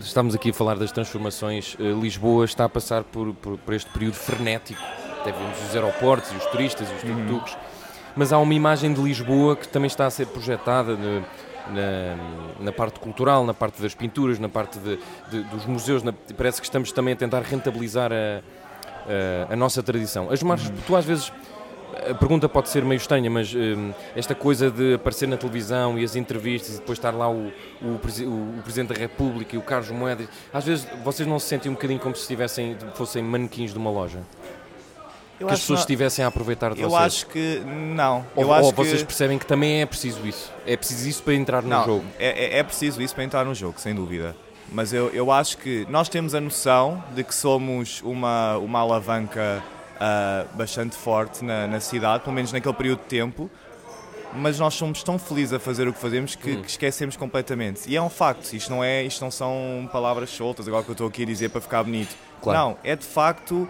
Estamos 0.00 0.34
aqui 0.34 0.50
a 0.50 0.54
falar 0.54 0.76
das 0.76 0.90
transformações. 0.90 1.76
Eh, 1.78 1.92
Lisboa 2.00 2.46
está 2.46 2.64
a 2.64 2.68
passar 2.68 3.04
por, 3.04 3.34
por, 3.34 3.58
por 3.58 3.74
este 3.74 3.90
período 3.90 4.14
frenético. 4.14 4.80
Até 5.20 5.32
vemos 5.32 5.58
os 5.68 5.74
aeroportos 5.74 6.32
e 6.32 6.36
os 6.36 6.46
turistas 6.46 6.88
e 6.90 6.94
os 6.94 7.02
uhum. 7.02 7.26
tuk-tuks. 7.26 7.52
Uhum. 7.52 7.60
Mas 8.16 8.32
há 8.32 8.38
uma 8.38 8.54
imagem 8.54 8.94
de 8.94 9.02
Lisboa 9.02 9.54
que 9.54 9.68
também 9.68 9.88
está 9.88 10.06
a 10.06 10.10
ser 10.10 10.26
projetada... 10.28 10.96
De, 10.96 11.22
na, 11.70 12.64
na, 12.64 12.72
parte 12.72 13.00
cultural, 13.00 13.44
na 13.44 13.54
parte 13.54 13.80
das 13.80 13.94
pinturas, 13.94 14.38
na 14.38 14.48
parte 14.48 14.78
de, 14.78 14.98
de, 15.30 15.42
dos 15.44 15.66
museus. 15.66 16.02
Na, 16.02 16.12
parece 16.36 16.60
que 16.60 16.66
estamos 16.66 16.92
também 16.92 17.14
a 17.14 17.16
tentar 17.16 17.42
rentabilizar 17.42 18.12
a, 18.12 18.42
a, 19.50 19.52
a 19.52 19.56
nossa 19.56 19.82
tradição. 19.82 20.30
As 20.30 20.42
marchas, 20.42 20.72
tu 20.86 20.96
às 20.96 21.04
vezes. 21.04 21.32
A 22.10 22.14
pergunta 22.14 22.46
pode 22.46 22.68
ser 22.68 22.84
meio 22.84 22.98
estranha, 22.98 23.30
mas 23.30 23.54
um, 23.54 23.92
esta 24.14 24.34
coisa 24.34 24.70
de 24.70 24.94
aparecer 24.94 25.26
na 25.26 25.36
televisão 25.36 25.98
e 25.98 26.04
as 26.04 26.14
entrevistas 26.14 26.74
e 26.74 26.78
depois 26.78 26.98
estar 26.98 27.12
lá 27.12 27.30
o, 27.30 27.46
o, 27.80 27.86
o, 27.86 28.58
o 28.58 28.62
Presidente 28.62 28.92
da 28.92 29.00
República 29.00 29.54
e 29.54 29.58
o 29.58 29.62
Carlos 29.62 29.90
Moedas, 29.90 30.28
às 30.52 30.64
vezes 30.64 30.86
vocês 31.02 31.26
não 31.26 31.38
se 31.38 31.46
sentem 31.46 31.70
um 31.70 31.74
bocadinho 31.74 31.98
como 31.98 32.14
se 32.14 32.22
estivessem, 32.22 32.76
fossem 32.94 33.22
manequins 33.22 33.72
de 33.72 33.78
uma 33.78 33.88
loja? 33.88 34.18
Eu 35.38 35.48
que 35.48 35.52
as 35.52 35.60
pessoas 35.60 35.80
estivessem 35.80 36.24
a 36.24 36.28
aproveitar 36.28 36.74
de 36.74 36.80
eu 36.80 36.88
vocês? 36.88 37.00
Eu 37.00 37.06
acho 37.06 37.26
que 37.26 37.62
não. 37.66 38.24
Ou, 38.34 38.44
eu 38.44 38.48
ou 38.48 38.72
vocês 38.72 39.00
que... 39.00 39.06
percebem 39.06 39.38
que 39.38 39.46
também 39.46 39.82
é 39.82 39.86
preciso 39.86 40.26
isso? 40.26 40.50
É 40.66 40.76
preciso 40.76 41.08
isso 41.08 41.22
para 41.22 41.34
entrar 41.34 41.62
no 41.62 41.68
não, 41.68 41.84
jogo? 41.84 42.04
É, 42.18 42.56
é, 42.56 42.58
é 42.58 42.62
preciso 42.62 43.02
isso 43.02 43.14
para 43.14 43.24
entrar 43.24 43.44
no 43.44 43.54
jogo, 43.54 43.78
sem 43.78 43.94
dúvida. 43.94 44.34
Mas 44.72 44.92
eu, 44.92 45.10
eu 45.10 45.30
acho 45.30 45.58
que 45.58 45.86
nós 45.88 46.08
temos 46.08 46.34
a 46.34 46.40
noção 46.40 47.02
de 47.14 47.22
que 47.22 47.34
somos 47.34 48.02
uma, 48.02 48.56
uma 48.56 48.80
alavanca 48.80 49.62
uh, 49.96 50.56
bastante 50.56 50.96
forte 50.96 51.44
na, 51.44 51.66
na 51.66 51.80
cidade, 51.80 52.24
pelo 52.24 52.34
menos 52.34 52.52
naquele 52.52 52.74
período 52.74 53.00
de 53.00 53.06
tempo, 53.06 53.50
mas 54.34 54.58
nós 54.58 54.74
somos 54.74 55.02
tão 55.02 55.18
felizes 55.18 55.52
a 55.52 55.58
fazer 55.58 55.86
o 55.86 55.92
que 55.92 56.00
fazemos 56.00 56.34
que, 56.34 56.52
hum. 56.52 56.62
que, 56.62 56.70
esquecemos 56.70 57.16
completamente. 57.16 57.88
E 57.88 57.96
é 57.96 58.02
um 58.02 58.10
facto, 58.10 58.52
isto 58.52 58.70
não, 58.70 58.82
é, 58.82 59.04
isto 59.04 59.22
não 59.22 59.30
são 59.30 59.88
palavras 59.92 60.30
soltas, 60.30 60.66
agora 60.66 60.82
que 60.82 60.90
eu 60.90 60.94
estou 60.94 61.06
aqui 61.06 61.22
a 61.22 61.26
dizer 61.26 61.50
para 61.50 61.60
ficar 61.60 61.82
bonito. 61.84 62.14
Claro. 62.42 62.58
Não, 62.58 62.78
é 62.82 62.96
de 62.96 63.06
facto 63.06 63.68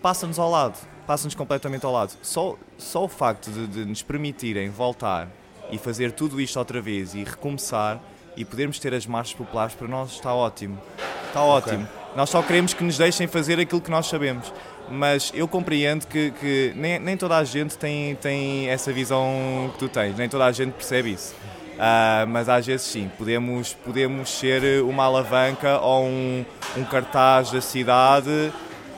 passa-nos 0.00 0.38
ao 0.38 0.50
lado, 0.50 0.78
passa-nos 1.06 1.34
completamente 1.34 1.84
ao 1.84 1.92
lado. 1.92 2.12
Só, 2.22 2.56
só 2.78 3.04
o 3.04 3.08
facto 3.08 3.50
de, 3.50 3.66
de, 3.66 3.84
nos 3.84 4.02
permitirem 4.02 4.70
voltar 4.70 5.28
e 5.70 5.78
fazer 5.78 6.12
tudo 6.12 6.40
isto 6.40 6.58
outra 6.58 6.80
vez 6.80 7.14
e 7.14 7.24
recomeçar 7.24 8.00
e 8.36 8.44
podermos 8.44 8.78
ter 8.78 8.94
as 8.94 9.06
marchas 9.06 9.34
populares 9.34 9.74
para 9.74 9.88
nós 9.88 10.12
está 10.12 10.34
ótimo. 10.34 10.78
Está 11.26 11.42
ótimo. 11.42 11.84
Okay. 11.84 12.02
Nós 12.16 12.30
só 12.30 12.42
queremos 12.42 12.74
que 12.74 12.84
nos 12.84 12.98
deixem 12.98 13.26
fazer 13.26 13.58
aquilo 13.58 13.80
que 13.80 13.90
nós 13.90 14.06
sabemos. 14.06 14.52
Mas 14.90 15.30
eu 15.34 15.48
compreendo 15.48 16.06
que, 16.06 16.32
que 16.32 16.72
nem, 16.76 16.98
nem 16.98 17.16
toda 17.16 17.36
a 17.38 17.44
gente 17.44 17.78
tem, 17.78 18.14
tem 18.16 18.68
essa 18.68 18.92
visão 18.92 19.70
que 19.72 19.78
tu 19.78 19.88
tens, 19.88 20.16
nem 20.16 20.28
toda 20.28 20.44
a 20.44 20.52
gente 20.52 20.72
percebe 20.72 21.12
isso. 21.12 21.34
Uh, 21.72 22.26
mas 22.28 22.48
às 22.48 22.66
vezes 22.66 22.86
sim, 22.86 23.10
podemos, 23.16 23.72
podemos 23.72 24.30
ser 24.30 24.82
uma 24.82 25.04
alavanca 25.04 25.78
ou 25.80 26.04
um, 26.04 26.44
um 26.76 26.84
cartaz 26.84 27.50
da 27.50 27.60
cidade 27.60 28.52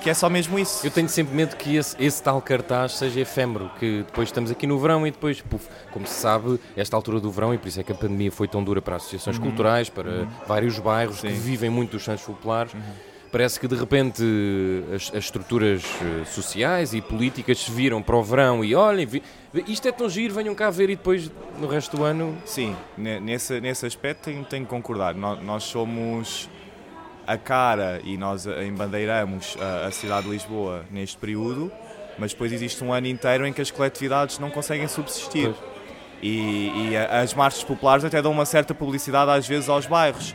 que 0.05 0.11
é 0.11 0.15
só 0.15 0.29
mesmo 0.29 0.59
isso. 0.59 0.87
Eu 0.87 0.91
tenho 0.91 1.09
sempre 1.09 1.35
medo 1.35 1.57
que 1.57 1.77
esse, 1.77 1.97
esse, 1.99 2.23
tal 2.23 2.41
cartaz 2.43 2.93
seja 2.93 3.21
efêmero, 3.21 3.71
que 3.81 4.05
depois 4.07 4.29
estamos 4.29 4.51
aqui 4.51 4.67
no 4.67 4.79
verão 4.79 5.07
e 5.07 5.11
depois, 5.11 5.41
puf, 5.41 5.67
como 5.91 6.07
se 6.07 6.13
sabe, 6.13 6.61
esta 6.77 6.95
altura 6.95 7.19
do 7.19 7.31
verão, 7.31 7.55
e 7.55 7.59
por 7.59 7.69
isso 7.69 7.81
é 7.81 7.83
que 7.83 7.91
a 7.91 7.95
pandemia 7.95 8.31
foi 8.31 8.47
tão 8.47 8.63
dura 8.63 8.83
para 8.83 8.97
associações 8.97 9.39
uhum. 9.39 9.45
culturais, 9.45 9.89
para 9.89 10.11
uhum. 10.11 10.29
vários 10.47 10.79
bairros 10.79 11.21
Sim. 11.21 11.29
que 11.29 11.33
vivem 11.33 11.71
muito 11.71 11.93
dos 11.93 12.05
santos 12.05 12.23
populares. 12.23 12.75
Uhum. 12.75 12.81
Parece 13.33 13.59
que 13.59 13.67
de 13.67 13.75
repente 13.75 14.23
as, 14.95 15.09
as, 15.09 15.25
estruturas 15.25 15.83
eh, 15.83 16.25
sociais 16.27 16.95
e 16.95 17.01
políticas 17.01 17.59
se 17.59 17.71
viram 17.71 18.01
para 18.01 18.15
o 18.15 18.23
verão 18.23 18.65
e 18.65 18.77
olhem, 18.77 19.09
isto 19.67 19.89
é 19.89 19.91
tão 19.91 20.09
giro, 20.09 20.35
venham 20.35 20.55
cá 20.55 20.71
ver 20.71 20.91
e 20.91 20.97
depois 20.97 21.33
no 21.59 21.67
resto 21.67 21.97
do 21.97 22.05
ano. 22.05 22.37
Sim, 22.45 22.77
nesse, 22.97 23.61
nesse 23.61 23.87
aspecto 23.87 24.27
tenho, 24.27 24.45
tenho 24.45 24.65
que 24.65 24.71
concordar. 24.71 25.15
nós, 25.15 25.43
nós 25.43 25.65
somos 25.65 26.49
a 27.27 27.37
cara 27.37 28.01
e 28.05 28.17
nós 28.17 28.47
embandeiramos 28.47 29.57
a, 29.61 29.87
a 29.87 29.91
cidade 29.91 30.27
de 30.27 30.33
Lisboa 30.33 30.85
neste 30.91 31.17
período, 31.17 31.71
mas 32.19 32.33
depois 32.33 32.53
existe 32.53 32.83
um 32.85 32.93
ano 32.93 33.07
inteiro 33.07 33.47
em 33.47 33.53
que 33.53 33.61
as 33.61 33.71
coletividades 33.71 34.39
não 34.39 34.51
conseguem 34.51 34.87
subsistir. 34.89 35.55
E, 36.23 36.91
e, 36.91 36.97
as 36.97 37.35
marchas 37.35 37.63
populares 37.65 38.05
até 38.05 38.23
dão 38.23 38.33
uma 38.33 38.47
certa 38.47 38.75
publicidade 38.75 39.31
às 39.31 39.47
vezes 39.47 39.69
aos 39.69 39.87
bairros, 39.87 40.35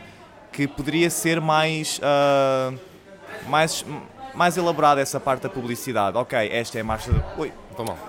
que 0.52 0.68
poderia 0.68 1.10
ser 1.10 1.40
mais, 1.40 1.98
uh, 1.98 2.78
mais, 3.48 3.84
mais 4.34 4.56
elaborada 4.56 5.00
essa 5.00 5.18
parte 5.18 5.42
da 5.42 5.48
publicidade. 5.48 6.16
Ok, 6.16 6.38
esta 6.52 6.78
é 6.78 6.80
a 6.82 6.84
marcha. 6.84 7.12
De... 7.12 7.20
Oi. 7.38 7.52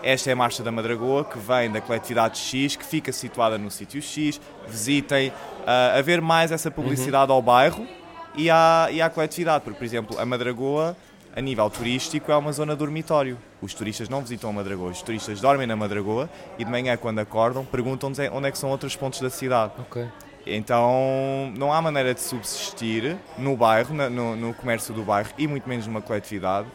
Esta 0.03 0.29
é 0.29 0.33
a 0.33 0.35
marcha 0.35 0.61
da 0.61 0.71
Madragoa, 0.71 1.23
que 1.23 1.39
vem 1.39 1.71
da 1.71 1.79
coletividade 1.79 2.37
X, 2.37 2.75
que 2.75 2.85
fica 2.85 3.11
situada 3.13 3.57
no 3.57 3.71
sítio 3.71 4.01
X. 4.01 4.41
Visitem, 4.67 5.29
uh, 5.29 5.97
haver 5.97 6.19
mais 6.19 6.51
essa 6.51 6.69
publicidade 6.69 7.31
uhum. 7.31 7.37
ao 7.37 7.41
bairro 7.41 7.87
e 8.35 8.49
à, 8.49 8.87
e 8.91 9.01
à 9.01 9.09
coletividade, 9.09 9.63
porque, 9.63 9.77
por 9.77 9.85
exemplo, 9.85 10.19
a 10.19 10.25
Madragoa, 10.25 10.95
a 11.35 11.41
nível 11.41 11.69
turístico, 11.69 12.31
é 12.31 12.35
uma 12.35 12.51
zona 12.51 12.75
dormitório. 12.75 13.37
Os 13.61 13.73
turistas 13.73 14.09
não 14.09 14.21
visitam 14.21 14.49
a 14.49 14.53
Madragoa, 14.53 14.91
os 14.91 15.01
turistas 15.01 15.39
dormem 15.39 15.67
na 15.67 15.75
Madragoa 15.75 16.29
e 16.57 16.65
de 16.65 16.71
manhã, 16.71 16.97
quando 16.97 17.19
acordam, 17.19 17.65
perguntam-nos 17.65 18.19
onde 18.31 18.47
é 18.47 18.51
que 18.51 18.57
são 18.57 18.69
outros 18.69 18.95
pontos 18.95 19.19
da 19.21 19.29
cidade. 19.29 19.73
Okay. 19.79 20.07
Então 20.45 21.53
não 21.55 21.71
há 21.71 21.81
maneira 21.81 22.13
de 22.13 22.21
subsistir 22.21 23.15
no 23.37 23.55
bairro, 23.55 23.93
no, 23.93 24.35
no 24.35 24.53
comércio 24.53 24.93
do 24.93 25.03
bairro 25.03 25.29
e 25.37 25.47
muito 25.47 25.69
menos 25.69 25.85
numa 25.85 26.01
coletividade 26.01 26.67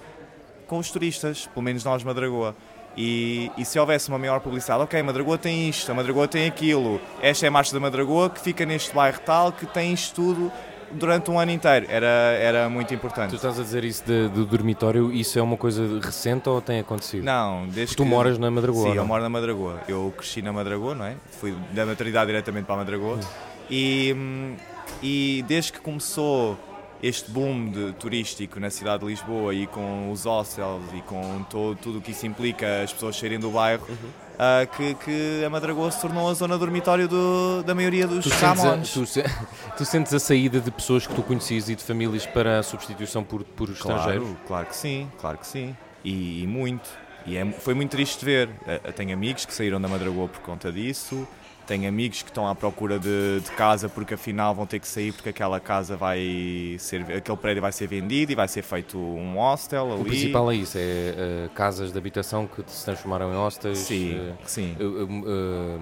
com 0.66 0.78
os 0.78 0.90
turistas, 0.90 1.46
pelo 1.46 1.62
menos 1.62 1.84
nós 1.84 2.02
Madragoa. 2.02 2.54
E, 2.96 3.50
e, 3.58 3.64
se 3.64 3.78
houvesse 3.78 4.08
uma 4.08 4.18
maior 4.18 4.40
publicidade, 4.40 4.82
ok, 4.82 5.02
Madragoa 5.02 5.36
tem 5.36 5.68
isto, 5.68 5.92
a 5.92 5.94
Madragoa 5.94 6.26
tem 6.26 6.46
aquilo, 6.46 6.98
esta 7.20 7.44
é 7.44 7.48
a 7.48 7.50
marcha 7.50 7.74
da 7.74 7.78
Madragoa 7.78 8.30
que 8.30 8.40
fica 8.40 8.64
neste 8.64 8.94
bairro 8.94 9.20
tal, 9.20 9.52
que 9.52 9.66
tem 9.66 9.92
isto 9.92 10.14
tudo, 10.14 10.50
durante 10.96 11.30
um 11.30 11.38
ano 11.38 11.50
inteiro. 11.52 11.86
Era, 11.88 12.06
era 12.06 12.68
muito 12.68 12.92
importante. 12.94 13.30
Tu 13.30 13.36
estás 13.36 13.58
a 13.58 13.62
dizer 13.62 13.84
isso 13.84 14.04
de- 14.04 14.28
do 14.28 14.44
dormitório, 14.46 15.12
isso 15.12 15.38
é 15.38 15.42
uma 15.42 15.56
coisa 15.56 16.00
recente 16.02 16.48
ou 16.48 16.60
tem 16.60 16.80
acontecido? 16.80 17.24
Não, 17.24 17.66
desde 17.68 17.94
Tu 17.96 18.02
que... 18.02 18.08
moras 18.08 18.38
na 18.38 18.50
Madragoa, 18.50 18.82
Sim, 18.82 18.88
não? 18.90 18.96
eu 18.96 19.06
moro 19.06 19.22
na 19.22 19.28
Madragoa. 19.28 19.80
Eu 19.88 20.12
cresci 20.16 20.42
na 20.42 20.52
Madragoa, 20.52 20.94
não 20.94 21.04
é? 21.04 21.14
Fui 21.40 21.54
da 21.72 21.86
maternidade 21.86 22.26
diretamente 22.26 22.64
para 22.66 22.74
a 22.74 22.78
Madragoa. 22.78 23.20
E, 23.70 24.14
hum, 24.16 24.54
e 25.02 25.44
desde 25.46 25.72
que 25.72 25.80
começou 25.80 26.56
este 27.02 27.30
boom 27.30 27.70
de, 27.70 27.92
turístico 27.94 28.58
na 28.58 28.70
cidade 28.70 29.00
de 29.04 29.10
Lisboa 29.10 29.54
e 29.54 29.66
com 29.66 30.10
os 30.10 30.24
hostels 30.24 30.82
e 30.94 31.00
com 31.02 31.42
todo, 31.50 31.76
tudo 31.76 31.98
o 31.98 32.00
que 32.00 32.10
isso 32.12 32.26
implica, 32.26 32.82
as 32.82 32.92
pessoas 32.92 33.16
saírem 33.18 33.38
do 33.38 33.50
bairro, 33.50 33.84
Uhum. 33.88 33.96
Ah, 34.38 34.66
que, 34.66 34.94
que 34.94 35.44
a 35.44 35.50
Madragoa 35.50 35.90
se 35.90 36.00
tornou 36.00 36.28
a 36.30 36.34
zona 36.34 36.56
dormitório 36.58 37.08
do- 37.08 37.62
da 37.64 37.74
maioria 37.74 38.06
dos 38.06 38.24
Tu 38.24 38.30
sentes, 38.30 38.42
a, 38.64 38.68
camões. 38.70 38.92
tu, 38.92 39.04
tu 39.76 39.84
sentes 39.84 40.12
a 40.14 40.18
saída 40.18 40.60
de 40.60 40.70
pessoas 40.70 41.06
que 41.06 41.14
tu 41.14 41.22
conheces 41.22 41.68
e 41.68 41.74
de 41.74 41.82
famílias 41.82 42.26
para 42.26 42.58
a 42.58 42.62
substituição 42.62 43.22
por, 43.24 43.42
por 43.44 43.70
estrangeiros? 43.70 44.22
Claro, 44.28 44.40
claro 44.46 44.66
que 44.66 44.76
sim, 44.76 45.08
claro 45.20 45.38
que 45.38 45.46
sim. 45.46 45.76
E, 46.04 46.42
e 46.42 46.46
muito. 46.46 46.88
E 47.26 47.36
é- 47.36 47.44
foi 47.52 47.74
muito 47.74 47.90
triste 47.90 48.24
ver. 48.24 48.48
Eh, 48.66 48.78
Tenho 48.92 49.12
amigos 49.12 49.44
que 49.44 49.52
saíram 49.52 49.80
da 49.80 49.88
Madragoa 49.88 50.28
por 50.28 50.40
conta 50.40 50.70
disso. 50.70 51.26
Tenho 51.66 51.88
amigos 51.88 52.22
que 52.22 52.30
estão 52.30 52.46
à 52.48 52.54
procura 52.54 52.96
de, 52.98 53.40
de 53.40 53.50
casa 53.52 53.88
porque 53.88 54.14
afinal 54.14 54.54
vão 54.54 54.66
ter 54.66 54.78
que 54.78 54.86
sair 54.86 55.10
porque 55.12 55.30
aquela 55.30 55.58
casa 55.58 55.96
vai 55.96 56.76
ser, 56.78 57.02
aquele 57.16 57.36
prédio 57.36 57.60
vai 57.60 57.72
ser 57.72 57.88
vendido 57.88 58.30
e 58.30 58.34
vai 58.36 58.46
ser 58.46 58.62
feito 58.62 58.96
um 58.96 59.36
hostel 59.36 59.90
ali. 59.92 60.02
O 60.02 60.04
principal 60.04 60.48
é 60.52 60.54
isso, 60.54 60.78
é 60.78 60.80
eh, 60.80 61.48
casas 61.56 61.90
de 61.90 61.98
habitação 61.98 62.46
que 62.46 62.62
se 62.70 62.84
transformaram 62.84 63.32
em 63.32 63.36
hostels, 63.36 63.78
Sim, 63.78 64.14
eh, 64.14 64.32
sim. 64.44 64.76
eh, 64.78 65.78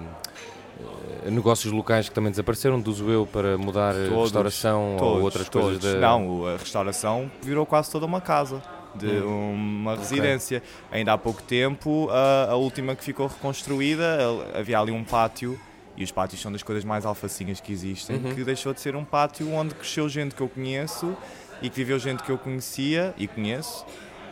negócios 1.29 1.71
locais 1.71 2.09
que 2.09 2.15
também 2.15 2.31
desapareceram, 2.31 2.81
uso 2.85 3.09
eu, 3.09 3.25
para 3.25 3.57
mudar 3.57 3.93
Todos, 3.93 4.23
restauração 4.23 4.93
ou 4.93 4.97
Todos, 4.99 5.23
outras 5.23 5.49
todos. 5.49 5.67
coisas 5.79 5.93
da... 5.93 5.99
Não, 5.99 6.45
a 6.47 6.57
restauração 6.57 7.31
virou 7.41 7.65
quase 7.65 7.91
toda 7.91 8.05
uma 8.05 8.21
casa. 8.21 8.61
De 8.95 9.07
Hum. 9.07 9.53
uma 9.81 9.97
residência. 9.97 10.63
Ainda 10.89 11.11
há 11.11 11.17
pouco 11.17 11.43
tempo, 11.43 12.07
a, 12.11 12.51
a 12.51 12.55
última 12.55 12.95
que 12.95 13.03
ficou 13.03 13.27
reconstruída, 13.27 14.17
havia 14.57 14.79
ali 14.79 14.89
um 14.91 15.03
pátio, 15.03 15.59
e 15.97 16.03
os 16.03 16.11
pátios 16.11 16.41
são 16.41 16.51
das 16.51 16.63
coisas 16.63 16.83
mais 16.83 17.05
alfacinhas 17.05 17.59
que 17.59 17.71
existem, 17.71 18.17
Uhum. 18.17 18.35
que 18.35 18.43
deixou 18.43 18.73
de 18.73 18.81
ser 18.81 18.95
um 18.95 19.03
pátio 19.05 19.51
onde 19.53 19.73
cresceu 19.75 20.07
gente 20.09 20.35
que 20.35 20.41
eu 20.41 20.49
conheço 20.49 21.15
e 21.61 21.69
que 21.69 21.75
viveu 21.77 21.97
gente 21.99 22.23
que 22.23 22.31
eu 22.31 22.37
conhecia 22.37 23.13
e 23.17 23.27
conheço. 23.27 23.85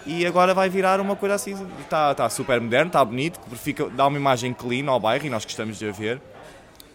E 0.05 0.25
agora 0.25 0.53
vai 0.53 0.69
virar 0.69 0.99
uma 0.99 1.15
coisa 1.15 1.35
assim, 1.35 1.53
está 1.81 2.11
está 2.11 2.29
super 2.29 2.59
moderno, 2.59 2.87
está 2.87 3.03
bonito, 3.05 3.39
fica, 3.55 3.89
dá 3.89 4.05
uma 4.07 4.17
imagem 4.17 4.53
clean 4.53 4.89
ao 4.89 4.99
bairro 4.99 5.25
e 5.25 5.29
nós 5.29 5.45
gostamos 5.45 5.79
de 5.79 5.87
a 5.87 5.91
ver 5.91 6.21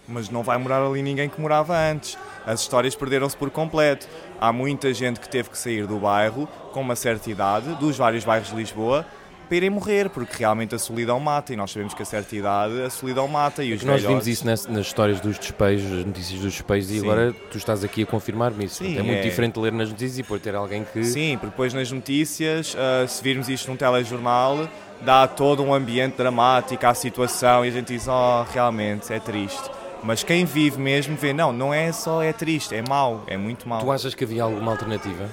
mas 0.09 0.31
não 0.31 0.43
vai 0.43 0.57
morar 0.57 0.83
ali 0.83 1.03
ninguém 1.03 1.29
que 1.29 1.39
morava 1.39 1.77
antes. 1.77 2.17
As 2.47 2.61
histórias 2.63 2.97
perderam-se 2.97 3.37
por 3.37 3.51
completo. 3.51 4.09
Há 4.41 4.51
muita 4.51 4.93
gente 4.95 5.21
que 5.21 5.29
teve 5.29 5.51
que 5.51 5.59
sair 5.59 5.87
do 5.87 5.99
bairro 5.99 6.49
com 6.73 6.81
uma 6.81 6.97
certa 6.97 7.31
idade, 7.31 7.75
dos 7.75 7.97
vários 7.99 8.25
bairros 8.25 8.49
de 8.49 8.57
Lisboa, 8.57 9.05
para 9.49 9.57
irem 9.57 9.71
morrer, 9.71 10.11
porque 10.11 10.37
realmente 10.39 10.75
a 10.75 10.79
solidão 10.79 11.19
mata, 11.19 11.53
e 11.53 11.57
nós 11.57 11.71
sabemos 11.71 11.95
que 11.95 12.03
a 12.03 12.05
certa 12.05 12.37
idade 12.37 12.83
a 12.83 12.91
solidão 12.91 13.27
mata, 13.27 13.65
e 13.65 13.73
os 13.73 13.83
Nós 13.83 14.03
vimos 14.03 14.29
isso 14.29 14.45
nas, 14.45 14.67
nas 14.67 14.87
histórias 14.87 15.21
dos 15.21 15.39
despejos, 15.39 15.91
as 15.91 16.05
notícias 16.05 16.41
dos 16.41 16.53
despejos, 16.53 16.91
e 16.91 17.01
Sim. 17.01 17.05
agora 17.05 17.35
tu 17.51 17.57
estás 17.57 17.83
aqui 17.83 18.03
a 18.03 18.07
confirmar-me 18.07 18.67
isso. 18.67 18.85
Sim, 18.85 18.99
é 18.99 19.03
muito 19.03 19.19
é- 19.19 19.23
diferente 19.23 19.59
ler 19.59 19.73
nas 19.73 19.89
notícias 19.89 20.19
e 20.19 20.23
depois 20.23 20.43
ter 20.43 20.55
alguém 20.55 20.85
que... 20.85 21.03
Sim, 21.05 21.37
porque 21.39 21.51
depois 21.51 21.73
nas 21.73 21.91
notícias, 21.91 22.77
ah, 22.79 23.07
se 23.07 23.23
virmos 23.23 23.49
isto 23.49 23.71
num 23.71 23.77
telejornal, 23.77 24.69
dá 25.01 25.27
todo 25.27 25.63
um 25.63 25.73
ambiente 25.73 26.17
dramático 26.17 26.87
à 26.87 26.93
situação 26.95 27.65
e 27.65 27.69
a 27.69 27.73
gente 27.73 27.95
diz, 27.95 28.07
oh, 28.07 28.45
realmente, 28.53 29.13
é 29.13 29.19
triste. 29.19 29.71
Mas 30.03 30.23
quem 30.23 30.45
vive 30.45 30.79
mesmo 30.79 31.17
vê, 31.17 31.33
não, 31.33 31.53
não 31.53 31.75
é 31.75 31.91
só 31.91 32.23
é 32.23 32.33
triste, 32.33 32.75
é 32.75 32.83
mau, 32.87 33.25
é 33.27 33.37
muito 33.37 33.69
mau. 33.69 33.81
Tu 33.81 33.91
achas 33.91 34.15
que 34.15 34.25
havia 34.25 34.45
alguma 34.45 34.71
alternativa 34.71 35.29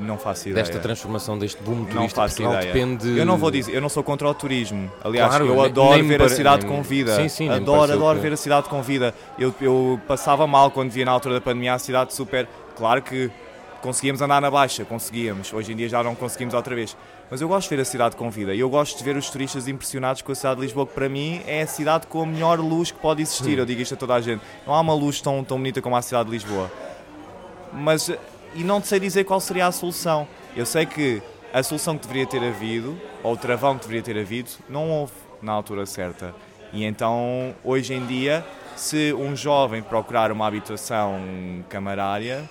Não 0.00 0.16
faço 0.18 0.48
ideia. 0.48 0.64
desta 0.64 0.80
transformação, 0.80 1.38
deste 1.38 1.62
boom 1.62 1.74
Não 1.76 1.84
turístico? 1.84 2.14
faço 2.20 2.36
Portugal 2.36 2.54
ideia. 2.62 2.72
depende... 2.72 3.18
Eu 3.18 3.26
não 3.26 3.36
vou 3.36 3.50
dizer, 3.50 3.72
eu 3.74 3.80
não 3.80 3.88
sou 3.88 4.02
contra 4.02 4.26
o 4.28 4.34
turismo. 4.34 4.90
Aliás, 5.04 5.28
Claro, 5.28 5.46
eu 5.46 5.60
adoro 5.62 6.02
ver 6.04 6.14
a 6.16 6.18
pare- 6.24 6.30
cidade 6.34 6.66
nem- 6.66 6.74
com 6.76 6.82
vida. 6.82 7.14
Sim, 7.16 7.28
sim, 7.28 7.48
adoro, 7.48 7.92
adoro 7.92 8.16
que- 8.18 8.22
ver 8.22 8.32
a 8.32 8.36
cidade 8.36 8.68
com 8.68 8.82
vida. 8.82 9.14
Eu, 9.38 9.54
eu 9.60 10.00
passava 10.08 10.46
mal 10.46 10.70
quando 10.70 10.90
via 10.90 11.04
na 11.04 11.12
altura 11.12 11.34
da 11.34 11.40
pandemia 11.40 11.74
a 11.74 11.78
cidade 11.78 12.14
super. 12.14 12.48
Claro 12.76 13.02
que 13.02 13.30
conseguíamos 13.82 14.20
andar 14.22 14.40
na 14.40 14.50
baixa, 14.50 14.84
conseguíamos. 14.84 15.52
Hoje 15.52 15.72
em 15.72 15.76
dia 15.76 15.88
já 15.88 16.02
não 16.02 16.14
conseguimos 16.14 16.54
outra 16.54 16.74
vez. 16.74 16.96
Mas 17.30 17.40
eu 17.40 17.46
gosto 17.48 17.68
de 17.68 17.76
ver 17.76 17.82
a 17.82 17.84
cidade 17.84 18.16
com 18.16 18.28
vida 18.30 18.52
e 18.54 18.60
eu 18.60 18.68
gosto 18.68 18.98
de 18.98 19.04
ver 19.04 19.16
os 19.16 19.30
turistas 19.30 19.68
impressionados 19.68 20.20
com 20.22 20.32
a 20.32 20.34
cidade 20.34 20.56
de 20.56 20.62
Lisboa, 20.66 20.84
que 20.86 20.94
para 20.94 21.08
mim 21.08 21.40
é 21.46 21.62
a 21.62 21.66
cidade 21.66 22.06
com 22.08 22.22
a 22.22 22.26
melhor 22.26 22.58
luz 22.58 22.90
que 22.90 22.98
pode 22.98 23.22
existir. 23.22 23.56
Eu 23.58 23.64
digo 23.64 23.80
isto 23.80 23.94
a 23.94 23.96
toda 23.96 24.14
a 24.14 24.20
gente. 24.20 24.42
Não 24.66 24.74
há 24.74 24.80
uma 24.80 24.92
luz 24.94 25.20
tão, 25.20 25.44
tão 25.44 25.56
bonita 25.58 25.80
como 25.80 25.94
a 25.94 26.02
cidade 26.02 26.24
de 26.26 26.32
Lisboa. 26.32 26.70
Mas, 27.72 28.10
e 28.54 28.64
não 28.64 28.82
sei 28.82 28.98
dizer 29.00 29.24
qual 29.24 29.40
seria 29.40 29.66
a 29.66 29.72
solução. 29.72 30.26
Eu 30.56 30.66
sei 30.66 30.86
que 30.86 31.22
a 31.52 31.62
solução 31.62 31.96
que 31.96 32.06
deveria 32.06 32.26
ter 32.26 32.42
havido, 32.42 32.98
ou 33.22 33.34
o 33.34 33.36
travão 33.36 33.74
que 33.76 33.82
deveria 33.82 34.02
ter 34.02 34.18
havido, 34.20 34.50
não 34.68 34.88
houve 34.90 35.12
na 35.42 35.52
altura 35.52 35.86
certa. 35.86 36.34
E 36.72 36.84
então, 36.84 37.54
hoje 37.64 37.94
em 37.94 38.04
dia, 38.06 38.44
se 38.76 39.12
um 39.12 39.34
jovem 39.34 39.82
procurar 39.82 40.30
uma 40.30 40.46
habitação 40.46 41.20
camarária, 41.68 42.48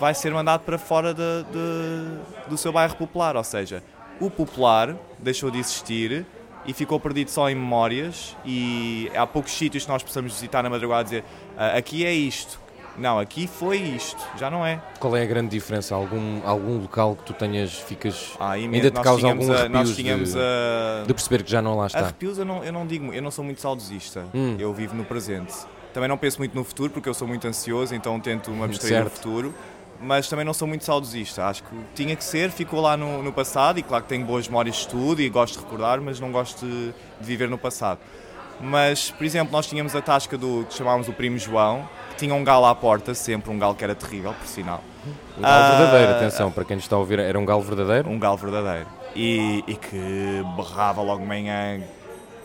vai 0.00 0.14
ser 0.14 0.32
mandado 0.32 0.62
para 0.62 0.78
fora 0.78 1.12
de- 1.14 1.20
de- 1.52 2.48
do 2.48 2.56
seu 2.56 2.72
bairro 2.72 2.96
popular. 2.96 3.36
Ou 3.36 3.44
seja, 3.44 3.82
o 4.20 4.30
popular 4.30 4.96
deixou 5.18 5.50
de 5.50 5.58
existir 5.58 6.24
e 6.64 6.72
ficou 6.72 6.98
perdido 6.98 7.30
só 7.30 7.50
em 7.50 7.54
memórias. 7.54 8.34
E 8.44 9.10
há 9.14 9.26
poucos 9.26 9.52
sítios 9.52 9.84
que 9.84 9.90
nós 9.90 10.02
possamos 10.02 10.32
visitar 10.32 10.62
na 10.62 10.70
madrugada 10.70 11.00
a 11.00 11.04
dizer 11.04 11.24
"Ah, 11.56 11.76
aqui 11.76 12.04
é 12.04 12.12
isto. 12.12 12.58
Não, 12.98 13.18
aqui 13.18 13.46
foi 13.46 13.78
isto. 13.78 14.20
Já 14.38 14.50
não 14.50 14.64
é. 14.66 14.80
Qual 15.00 15.16
é 15.16 15.22
a 15.22 15.26
grande 15.26 15.48
diferença? 15.50 15.94
Algum, 15.94 16.40
algum 16.46 16.78
local 16.78 17.16
que 17.16 17.24
tu 17.24 17.32
tenhas, 17.32 17.72
ficas... 17.72 18.32
Ah, 18.38 18.50
Ainda 18.52 18.90
te 18.90 19.00
causa 19.00 19.28
algum 19.28 19.50
a- 19.50 19.56
arrepios 19.62 19.96
de- 20.32 20.38
a. 20.38 21.04
De 21.06 21.14
perceber 21.14 21.42
que 21.42 21.50
já 21.50 21.62
não 21.62 21.76
lá 21.78 21.86
está. 21.86 22.00
Arrepios 22.00 22.38
eu 22.38 22.44
não, 22.44 22.62
eu 22.62 22.72
não 22.72 22.86
digo, 22.86 23.12
eu 23.12 23.22
não 23.22 23.30
sou 23.30 23.44
muito 23.44 23.60
saudosista. 23.62 24.24
Hum. 24.34 24.56
Eu 24.58 24.72
vivo 24.74 24.94
no 24.94 25.04
presente. 25.04 25.54
Também 25.94 26.08
não 26.08 26.16
penso 26.18 26.38
muito 26.38 26.54
no 26.54 26.64
futuro 26.64 26.90
porque 26.92 27.08
eu 27.08 27.14
sou 27.14 27.26
muito 27.26 27.46
ansioso, 27.48 27.94
então 27.94 28.18
tento 28.20 28.50
me 28.50 28.62
abstrair 28.64 29.04
do 29.04 29.10
futuro. 29.10 29.54
Mas 30.00 30.28
também 30.28 30.44
não 30.44 30.52
sou 30.52 30.66
muito 30.66 30.84
saudosista. 30.84 31.46
Acho 31.46 31.62
que 31.62 31.68
tinha 31.94 32.16
que 32.16 32.24
ser, 32.24 32.50
ficou 32.50 32.80
lá 32.80 32.96
no, 32.96 33.22
no 33.22 33.32
passado 33.32 33.78
e 33.78 33.82
claro 33.82 34.02
que 34.02 34.08
tenho 34.08 34.24
boas 34.26 34.48
memórias 34.48 34.76
de 34.76 34.88
tudo 34.88 35.22
e 35.22 35.28
gosto 35.28 35.58
de 35.58 35.64
recordar, 35.64 36.00
mas 36.00 36.18
não 36.18 36.32
gosto 36.32 36.66
de, 36.66 36.86
de 36.88 36.92
viver 37.20 37.48
no 37.48 37.56
passado. 37.56 38.00
Mas, 38.60 39.10
por 39.10 39.24
exemplo, 39.24 39.52
nós 39.52 39.66
tínhamos 39.66 39.94
a 39.96 40.00
tasca 40.02 40.36
do 40.36 40.64
que 40.68 40.74
chamávamos 40.74 41.08
o 41.08 41.12
Primo 41.12 41.38
João, 41.38 41.88
tinha 42.26 42.34
um 42.34 42.44
galo 42.44 42.66
à 42.66 42.74
porta, 42.74 43.14
sempre 43.14 43.50
um 43.50 43.58
galo 43.58 43.74
que 43.74 43.82
era 43.84 43.94
terrível, 43.94 44.32
por 44.34 44.46
sinal. 44.46 44.82
Um 45.36 45.42
galo 45.42 45.54
Ah, 45.54 45.76
verdadeiro, 45.78 46.12
atenção, 46.12 46.50
para 46.52 46.64
quem 46.64 46.76
nos 46.76 46.84
está 46.84 46.96
a 46.96 46.98
ouvir, 46.98 47.18
era 47.18 47.38
um 47.38 47.44
galo 47.44 47.62
verdadeiro? 47.62 48.08
um 48.08 48.18
galo 48.18 48.36
verdadeiro. 48.36 48.86
E, 49.14 49.62
e 49.66 49.74
que 49.74 50.42
berrava 50.56 51.02
logo 51.02 51.20
de 51.20 51.26
manhã 51.26 51.82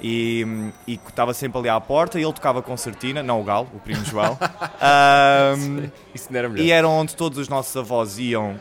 e, 0.02 0.46
e 0.86 0.98
que 0.98 1.10
estava 1.10 1.34
sempre 1.34 1.60
ali 1.60 1.70
à 1.70 1.80
porta 1.80 2.20
e 2.20 2.24
ele 2.24 2.34
tocava 2.34 2.62
concertina, 2.62 3.22
não 3.24 3.40
o 3.40 3.44
galo, 3.44 3.68
o 3.74 3.80
primo 3.80 4.04
João. 4.06 4.38
Ahm, 4.82 5.90
Isso 6.14 6.28
não 6.32 6.40
era 6.40 6.50
melhor. 6.50 6.66
e 6.66 6.72
era 6.72 6.88
onde 6.88 7.16
todos 7.16 7.38
os 7.38 7.48
nossos 7.48 7.76
avós 7.78 8.18
iam 8.20 8.60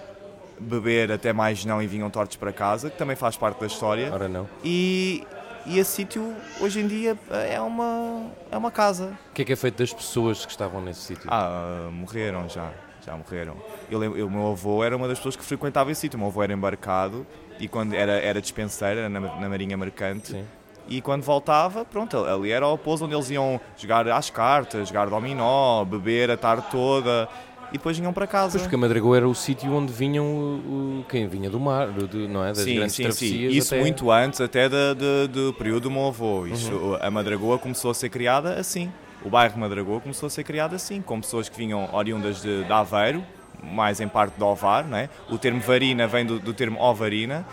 beber 0.58 1.12
até 1.12 1.32
mais 1.32 1.64
não 1.64 1.82
e 1.82 1.86
vinham 1.86 2.08
tortos 2.08 2.36
para 2.36 2.52
casa, 2.52 2.88
que 2.90 2.96
também 2.96 3.14
faz 3.16 3.36
parte 3.36 3.60
da 3.60 3.66
história. 3.66 4.10
Ora 4.12 4.28
não. 4.28 4.46
E, 4.64 5.26
e 5.66 5.78
esse 5.78 5.90
sítio 5.90 6.34
hoje 6.60 6.80
em 6.80 6.86
dia 6.86 7.18
é 7.30 7.60
uma, 7.60 8.26
é 8.50 8.56
uma 8.56 8.70
casa. 8.70 9.18
O 9.30 9.34
que 9.34 9.42
é 9.42 9.44
que 9.44 9.52
é 9.52 9.56
feito 9.56 9.78
das 9.78 9.92
pessoas 9.92 10.44
que 10.44 10.50
estavam 10.50 10.80
nesse 10.80 11.00
sítio? 11.00 11.28
Ah, 11.30 11.88
morreram 11.92 12.48
já, 12.48 12.70
já 13.04 13.16
morreram. 13.16 13.56
Eu 13.90 13.98
lembro, 13.98 14.26
o 14.26 14.30
meu 14.30 14.52
avô 14.52 14.82
era 14.84 14.96
uma 14.96 15.08
das 15.08 15.18
pessoas 15.18 15.36
que 15.36 15.44
frequentava 15.44 15.90
esse 15.90 16.02
sítio. 16.02 16.16
O 16.16 16.20
meu 16.20 16.28
avô 16.28 16.42
era 16.42 16.52
embarcado 16.52 17.26
e 17.58 17.68
quando 17.68 17.94
era, 17.94 18.12
era 18.12 18.40
dispenseiro, 18.40 19.00
era 19.00 19.08
na, 19.08 19.20
na 19.20 19.48
Marinha 19.48 19.76
Mercante. 19.76 20.28
Sim. 20.28 20.44
E 20.88 21.00
quando 21.00 21.24
voltava, 21.24 21.84
pronto, 21.84 22.24
ali 22.24 22.52
era 22.52 22.66
o 22.66 22.78
pouso 22.78 23.06
onde 23.06 23.14
eles 23.14 23.28
iam 23.28 23.60
jogar 23.76 24.06
às 24.08 24.30
cartas, 24.30 24.88
jogar 24.88 25.08
dominó, 25.08 25.84
beber 25.84 26.30
a 26.30 26.36
tarde 26.36 26.64
toda 26.70 27.28
e 27.76 27.78
depois 27.78 27.96
vinham 27.98 28.12
para 28.12 28.26
casa. 28.26 28.52
Pois 28.52 28.62
porque 28.62 28.74
a 28.74 28.78
Madragoa 28.78 29.16
era 29.16 29.28
o 29.28 29.34
sítio 29.34 29.72
onde 29.72 29.92
vinham 29.92 30.24
o, 30.26 31.00
o- 31.00 31.04
quem 31.08 31.28
vinha 31.28 31.48
do 31.48 31.60
mar, 31.60 31.88
não 32.28 32.44
é? 32.44 32.48
Das 32.48 32.58
sim, 32.58 32.74
grandes 32.74 32.94
sim, 32.94 33.02
sim. 33.02 33.02
travessias. 33.04 33.54
Isso 33.54 33.74
até- 33.74 33.82
muito 33.82 34.10
antes 34.10 34.40
até 34.40 34.68
da- 34.68 34.94
de- 34.94 35.28
do 35.28 35.52
período 35.54 35.84
do 35.84 35.90
meu 35.90 36.06
avô. 36.08 36.46
Isso, 36.46 36.72
Uhum. 36.72 36.98
A 37.00 37.10
Madragoa 37.10 37.58
começou 37.58 37.90
a 37.90 37.94
ser 37.94 38.08
criada 38.08 38.54
assim. 38.54 38.90
O 39.24 39.28
bairro 39.30 39.58
Madragoa 39.58 40.00
começou 40.00 40.26
a 40.26 40.30
ser 40.30 40.44
criado 40.44 40.74
assim, 40.74 41.00
com 41.00 41.20
pessoas 41.20 41.48
que 41.48 41.56
vinham 41.56 41.88
oriundas 41.92 42.40
de, 42.42 42.64
de 42.64 42.72
Aveiro, 42.72 43.24
mais 43.62 44.00
em 44.00 44.06
parte 44.08 44.36
de 44.36 44.42
Ovar, 44.44 44.86
não 44.86 44.96
é? 44.98 45.08
O 45.30 45.38
termo 45.38 45.60
varina 45.60 46.06
vem 46.06 46.24
do, 46.24 46.38
do 46.38 46.52
termo 46.54 46.80
ovarina, 46.80 47.44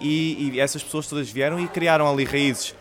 e, 0.00 0.52
e 0.54 0.60
essas 0.60 0.82
pessoas 0.82 1.06
todas 1.06 1.28
vieram 1.30 1.58
e 1.60 1.66
criaram 1.68 2.08
ali 2.10 2.24
raízes 2.24 2.74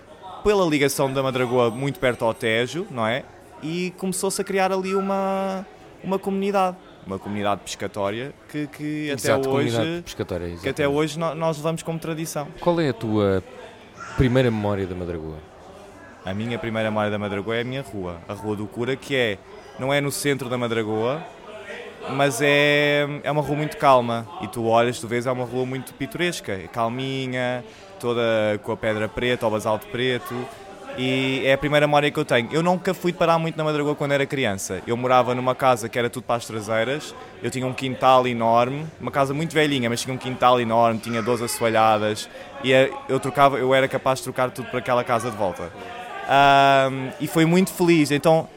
pela 0.44 0.66
ligação 0.66 1.12
da 1.12 1.22
Madragoa 1.24 1.70
muito 1.72 2.00
perto 2.00 2.24
ao 2.24 2.34
Tejo, 2.34 2.86
não 2.92 3.06
é? 3.06 3.24
E 3.62 3.92
começou-se 3.98 4.40
a 4.40 4.44
criar 4.44 4.72
ali 4.72 4.94
uma, 4.94 5.66
uma 6.04 6.20
comunidade, 6.20 6.78
uma 7.08 7.18
comunidade 7.18 7.62
pescatória 7.62 8.34
que, 8.50 8.68
que 8.68 9.06
até 9.12 9.14
Exato, 9.30 9.50
comunidade 9.50 9.88
hoje 9.90 10.02
pescatória, 10.04 10.56
que 10.62 10.70
até 10.70 10.88
hoje 10.88 11.18
no- 11.18 11.34
nós 11.34 11.58
levamos 11.58 11.82
como 11.82 11.98
tradição. 11.98 12.48
Qual 12.60 12.80
é 12.80 12.90
a 12.90 12.94
tua 12.94 13.42
primeira 14.18 14.52
memória 14.52 14.86
da 14.86 14.94
Madragoa? 14.94 15.38
A 16.26 16.34
minha 16.34 16.60
primeira 16.60 16.90
memória 16.92 17.10
da 17.10 17.18
Madragoa 17.18 17.56
é 17.56 17.62
a 17.62 17.64
minha 17.64 17.82
rua, 17.82 18.18
a 18.28 18.34
Rua 18.34 18.56
do 18.58 18.68
Cura, 18.68 18.96
que 18.98 19.16
é, 19.16 19.38
não 19.80 19.94
é 19.94 20.02
no 20.02 20.12
centro 20.12 20.50
da 20.50 20.58
Madragoa, 20.58 21.24
mas 22.10 22.42
é, 22.42 23.08
é 23.24 23.32
uma 23.32 23.42
rua 23.42 23.56
muito 23.56 23.78
calma. 23.78 24.28
E 24.42 24.48
tu 24.48 24.66
olhas, 24.66 25.00
tu 25.00 25.08
vês, 25.08 25.26
é 25.26 25.32
uma 25.32 25.46
rua 25.46 25.66
muito 25.66 25.94
pitoresca, 25.94 26.58
calminha, 26.74 27.64
toda 28.00 28.22
com 28.64 28.74
a 28.74 28.78
pedra 28.78 29.08
preta, 29.08 29.48
o 29.48 29.50
basalto 29.50 29.88
preto. 29.88 30.36
E 30.98 31.44
é 31.46 31.54
a 31.54 31.58
primeira 31.58 31.86
memória 31.86 32.10
que 32.10 32.18
eu 32.20 32.26
tenho. 32.26 32.50
Eu 32.52 32.64
nunca 32.64 32.92
fui 32.92 33.14
parar 33.14 33.38
muito 33.38 33.56
na 33.56 33.64
Madragoa 33.64 33.94
quando 33.94 34.14
era 34.14 34.26
criança. 34.26 34.82
Eu 34.88 34.98
morava 34.98 35.36
numa 35.36 35.54
casa 35.54 35.88
que 35.88 35.98
era 35.98 36.10
tudo 36.10 36.24
para 36.24 36.38
as 36.38 36.46
traseiras. 36.48 37.14
Eu 37.44 37.52
tinha 37.52 37.68
um 37.68 37.74
quintal 37.74 38.28
enorme, 38.28 38.84
uma 39.00 39.12
casa 39.12 39.32
muito 39.32 39.54
velhinha, 39.54 39.90
mas 39.92 40.02
tinha 40.02 40.14
um 40.14 40.18
quintal 40.18 40.60
enorme, 40.60 41.00
tinha 41.00 41.22
12 41.22 41.44
assoalhadas. 41.44 42.28
E 42.64 42.72
eu 43.08 43.20
trocava, 43.20 43.60
eu 43.60 43.76
era 43.76 43.88
capaz 43.88 44.20
de 44.20 44.24
trocar 44.24 44.50
tudo 44.50 44.70
para 44.70 44.80
aquela 44.80 45.04
casa 45.04 45.30
de 45.30 45.38
volta. 45.38 45.72
Um, 46.28 47.12
e 47.22 47.28
foi 47.28 47.46
muito 47.46 47.72
feliz. 47.72 48.10
Então 48.10 48.50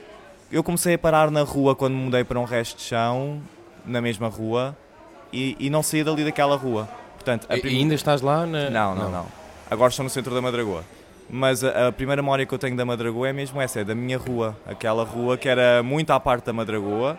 eu 0.51 0.65
comecei 0.65 0.95
a 0.95 0.99
parar 0.99 1.31
na 1.31 1.43
rua 1.43 1.77
quando 1.77 1.93
me 1.93 2.05
mudei 2.05 2.25
para 2.25 2.41
um 2.41 2.45
resto 2.45 2.79
de 2.79 2.85
chão, 2.85 3.39
na 3.85 4.01
mesma 4.01 4.29
rua, 4.29 4.75
e, 5.31 5.57
e 5.61 5.69
não 5.69 5.83
saí 5.83 6.03
dali 6.03 6.25
daquela 6.25 6.57
rua. 6.57 6.89
Portanto, 7.17 7.47
prim... 7.47 7.75
E 7.75 7.77
ainda 7.81 7.95
estás 7.95 8.23
lá? 8.23 8.47
Na... 8.47 8.71
Não, 8.71 8.95
não, 8.95 9.05
não, 9.05 9.11
não. 9.11 9.27
Agora 9.71 9.91
estou 9.91 10.03
no 10.03 10.11
centro 10.11 10.35
da 10.35 10.41
Madragoa. 10.41 10.83
Mas 11.33 11.63
a, 11.63 11.89
a, 11.89 11.93
primeira 11.93 12.21
memória 12.21 12.45
que 12.45 12.53
eu 12.53 12.59
tenho 12.59 12.77
da 12.77 12.85
Madragoa 12.85 13.29
é 13.29 13.33
mesmo 13.33 13.61
essa, 13.61 13.81
é 13.81 13.85
da 13.85 13.95
minha 13.95 14.19
rua. 14.19 14.57
Aquela 14.67 15.05
rua 15.05 15.37
que 15.37 15.49
era 15.49 15.83
muito 15.83 16.11
à 16.11 16.19
parte 16.19 16.47
da 16.47 16.53
Madragoa, 16.53 17.19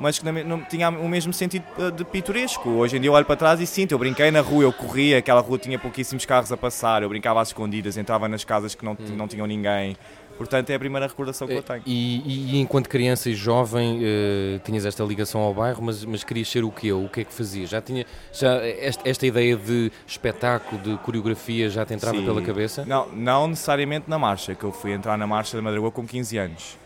mas 0.00 0.18
que 0.18 0.24
não, 0.24 0.60
tinha 0.62 0.88
o 0.90 1.08
mesmo 1.08 1.32
sentido 1.32 1.64
de 1.94 2.04
pitoresco. 2.04 2.68
Hoje 2.68 2.96
em 2.96 3.00
dia 3.00 3.08
eu 3.08 3.14
olho 3.14 3.24
para 3.24 3.36
trás 3.36 3.60
e 3.60 3.66
sinto, 3.66 3.92
eu 3.92 3.98
brinquei 3.98 4.30
na 4.32 4.40
rua, 4.40 4.64
eu 4.64 4.72
corria, 4.72 5.18
aquela 5.18 5.40
rua 5.40 5.58
tinha 5.58 5.78
pouquíssimos 5.78 6.24
carros 6.24 6.50
a 6.50 6.56
passar, 6.56 7.02
eu 7.02 7.08
brincava 7.08 7.40
às 7.40 7.48
escondidas, 7.48 7.96
entrava 7.96 8.28
nas 8.28 8.44
casas 8.44 8.74
que 8.74 8.84
não, 8.84 8.92
hum. 8.92 9.16
não 9.16 9.28
tinham 9.28 9.46
ninguém. 9.46 9.96
Portanto, 10.42 10.70
é 10.70 10.74
a 10.74 10.78
primeira 10.78 11.06
recordação 11.06 11.46
que 11.46 11.54
eu 11.54 11.62
tenho. 11.62 11.82
E, 11.86 12.56
e 12.56 12.60
enquanto 12.60 12.88
criança 12.88 13.30
e 13.30 13.34
jovem, 13.34 13.98
uh, 13.98 14.58
tinhas 14.64 14.84
esta 14.84 15.04
ligação 15.04 15.40
ao 15.40 15.54
bairro, 15.54 15.82
mas, 15.82 16.04
mas 16.04 16.24
querias 16.24 16.48
ser 16.48 16.64
o 16.64 16.70
quê? 16.70 16.92
O 16.92 17.08
que 17.08 17.20
é 17.20 17.24
que 17.24 17.32
fazias? 17.32 17.70
Já 17.70 17.80
tinha 17.80 18.04
já 18.32 18.56
esta, 18.56 19.08
esta 19.08 19.26
ideia 19.26 19.56
de 19.56 19.92
espetáculo, 20.06 20.80
de 20.82 20.96
coreografia, 20.98 21.70
já 21.70 21.84
te 21.84 21.94
entrava 21.94 22.18
Sim. 22.18 22.24
pela 22.24 22.42
cabeça? 22.42 22.84
Não, 22.84 23.08
não 23.08 23.48
necessariamente 23.48 24.08
na 24.08 24.18
marcha, 24.18 24.54
que 24.54 24.64
eu 24.64 24.72
fui 24.72 24.92
entrar 24.92 25.16
na 25.16 25.26
marcha 25.26 25.56
da 25.56 25.62
Madragoa 25.62 25.90
com 25.90 26.06
15 26.06 26.38
anos. 26.38 26.78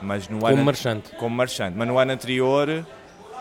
Mas 0.00 0.28
no 0.28 0.38
como 0.40 0.52
ano, 0.52 0.64
marchante? 0.64 1.10
Como 1.16 1.36
marchante. 1.36 1.76
Mas 1.76 1.86
no 1.86 1.98
ano 1.98 2.12
anterior, 2.12 2.84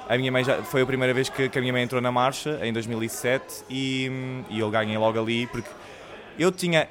a 0.07 0.17
minha 0.17 0.31
mãe 0.31 0.43
já, 0.43 0.61
foi 0.63 0.81
a 0.81 0.85
primeira 0.85 1.13
vez 1.13 1.29
que, 1.29 1.49
que 1.49 1.57
a 1.57 1.61
minha 1.61 1.73
mãe 1.73 1.83
entrou 1.83 2.01
na 2.01 2.11
marcha, 2.11 2.59
em 2.61 2.71
2007, 2.71 3.63
e, 3.69 4.11
e 4.49 4.59
eu 4.59 4.69
ganhei 4.69 4.97
logo 4.97 5.19
ali, 5.19 5.47
porque 5.47 5.69
eu 6.37 6.51
tinha 6.51 6.87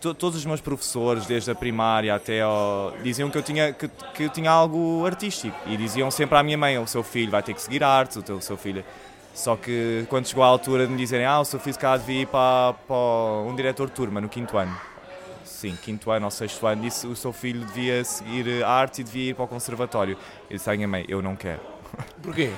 todos 0.00 0.36
os 0.36 0.44
meus 0.44 0.60
professores, 0.60 1.26
desde 1.26 1.50
a 1.50 1.54
primária 1.54 2.14
até 2.14 2.42
ao, 2.42 2.94
diziam 3.02 3.30
que 3.30 3.38
eu, 3.38 3.42
tinha, 3.42 3.72
que, 3.72 3.88
que 3.88 4.24
eu 4.24 4.28
tinha 4.28 4.50
algo 4.50 5.04
artístico 5.06 5.56
e 5.66 5.76
diziam 5.76 6.10
sempre 6.10 6.36
à 6.36 6.42
minha 6.42 6.58
mãe: 6.58 6.78
o 6.78 6.86
seu 6.86 7.02
filho 7.02 7.30
vai 7.30 7.42
ter 7.42 7.54
que 7.54 7.62
seguir 7.62 7.82
artes, 7.82 8.16
o, 8.16 8.22
teu, 8.22 8.36
o 8.36 8.42
seu 8.42 8.56
filho. 8.56 8.84
Só 9.34 9.56
que 9.56 10.04
quando 10.08 10.26
chegou 10.26 10.42
a 10.44 10.46
altura 10.46 10.86
de 10.86 10.92
me 10.92 10.98
dizerem: 10.98 11.26
ah, 11.26 11.40
o 11.40 11.44
seu 11.44 11.58
filho 11.58 11.74
se 11.74 11.78
calhar 11.78 11.98
devia 11.98 12.22
ir 12.22 12.26
para, 12.26 12.74
para 12.86 12.96
um 13.46 13.54
diretor 13.54 13.86
de 13.88 13.92
turma 13.94 14.20
no 14.20 14.28
quinto 14.28 14.56
ano. 14.56 14.76
Sim, 15.44 15.76
quinto 15.82 16.10
ano 16.10 16.26
ou 16.26 16.30
sexto 16.30 16.66
ano, 16.66 16.82
disse 16.82 17.06
o 17.06 17.16
seu 17.16 17.32
filho 17.32 17.64
devia 17.64 18.04
seguir 18.04 18.62
arte 18.64 19.00
e 19.00 19.04
devia 19.04 19.30
ir 19.30 19.34
para 19.34 19.44
o 19.44 19.48
conservatório. 19.48 20.16
Eu 20.48 20.56
disse 20.56 20.70
à 20.70 20.74
minha 20.74 20.88
mãe: 20.88 21.04
eu 21.08 21.22
não 21.22 21.34
quero. 21.34 21.60
Porquê? 22.22 22.52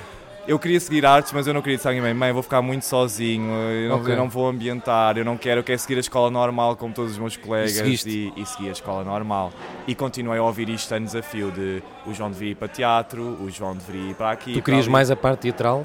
Eu 0.47 0.57
queria 0.57 0.79
seguir 0.79 1.05
artes, 1.05 1.31
mas 1.31 1.45
eu 1.45 1.53
não 1.53 1.61
queria 1.61 1.77
dizer 1.77 1.89
à 1.89 2.01
mãe, 2.01 2.13
mãe, 2.13 2.31
vou 2.31 2.41
ficar 2.41 2.61
muito 2.61 2.83
sozinho, 2.83 3.51
eu 3.51 3.89
não, 3.89 4.01
okay. 4.01 4.13
eu 4.13 4.17
não, 4.17 4.29
vou 4.29 4.47
ambientar, 4.47 5.17
eu 5.17 5.25
não 5.25 5.37
quero, 5.37 5.59
eu 5.59 5.63
quero 5.63 5.79
seguir 5.79 5.97
a 5.97 5.99
escola 5.99 6.31
normal 6.31 6.75
como 6.75 6.93
todos 6.93 7.11
os 7.11 7.17
meus 7.17 7.37
colegas 7.37 8.05
e, 8.05 8.33
e 8.35 8.45
segui 8.45 8.69
a 8.69 8.71
escola 8.71 9.03
normal. 9.03 9.53
E 9.87 9.93
continuei 9.93 10.39
a 10.39 10.43
ouvir 10.43 10.69
isto 10.69 10.93
a 10.93 10.99
desafio 10.99 11.51
de 11.51 11.83
o 12.05 12.13
João 12.13 12.31
deveria 12.31 12.51
ir 12.51 12.55
para 12.55 12.67
teatro, 12.67 13.37
o 13.41 13.49
João 13.49 13.75
deveria 13.75 14.11
ir 14.11 14.15
para 14.15 14.31
aqui. 14.31 14.53
Tu 14.53 14.61
querias 14.61 14.87
mais 14.87 15.11
a 15.11 15.15
parte 15.15 15.41
teatral? 15.41 15.83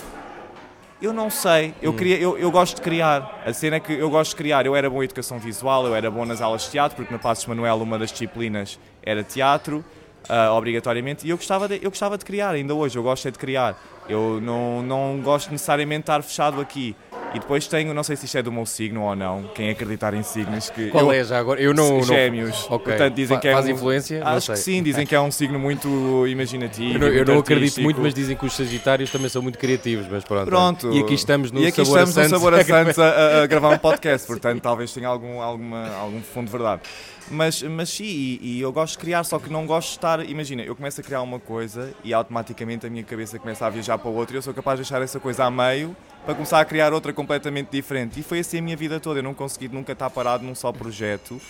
Eu 1.00 1.12
não 1.12 1.28
sei, 1.28 1.74
eu, 1.82 1.90
hum. 1.90 1.96
queria, 1.96 2.16
eu, 2.18 2.38
eu 2.38 2.50
gosto 2.50 2.76
de 2.76 2.80
criar. 2.80 3.42
A 3.44 3.52
cena 3.52 3.76
é 3.76 3.80
que 3.80 3.92
eu 3.92 4.08
gosto 4.08 4.30
de 4.30 4.36
criar. 4.36 4.64
Eu 4.64 4.74
era 4.74 4.88
bom 4.88 5.02
em 5.02 5.04
educação 5.04 5.38
visual, 5.38 5.86
eu 5.86 5.94
era 5.94 6.10
bom 6.10 6.24
nas 6.24 6.40
aulas 6.40 6.62
de 6.62 6.70
teatro, 6.70 6.96
porque 6.96 7.12
no 7.12 7.20
Passos 7.20 7.44
Manuel 7.44 7.76
uma 7.76 7.98
das 7.98 8.10
disciplinas 8.10 8.78
era 9.02 9.22
teatro, 9.22 9.84
uh, 10.28 10.52
obrigatoriamente, 10.52 11.26
e 11.26 11.30
eu 11.30 11.36
gostava, 11.36 11.68
de, 11.68 11.76
eu 11.76 11.90
gostava 11.90 12.16
de 12.18 12.24
criar, 12.24 12.50
ainda 12.50 12.74
hoje, 12.74 12.98
eu 12.98 13.02
gosto 13.02 13.26
é 13.28 13.30
de 13.30 13.38
criar. 13.38 13.80
Eu 14.08 14.40
não, 14.40 14.82
não 14.82 15.20
gosto 15.22 15.50
necessariamente 15.50 16.00
de 16.00 16.02
estar 16.04 16.22
fechado 16.22 16.60
aqui. 16.60 16.94
E 17.34 17.38
depois 17.38 17.66
tenho, 17.66 17.92
não 17.92 18.02
sei 18.02 18.16
se 18.16 18.24
isto 18.24 18.38
é 18.38 18.42
do 18.42 18.50
meu 18.50 18.64
signo 18.64 19.02
ou 19.02 19.14
não, 19.14 19.42
quem 19.54 19.68
acreditar 19.68 20.14
em 20.14 20.22
signos. 20.22 20.70
Que 20.70 20.88
Qual 20.88 21.04
eu, 21.04 21.12
é 21.12 21.24
já 21.24 21.38
agora? 21.38 21.60
Eu 21.60 21.74
não. 21.74 22.02
Gêmeos. 22.02 22.66
Não... 22.68 22.76
Okay. 22.76 22.92
Portanto, 22.92 23.14
dizem 23.14 23.38
que 23.38 23.48
é 23.48 23.52
Faz 23.52 23.66
um, 23.66 23.70
influência? 23.70 24.24
Acho 24.24 24.52
que 24.52 24.58
sim, 24.58 24.82
dizem 24.82 25.06
que 25.06 25.14
é 25.14 25.20
um 25.20 25.30
signo 25.30 25.58
muito 25.58 26.26
imaginativo. 26.26 26.94
Eu 26.94 26.98
não, 26.98 27.08
eu 27.08 27.24
não 27.24 27.38
acredito 27.38 27.80
muito, 27.80 28.00
mas 28.00 28.14
dizem 28.14 28.36
que 28.36 28.46
os 28.46 28.54
Sagitários 28.54 29.10
também 29.10 29.28
são 29.28 29.42
muito 29.42 29.58
criativos. 29.58 30.06
Mas 30.10 30.24
pronto. 30.24 30.46
pronto. 30.46 30.92
E 30.92 31.00
aqui 31.00 31.14
estamos 31.14 31.50
no 31.50 31.60
e 31.60 31.66
aqui 31.66 31.84
Sabor 31.84 31.98
estamos 31.98 32.10
a 32.10 32.22
Santos, 32.22 32.32
no 32.32 32.38
Sabor 32.38 32.54
a, 32.54 32.64
Santos 32.64 32.98
a, 32.98 33.42
a, 33.42 33.46
gravar 33.46 33.70
um 33.70 33.78
podcast, 33.78 34.26
portanto 34.26 34.62
talvez 34.62 34.92
tenha 34.92 35.08
algum, 35.08 35.40
alguma, 35.40 35.88
algum 35.96 36.20
fundo 36.22 36.46
de 36.46 36.52
verdade. 36.52 36.82
Mas, 37.30 37.60
mas 37.62 37.88
sim, 37.88 38.04
e, 38.04 38.38
e, 38.42 38.60
eu 38.60 38.72
gosto 38.72 38.92
de 38.92 38.98
criar, 38.98 39.24
só 39.24 39.38
que 39.38 39.50
não 39.50 39.66
gosto 39.66 39.88
de 39.88 39.96
estar. 39.96 40.24
Imagina, 40.28 40.62
eu 40.62 40.76
começo 40.76 41.00
a 41.00 41.04
criar 41.04 41.22
uma 41.22 41.40
coisa 41.40 41.92
e 42.04 42.14
automaticamente 42.14 42.86
a 42.86 42.90
minha 42.90 43.02
cabeça 43.02 43.38
começa 43.38 43.66
a 43.66 43.70
viajar 43.70 43.98
para 43.98 44.10
outra 44.10 44.36
e 44.36 44.38
eu 44.38 44.42
sou 44.42 44.54
capaz 44.54 44.78
de 44.78 44.84
deixar 44.84 45.02
essa 45.02 45.18
coisa 45.18 45.44
a 45.44 45.50
meio 45.50 45.96
para 46.26 46.34
começar 46.34 46.60
a 46.60 46.64
criar 46.64 46.92
outra 46.92 47.12
completamente 47.12 47.68
diferente. 47.70 48.18
E 48.18 48.22
foi 48.22 48.40
assim 48.40 48.58
a 48.58 48.62
minha 48.62 48.76
vida 48.76 48.98
toda. 48.98 49.20
Eu 49.20 49.22
não 49.22 49.32
consegui 49.32 49.68
nunca 49.68 49.92
estar 49.92 50.10
parado 50.10 50.44
num 50.44 50.56
só 50.56 50.72
projeto 50.72 51.40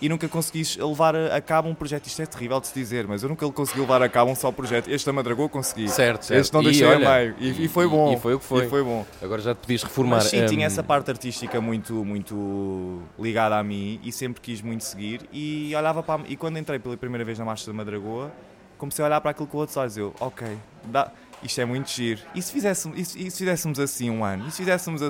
e 0.00 0.08
nunca 0.08 0.28
consegui 0.28 0.62
levar 0.80 1.16
a 1.16 1.40
cabo 1.40 1.68
um 1.68 1.74
projeto. 1.74 2.06
Isto 2.06 2.22
é 2.22 2.26
terrível 2.26 2.60
de 2.60 2.68
se 2.68 2.74
dizer, 2.74 3.08
mas 3.08 3.24
eu 3.24 3.28
nunca 3.28 3.50
consegui 3.50 3.80
levar 3.80 4.00
a 4.02 4.08
cabo 4.08 4.30
um 4.30 4.36
só 4.36 4.52
projeto. 4.52 4.88
Este 4.88 5.04
da 5.04 5.12
Madragoa 5.12 5.48
consegui. 5.48 5.88
Certo, 5.88 6.26
certo. 6.26 6.40
Este 6.40 6.54
não 6.54 6.62
deixei 6.62 6.86
a 6.86 6.98
meio. 6.98 7.34
E, 7.40 7.64
e, 7.64 7.68
foi 7.68 7.88
bom. 7.88 8.14
E, 8.14 8.16
foi 8.16 8.34
o 8.34 8.38
que 8.38 8.44
foi. 8.44 8.66
E 8.66 8.68
foi 8.68 8.84
bom. 8.84 9.04
Agora 9.20 9.42
já 9.42 9.52
te 9.52 9.58
podias 9.58 9.82
reformar. 9.82 10.16
Mas 10.16 10.26
sim, 10.26 10.44
um... 10.44 10.46
tinha 10.46 10.64
essa 10.64 10.82
parte 10.82 11.10
artística 11.10 11.60
muito, 11.60 12.04
muito 12.04 13.02
ligada 13.18 13.56
a 13.56 13.64
mim 13.64 13.98
e 14.04 14.12
sempre 14.12 14.40
quis 14.40 14.62
muito 14.62 14.84
seguir. 14.84 15.22
E 15.32 15.74
olhava 15.74 16.04
para. 16.04 16.22
E 16.28 16.36
quando 16.36 16.56
entrei 16.56 16.78
pela 16.78 16.96
primeira 16.96 17.24
vez 17.24 17.36
na 17.36 17.44
Marcha 17.44 17.66
da 17.66 17.72
Madragoa, 17.72 18.30
comecei 18.78 19.04
a 19.04 19.08
olhar 19.08 19.20
para 19.20 19.32
aquilo 19.32 19.48
com 19.48 19.58
outros 19.58 19.76
olhos. 19.76 19.96
Eu, 19.96 20.14
ok, 20.20 20.46
dá 20.84 21.10
isto 21.44 21.60
é 21.60 21.64
muito 21.64 21.90
giro. 21.90 22.20
E 22.34 22.40
se 22.40 22.50
fizéssemos, 22.50 22.98
e 22.98 23.04
se, 23.04 23.26
e 23.26 23.30
se 23.30 23.38
fizéssemos 23.38 23.78
assim 23.78 24.08
um 24.08 24.24
ano? 24.24 24.48
E 24.48 24.50
se 24.50 24.56
fizéssemos 24.56 25.02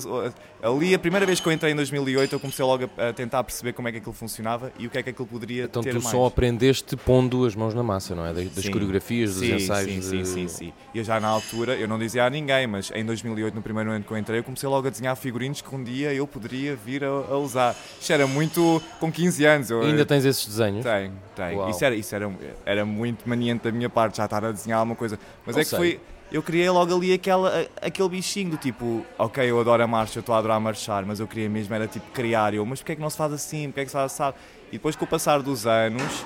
ali, 0.63 0.95
a 0.95 0.99
primeira 0.99 1.25
vez 1.25 1.39
que 1.39 1.47
eu 1.47 1.53
entrei 1.53 1.73
em 1.73 1.77
2008, 1.77 2.35
eu 2.35 2.41
comecei 2.41 2.65
logo 2.65 2.91
a, 2.99 3.09
a, 3.09 3.13
tentar 3.13 3.45
perceber 3.45 3.73
como 3.73 3.87
é 3.87 3.93
que 3.93 3.99
aquilo 3.99 4.13
funcionava 4.13 4.73
e 4.79 4.87
o 4.87 4.91
que 4.91 4.99
é 4.99 5.03
que 5.03 5.11
aquilo 5.11 5.29
poderia 5.29 5.65
então, 5.65 5.83
ter 5.83 5.93
mais. 5.93 6.05
Então 6.05 6.11
tu 6.11 6.17
só 6.17 6.27
aprendeste 6.27 6.97
pondo 6.97 7.47
as 7.47 7.55
mãos 7.55 7.73
na 7.73 7.83
massa, 7.83 8.15
não 8.15 8.27
é? 8.27 8.33
Das, 8.33 8.49
sim. 8.53 8.71
coreografias, 8.71 9.35
dos 9.35 9.47
sim, 9.47 9.55
ensaios. 9.55 9.93
Sim, 9.93 10.01
de... 10.01 10.07
sim, 10.07 10.25
sim, 10.25 10.49
sim. 10.49 10.73
E 10.93 10.99
eu 10.99 11.05
já 11.05 11.21
na 11.21 11.29
altura, 11.29 11.77
eu 11.77 11.87
não 11.87 11.99
dizia 11.99 12.25
a 12.25 12.31
ninguém, 12.31 12.67
mas 12.67 12.91
em 12.93 13.05
2008, 13.05 13.55
no 13.55 13.63
primeiro 13.63 13.91
ano 13.91 14.05
que 14.05 14.11
eu 14.11 14.19
entrei, 14.19 14.41
eu 14.41 14.45
comecei 14.45 14.69
logo 14.69 14.89
a 14.89 14.91
desenhar 14.91 15.15
figurinos 15.17 15.63
que 15.63 15.75
um 15.75 15.85
dia 15.85 16.13
eu 16.13 16.27
poderia 16.27 16.75
vir 16.75 17.05
a, 17.05 17.09
a 17.09 17.39
usar. 17.39 17.77
Isto 18.01 18.13
era 18.13 18.27
muito 18.27 18.83
com 18.99 19.13
15 19.13 19.45
anos. 19.45 19.71
Eu, 19.71 19.83
ainda 19.83 20.05
tens 20.05 20.25
esses 20.25 20.47
desenhos? 20.47 20.85
Tenho, 20.85 21.13
tenho. 21.37 21.69
Isso, 21.69 21.85
era, 21.85 21.95
isso 21.95 22.15
era, 22.15 22.33
era 22.67 22.85
muito 22.85 23.29
maniante 23.29 23.65
da 23.65 23.71
minha 23.71 23.89
parte, 23.89 24.17
já 24.17 24.25
estar 24.25 24.45
a 24.45 24.51
desenhar 24.51 24.81
alguma 24.81 24.97
coisa. 24.97 25.17
Mas 25.47 25.55
não 25.55 25.63
é 25.63 25.65
sei. 25.65 25.71
que 25.71 25.77
foi 25.77 26.15
eu 26.33 26.43
criei 26.43 26.69
logo 26.69 26.95
ali 26.95 27.13
aquela, 27.13 27.67
aquele 27.81 28.09
bichinho 28.09 28.51
do 28.51 28.57
tipo, 28.57 29.05
ok, 29.19 29.49
eu 29.49 29.61
adoro 29.61 29.83
a 29.83 29.87
marcha, 29.87 30.19
eu 30.19 30.21
estou 30.21 30.35
a 30.35 30.39
adorar 30.39 30.61
marchar, 30.61 31.05
mas 31.05 31.21
eu 31.21 31.27
queria 31.27 31.49
mesmo 31.49 31.75
era 31.75 31.87
tipo 31.87 32.11
criar. 32.13 32.55
Eu, 32.55 32.65
mas 32.67 32.81
porquê 32.81 32.93
é 32.93 32.95
que 32.97 33.01
não 33.01 33.11
se 33.11 33.17
faz 33.17 33.33
assim? 33.33 33.67
Porquê 33.67 33.81
é 33.81 33.85
que 33.85 33.91
se 33.91 33.97
faz? 33.97 34.35
E 34.69 34.73
depois 34.73 34.97
com 34.97 35.05
o 35.05 35.09
passar 35.09 35.43
dos 35.43 35.67
anos, 35.67 36.25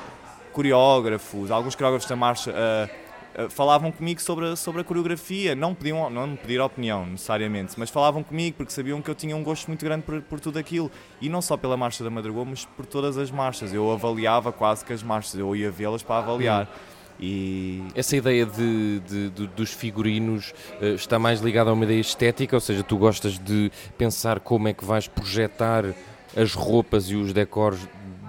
coreógrafos, 0.52 1.50
alguns 1.50 1.74
coreógrafos 1.74 2.08
da 2.08 2.16
marcha 2.16 2.50
uh, 2.50 3.50
falavam 3.50 3.92
comigo 3.92 4.20
sobre 4.20 4.46
a, 4.46 4.56
sobre 4.56 4.80
a 4.80 4.84
coreografia. 4.84 5.54
Não, 5.54 5.74
pediam, 5.74 6.08
não 6.10 6.26
me 6.26 6.36
pediram 6.36 6.64
opinião 6.64 7.06
necessariamente, 7.06 7.74
mas 7.76 7.90
falavam 7.90 8.22
comigo 8.22 8.56
porque 8.56 8.72
sabiam 8.72 9.00
que 9.00 9.10
eu 9.10 9.14
tinha 9.14 9.36
um 9.36 9.42
gosto 9.44 9.68
muito 9.68 9.84
grande 9.84 10.02
por, 10.02 10.20
por 10.22 10.40
tudo 10.40 10.58
aquilo. 10.58 10.90
E 11.20 11.28
não 11.28 11.42
só 11.42 11.56
pela 11.56 11.76
marcha 11.76 12.02
da 12.02 12.10
Madragoa, 12.10 12.44
mas 12.44 12.64
por 12.64 12.86
todas 12.86 13.16
as 13.18 13.30
marchas. 13.30 13.72
Eu 13.72 13.90
avaliava 13.92 14.50
quase 14.50 14.84
que 14.84 14.92
as 14.92 15.02
marchas, 15.02 15.34
eu 15.34 15.54
ia 15.54 15.70
vê-las 15.70 16.02
para 16.02 16.18
avaliar. 16.18 16.64
Hum. 16.64 16.97
E... 17.20 17.82
Essa 17.94 18.16
ideia 18.16 18.46
de, 18.46 19.00
de, 19.00 19.30
de 19.30 19.46
dos 19.48 19.72
figurinos 19.72 20.54
uh, 20.80 20.94
está 20.94 21.18
mais 21.18 21.40
ligada 21.40 21.70
a 21.70 21.72
uma 21.72 21.84
ideia 21.84 22.00
estética, 22.00 22.56
ou 22.56 22.60
seja, 22.60 22.82
tu 22.82 22.96
gostas 22.96 23.38
de 23.38 23.72
pensar 23.96 24.40
como 24.40 24.68
é 24.68 24.72
que 24.72 24.84
vais 24.84 25.08
projetar 25.08 25.84
as 26.36 26.54
roupas 26.54 27.10
e 27.10 27.16
os 27.16 27.32
decors 27.32 27.80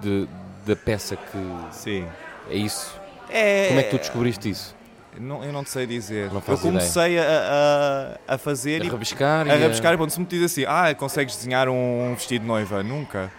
de, 0.02 0.26
da 0.66 0.74
peça 0.74 1.16
que. 1.16 1.74
Sim. 1.76 2.06
É 2.50 2.56
isso? 2.56 2.98
É... 3.28 3.68
Como 3.68 3.80
é 3.80 3.82
que 3.84 3.90
tu 3.90 3.98
descobriste 3.98 4.50
isso? 4.50 4.74
Não, 5.18 5.44
eu 5.44 5.52
não 5.52 5.62
te 5.62 5.70
sei 5.70 5.86
dizer. 5.86 6.32
Não 6.32 6.42
eu 6.46 6.58
comecei 6.58 7.18
a, 7.18 8.18
a, 8.28 8.34
a, 8.34 8.38
fazer. 8.38 8.82
A 8.82 8.90
rabiscar. 8.90 9.48
A, 9.48 9.56
rabiscar 9.56 9.94
e 9.94 9.96
quando 9.96 10.10
se 10.10 10.18
me 10.18 10.26
diz 10.26 10.42
assim: 10.42 10.64
ah, 10.66 10.94
consegues 10.94 11.36
desenhar 11.36 11.68
um 11.68 12.14
vestido 12.14 12.42
de 12.42 12.48
noiva? 12.48 12.82
Nunca 12.82 13.30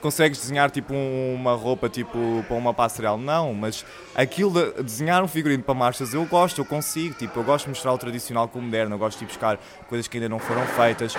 consegues 0.00 0.38
desenhar 0.40 0.70
tipo 0.70 0.92
uma 0.94 1.54
roupa 1.54 1.88
tipo 1.88 2.44
para 2.46 2.56
uma 2.56 2.72
passarela. 2.72 3.16
Não, 3.16 3.52
mas 3.54 3.84
aquilo 4.14 4.50
de 4.52 4.82
desenhar 4.82 5.22
um 5.22 5.28
figurino 5.28 5.62
para 5.62 5.74
marchas 5.74 6.14
eu 6.14 6.24
gosto, 6.26 6.60
eu 6.60 6.64
consigo. 6.64 7.14
Tipo, 7.14 7.40
eu 7.40 7.44
gosto 7.44 7.64
de 7.64 7.70
mostrar 7.70 7.92
o 7.92 7.98
tradicional 7.98 8.48
com 8.48 8.58
o 8.58 8.62
moderno, 8.62 8.94
eu 8.94 8.98
gosto 8.98 9.18
de 9.18 9.26
buscar 9.26 9.58
coisas 9.88 10.06
que 10.08 10.16
ainda 10.16 10.28
não 10.28 10.38
foram 10.38 10.64
feitas. 10.66 11.14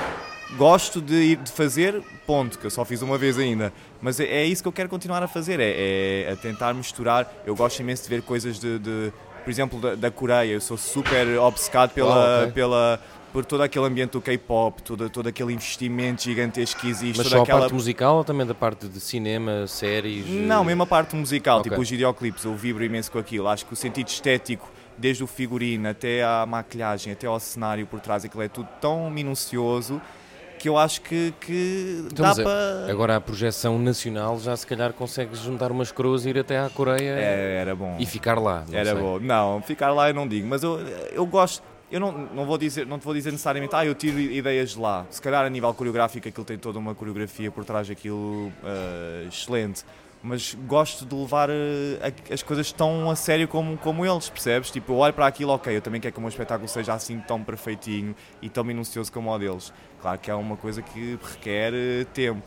Gosto 0.58 1.00
de 1.00 1.14
ir 1.14 1.36
de 1.38 1.52
fazer, 1.52 2.02
ponto, 2.26 2.58
que 2.58 2.66
eu 2.66 2.72
só 2.72 2.84
fiz 2.84 3.02
uma 3.04 3.18
vez 3.20 3.38
ainda. 3.38 3.72
Mas 4.02 4.20
é, 4.20 4.24
é 4.26 4.46
isso 4.46 4.64
que 4.64 4.68
eu 4.68 4.72
quero 4.74 4.90
continuar 4.90 5.22
a 5.22 5.28
fazer, 5.28 5.60
é, 5.60 6.26
é, 6.28 6.32
a 6.32 6.36
tentar 6.36 6.74
misturar. 6.74 7.32
Eu 7.46 7.56
gosto 7.56 7.80
imenso 7.82 8.04
de 8.04 8.10
ver 8.10 8.24
coisas 8.24 8.60
de, 8.60 8.80
de 8.80 9.14
por 9.44 9.50
exemplo, 9.52 9.80
da, 9.80 9.94
da 9.94 10.10
Coreia. 10.10 10.52
Eu 10.54 10.62
sou 10.62 10.76
super 10.76 11.28
obcecado 11.40 11.92
pela, 11.92 12.16
Ah, 12.16 12.42
ok. 12.44 12.52
pela, 12.54 13.00
por 13.32 13.46
todo 13.46 13.62
aquele 13.62 13.86
ambiente 13.86 14.12
do 14.12 14.22
K-pop, 14.22 14.82
todo, 14.82 15.10
todo 15.10 15.28
aquele 15.28 15.54
investimento 15.54 16.24
gigantesco 16.24 16.82
que 16.82 16.88
existe. 16.90 17.18
Mas 17.18 17.28
toda 17.28 17.36
só 17.38 17.40
a 17.40 17.44
aquela... 17.44 17.60
parte 17.62 17.74
musical 17.74 18.18
ou 18.18 18.24
também 18.24 18.46
da 18.46 18.56
parte 18.56 18.88
de 18.88 19.00
cinema, 19.00 19.68
séries? 19.68 20.26
Não, 20.28 20.64
eh, 20.64 20.66
mesmo 20.66 20.84
a 20.84 20.88
parte 20.88 21.16
musical, 21.16 21.60
Ok. 21.60 21.70
tipo 21.70 21.82
os 21.82 21.90
videoclipes, 21.90 22.44
eu 22.44 22.56
vibro 22.56 22.84
imenso 22.84 23.12
com 23.12 23.20
aquilo. 23.20 23.48
Acho 23.48 23.66
que 23.66 23.74
o 23.74 23.76
sentido 23.76 24.08
estético, 24.08 24.70
desde 24.98 25.24
o 25.24 25.28
figurino 25.28 25.88
até 25.90 26.24
à 26.24 26.46
maquilhagem, 26.48 27.14
até 27.14 27.28
ao 27.28 27.40
cenário 27.40 27.86
por 27.86 28.00
trás, 28.00 28.26
aquilo 28.26 28.42
é 28.44 28.48
tudo 28.48 28.68
tão 28.82 29.10
minucioso 29.10 30.02
que 30.58 30.68
eu 30.68 30.78
acho 30.78 31.00
que, 31.02 31.34
que 31.40 32.04
Então, 32.12 32.26
dá 32.36 32.42
é- 32.42 32.44
para. 32.44 32.92
Agora 32.92 33.16
a 33.16 33.22
projeção 33.22 33.80
nacional 33.80 34.38
já 34.40 34.58
se 34.58 34.68
calhar 34.68 34.92
consegues 34.92 35.40
juntar 35.40 35.72
umas 35.72 35.90
coroas 35.90 36.26
e 36.26 36.30
ir 36.32 36.38
até 36.40 36.60
à 36.60 36.70
Coreia 36.70 37.12
É, 37.18 37.60
era 37.62 37.74
bom. 37.76 37.96
e 37.98 38.06
ficar 38.06 38.38
lá. 38.38 38.66
não 38.68 38.78
Era 38.78 38.92
sei. 38.92 39.02
bom. 39.02 39.20
Não, 39.20 39.62
ficar 39.62 39.92
lá 39.94 40.10
eu 40.10 40.14
não 40.14 40.28
digo, 40.28 40.46
mas 40.48 40.62
eu, 40.62 40.80
eu 41.14 41.26
gosto. 41.26 41.64
Eu 41.92 42.00
não, 42.00 42.12
não, 42.12 42.46
vou 42.46 42.58
dizer, 42.58 42.86
não 42.86 43.00
te 43.00 43.06
vou 43.06 43.14
dizer 43.16 43.32
necessariamente, 43.32 43.76
ah, 43.76 43.84
eu 43.86 43.96
tiro 43.96 44.20
ideias 44.20 44.72
de 44.72 44.80
lá. 44.80 45.08
Se 45.10 45.20
calhar 45.22 45.44
a 45.44 45.50
nível 45.50 45.74
coreográfico 45.74 46.28
aquilo 46.28 46.46
tem 46.46 46.58
toda 46.58 46.78
uma 46.78 46.94
coreografia 46.94 47.50
por 47.50 47.66
trás 47.66 47.88
daquilo 47.88 48.52
eh, 48.64 49.26
excelente. 49.28 49.84
Mas 50.22 50.54
gosto 50.68 51.06
de 51.06 51.16
levar 51.16 51.50
a- 51.50 52.34
as 52.34 52.44
coisas 52.44 52.72
tão 52.74 53.10
a 53.10 53.16
sério 53.16 53.48
como, 53.48 53.78
como 53.78 54.06
eles, 54.06 54.30
percebes? 54.30 54.70
Tipo, 54.70 54.92
eu 54.92 54.98
olho 54.98 55.14
para 55.14 55.26
aquilo, 55.26 55.52
ok, 55.54 55.76
eu 55.76 55.82
também 55.82 56.00
quero 56.00 56.12
que 56.14 56.20
o 56.20 56.22
meu 56.22 56.30
espetáculo 56.30 56.68
seja 56.68 56.94
assim 56.94 57.20
tão 57.22 57.42
perfeitinho 57.44 58.14
e 58.42 58.50
tão 58.50 58.64
minucioso 58.64 59.12
como 59.12 59.32
o 59.34 59.40
deles. 59.40 59.74
Claro 60.02 60.20
que 60.20 60.30
é 60.30 60.36
uma 60.36 60.58
coisa 60.58 60.82
que 60.84 61.18
requer 61.24 61.74
eh, 61.74 62.06
tempo. 62.14 62.44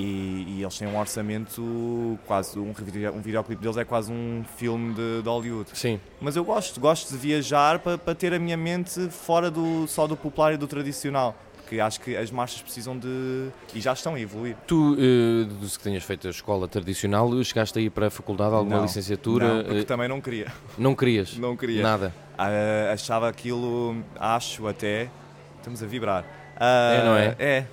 E, 0.00 0.44
e 0.58 0.62
eles 0.62 0.78
têm 0.78 0.86
um 0.86 0.96
orçamento 0.96 2.16
quase, 2.24 2.56
um, 2.56 2.68
um 2.70 3.20
videoclipe 3.20 3.60
deles 3.60 3.76
é 3.76 3.84
quase 3.84 4.12
um 4.12 4.44
filme 4.56 4.94
de, 4.94 5.22
de 5.22 5.28
Hollywood. 5.28 5.68
Sim. 5.74 5.98
Mas 6.20 6.36
eu 6.36 6.44
gosto, 6.44 6.78
gosto 6.80 7.10
de 7.10 7.16
viajar 7.18 7.80
para, 7.80 7.98
para 7.98 8.14
ter 8.14 8.32
a 8.32 8.38
minha 8.38 8.56
mente 8.56 9.08
fora 9.10 9.50
do, 9.50 9.88
só 9.88 10.06
do 10.06 10.16
popular 10.16 10.54
e 10.54 10.56
do 10.56 10.68
tradicional. 10.68 11.34
Porque 11.56 11.80
acho 11.80 12.00
que 12.00 12.16
as 12.16 12.30
marchas 12.30 12.62
precisam 12.62 12.96
de. 12.96 13.48
e 13.74 13.80
já 13.80 13.92
estão 13.92 14.14
a 14.14 14.20
evoluir. 14.20 14.56
Tu, 14.66 14.96
eh, 14.98 15.66
que 15.76 15.78
tenhas 15.80 16.02
feito 16.04 16.26
a 16.26 16.30
escola 16.30 16.66
tradicional, 16.66 17.30
chegaste 17.44 17.78
aí 17.78 17.90
para 17.90 18.06
a 18.06 18.10
faculdade, 18.10 18.54
alguma 18.54 18.76
Não, 18.76 18.82
licenciatura? 18.84 19.56
Não, 19.56 19.64
porque 19.64 19.80
eh, 19.80 19.84
também 19.84 20.08
não 20.08 20.18
queria. 20.20 20.46
não 20.78 20.94
querias? 20.94 21.36
Não 21.36 21.56
queria. 21.56 21.82
Nada. 21.82 22.14
Ah, 22.38 22.90
achava 22.92 23.28
aquilo, 23.28 23.96
acho 24.18 24.66
até. 24.66 25.10
Estamos 25.58 25.82
a 25.82 25.86
vibrar. 25.86 26.24
Ah, 26.56 26.92
É, 26.94 27.04
não 27.04 27.16
é? 27.16 27.36
É. 27.38 27.66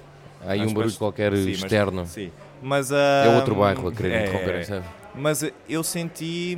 Há 0.45 0.51
aí 0.51 0.59
Mas- 0.59 0.71
um 0.71 0.73
barulho 0.73 0.89
mas- 0.91 0.97
qualquer 0.97 1.35
sim, 1.35 1.45
mas- 1.51 1.57
externo. 1.63 2.05
Sim. 2.05 2.31
Mas, 2.61 2.91
É 2.91 3.29
outro 3.35 3.55
bairro 3.55 3.87
a 3.87 3.91
querer 3.91 4.11
é, 4.13 4.23
interromper, 4.27 4.55
é. 4.55 4.63
sabe? 4.63 4.85
Mas 5.13 5.43
eu 5.69 5.83
senti. 5.83 6.57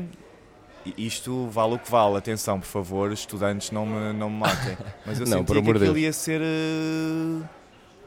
Isto 0.98 1.48
vale 1.48 1.74
o 1.76 1.80
que 1.80 1.92
vale, 1.92 2.16
atenção, 2.18 2.60
por 2.62 2.66
favor, 2.68 3.12
estudantes 3.12 3.72
não 3.72 3.86
me, 3.86 4.14
não 4.14 4.30
me 4.30 4.38
matem. 4.38 4.78
Mas 5.06 5.20
eu 5.20 5.26
Não, 5.28 5.40
senti 5.40 5.62
que 5.62 5.70
aquilo 5.70 5.98
ia 5.98 6.14
ser. 6.14 6.40
eh, 6.42 7.42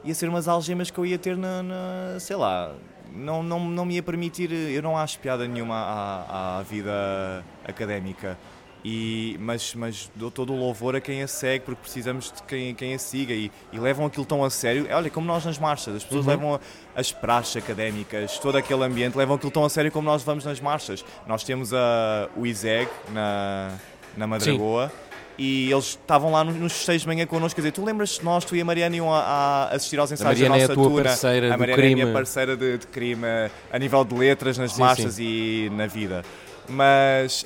ia 0.05 0.15
ser 0.15 0.29
umas 0.31 0.49
algemas 0.49 0.91
que 0.91 0.99
eu 0.99 1.05
ia 1.05 1.19
ter 1.19 1.37
na. 1.37 1.63
na- 1.63 2.17
sei 2.21 2.37
lá. 2.37 2.73
Não, 3.13 3.43
não, 3.43 3.61
não 3.69 3.85
me 3.85 3.97
ia 3.97 4.03
permitir. 4.03 4.51
Eu 4.53 4.83
não 4.83 4.97
acho 4.97 5.19
piada 5.19 5.47
nenhuma 5.47 5.75
à, 5.77 6.59
à 6.59 6.63
vida 6.63 7.45
académica. 7.67 8.39
E, 8.85 9.37
mas, 9.41 9.75
mas 9.75 10.11
dou 10.15 10.31
todo 10.31 10.53
o 10.55 10.57
louvor 10.57 10.97
a 10.97 11.01
quem 11.01 11.23
a 11.23 11.29
segue 11.29 11.65
porque 11.67 11.83
precisamos 11.83 12.33
de 12.35 12.43
quem, 12.45 12.75
quem 12.75 12.95
a 12.95 12.99
siga 12.99 13.35
e, 13.35 13.51
e 13.73 13.79
levam 13.79 14.07
aquilo 14.07 14.25
tão 14.25 14.43
a 14.43 14.49
sério. 14.49 14.87
Olha, 14.91 15.11
como 15.11 15.27
nós 15.27 15.45
nas 15.45 15.59
marchas, 15.59 15.97
as 15.97 16.05
pessoas 16.05 16.25
Uhum. 16.25 16.31
levam 16.31 16.61
as 16.97 17.13
praxes 17.13 17.57
académicas, 17.63 18.39
todo 18.39 18.57
aquele 18.57 18.83
ambiente, 18.85 19.17
levam 19.19 19.37
aquilo 19.37 19.51
tão 19.51 19.65
a 19.65 19.69
sério 19.71 19.93
como 19.93 20.07
nós 20.09 20.23
vamos 20.23 20.45
nas 20.47 20.61
marchas. 20.61 21.05
Nós 21.27 21.45
temos 21.45 21.75
a, 21.75 22.29
o 22.35 22.47
ISEG 22.47 22.89
na, 23.11 23.73
na 24.17 24.27
Madragoa 24.27 24.91
e 25.39 25.71
eles 25.71 25.85
estavam 25.91 26.33
lá 26.33 26.43
nos, 26.43 26.73
festejos 26.73 27.03
de 27.03 27.09
manhã 27.09 27.27
connosco. 27.27 27.55
Quer 27.57 27.61
dizer, 27.63 27.73
tu 27.73 27.85
lembras 27.85 28.11
de 28.19 28.25
nós, 28.25 28.45
tu 28.47 28.57
e 28.57 28.61
a 28.63 28.65
Mariana 28.65 28.97
iam 28.97 29.13
a, 29.13 29.19
a 29.21 29.65
assistir 29.75 29.99
aos 29.99 30.11
ensaios 30.11 30.39
da 30.39 30.45
é 30.45 30.49
a 30.49 30.53
nossa 30.53 30.75
tua 30.75 30.85
tuna. 30.85 31.03
parceira 31.05 31.55
A 31.55 31.57
Mariana 31.59 31.71
é 31.71 31.75
a 31.75 31.77
crime. 31.89 32.03
minha 32.03 32.13
parceira 32.15 32.57
de, 32.57 32.79
de 32.79 32.87
crime 32.87 33.27
a 33.71 33.79
nível 33.79 34.05
de 34.05 34.15
letras 34.15 34.57
nas 34.57 34.73
Sim, 34.73 34.81
marchas 34.81 35.19
e 35.19 35.71
na 35.75 35.87
vida. 35.87 36.23
Mas 36.69 37.45